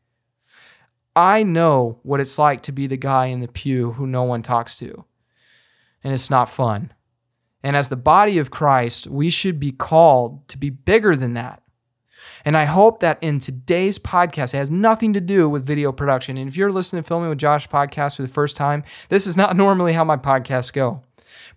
I 1.17 1.43
know 1.43 1.99
what 2.05 2.21
it's 2.21 2.39
like 2.39 2.63
to 2.63 2.71
be 2.71 2.87
the 2.87 2.97
guy 2.97 3.27
in 3.27 3.41
the 3.41 3.49
pew 3.49 3.95
who 3.95 4.07
no 4.07 4.23
one 4.23 4.43
talks 4.43 4.77
to. 4.77 5.05
And 6.05 6.13
it's 6.13 6.31
not 6.31 6.49
fun. 6.49 6.93
And 7.63 7.77
as 7.77 7.89
the 7.89 7.97
body 7.97 8.39
of 8.39 8.51
Christ, 8.51 9.07
we 9.07 9.31
should 9.31 9.61
be 9.61 9.73
called 9.73 10.49
to 10.49 10.59
be 10.59 10.71
bigger 10.71 11.15
than 11.15 11.35
that. 11.35 11.63
And 12.45 12.57
I 12.57 12.65
hope 12.65 13.01
that 13.01 13.19
in 13.21 13.39
today's 13.39 13.99
podcast, 13.99 14.55
it 14.55 14.59
has 14.59 14.71
nothing 14.71 15.13
to 15.13 15.21
do 15.21 15.49
with 15.49 15.67
video 15.67 15.93
production. 15.93 16.37
And 16.37 16.49
if 16.49 16.57
you're 16.57 16.73
listening 16.73 17.03
to 17.03 17.07
Filming 17.07 17.29
with 17.29 17.39
Josh 17.39 17.69
podcast 17.69 18.17
for 18.17 18.23
the 18.23 18.29
first 18.29 18.57
time, 18.57 18.83
this 19.09 19.27
is 19.27 19.37
not 19.37 19.57
normally 19.65 19.93
how 19.93 20.05
my 20.05 20.17
podcasts 20.17 20.73
go. 20.73 21.03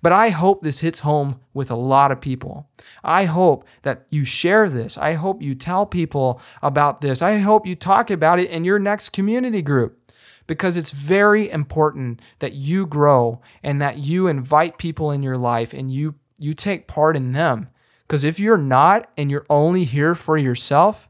But 0.02 0.12
I 0.12 0.30
hope 0.30 0.62
this 0.62 0.80
hits 0.80 1.00
home 1.00 1.39
with 1.54 1.72
a 1.72 1.76
lot 1.76 2.12
of 2.12 2.20
people. 2.20 2.70
I 3.04 3.24
hope 3.26 3.66
that 3.84 4.06
you 4.10 4.26
share 4.26 4.70
this. 4.70 4.98
I 4.98 5.13
hope 5.13 5.42
you 5.42 5.56
tell 5.56 5.86
people 5.86 6.42
about 6.62 7.02
this. 7.02 7.22
I 7.22 7.38
hope 7.38 7.66
you 7.66 7.76
talk 7.76 8.12
about 8.12 8.39
it 8.39 8.50
in 8.50 8.66
your 8.66 8.80
next 8.80 9.10
community 9.10 9.62
group 9.62 10.03
because 10.47 10.77
it's 10.77 10.91
very 10.91 11.49
important 11.49 12.21
that 12.39 12.53
you 12.53 12.86
grow 12.86 13.41
and 13.62 13.82
that 13.82 13.99
you 13.99 14.27
invite 14.27 14.77
people 14.77 15.12
in 15.12 15.23
your 15.23 15.38
life 15.38 15.73
and 15.73 15.91
you 15.91 16.15
you 16.39 16.53
take 16.53 16.88
part 16.88 17.15
in 17.15 17.32
them. 17.32 17.69
Because 18.01 18.23
if 18.23 18.39
you're 18.39 18.58
not 18.58 19.10
and 19.17 19.32
you're 19.32 19.45
only 19.49 19.86
here 19.86 20.13
for 20.13 20.38
yourself, 20.38 21.10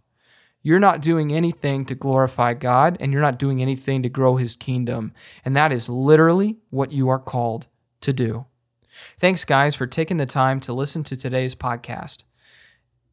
you're 0.62 0.80
not 0.80 1.02
doing 1.02 1.34
anything 1.34 1.86
to 1.86 1.96
glorify 1.96 2.54
God 2.54 2.98
and 3.00 3.12
you're 3.12 3.22
not 3.22 3.40
doing 3.40 3.62
anything 3.62 4.04
to 4.04 4.10
grow 4.10 4.36
his 4.36 4.56
kingdom. 4.56 5.12
And 5.44 5.56
that 5.56 5.72
is 5.72 5.90
literally 5.90 6.60
what 6.70 6.92
you 6.92 7.10
are 7.10 7.20
called 7.20 7.68
to 8.02 8.14
do. 8.14 8.46
Thanks, 9.18 9.44
guys, 9.44 9.76
for 9.76 9.88
taking 9.88 10.18
the 10.18 10.26
time 10.26 10.60
to 10.62 10.74
listen 10.74 11.04
to 11.04 11.16
today's 11.16 11.56
podcast. 11.56 12.24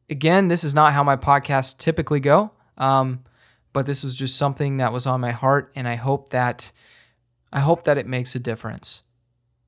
Again, 0.09 0.47
this 0.47 0.63
is 0.63 0.75
not 0.75 0.93
how 0.93 1.03
my 1.03 1.15
podcasts 1.15 1.77
typically 1.77 2.19
go. 2.19 2.51
Um, 2.77 3.23
but 3.73 3.85
this 3.85 4.03
was 4.03 4.15
just 4.15 4.37
something 4.37 4.77
that 4.77 4.93
was 4.93 5.05
on 5.05 5.21
my 5.21 5.31
heart 5.31 5.71
and 5.75 5.87
I 5.87 5.95
hope 5.95 6.29
that 6.29 6.71
I 7.53 7.59
hope 7.59 7.83
that 7.83 7.97
it 7.97 8.07
makes 8.07 8.35
a 8.35 8.39
difference. 8.39 9.03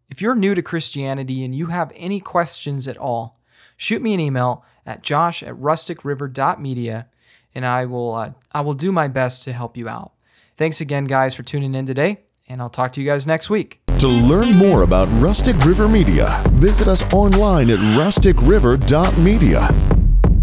If 0.10 0.22
you're 0.22 0.36
new 0.36 0.56
to 0.56 0.62
Christianity 0.62 1.44
and 1.44 1.56
you 1.56 1.68
have 1.68 1.92
any 1.96 2.20
questions 2.20 2.88
at 2.88 2.98
all, 2.98 3.40
shoot 3.78 4.02
me 4.02 4.14
an 4.14 4.20
email 4.20 4.64
at 4.86 5.02
josh 5.02 5.42
at 5.44 5.56
rusticriver.media 5.56 7.08
and 7.56 7.66
I 7.66 7.86
will 7.86 8.14
uh, 8.14 8.32
I 8.52 8.62
will 8.62 8.74
do 8.74 8.92
my 8.92 9.08
best 9.08 9.44
to 9.44 9.54
help 9.54 9.78
you 9.78 9.88
out. 9.88 10.14
Thanks 10.56 10.82
again 10.82 11.06
guys 11.06 11.34
for 11.34 11.44
tuning 11.44 11.76
in 11.76 11.86
today 11.86 12.20
and 12.48 12.62
I'll 12.62 12.70
talk 12.70 12.94
to 12.94 13.02
you 13.02 13.08
guys 13.10 13.26
next 13.26 13.50
week. 13.50 13.80
To 14.00 14.08
learn 14.10 14.56
more 14.58 14.82
about 14.82 15.08
Rustic 15.22 15.56
River 15.66 15.88
Media, 15.88 16.44
visit 16.52 16.90
us 16.90 17.02
online 17.14 17.70
at 17.70 17.80
rusticriver.media. 17.80 19.70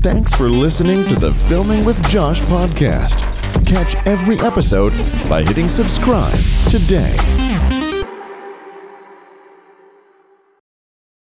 Thanks 0.01 0.35
for 0.35 0.49
listening 0.49 1.07
to 1.09 1.15
the 1.17 1.35
Filming 1.35 1.85
with 1.85 2.03
Josh 2.09 2.41
podcast. 2.43 3.30
Catch 3.71 3.95
every 4.05 4.37
episode 4.41 4.93
by 5.29 5.45
hitting 5.45 5.69
subscribe 5.69 6.37
today. 6.69 7.70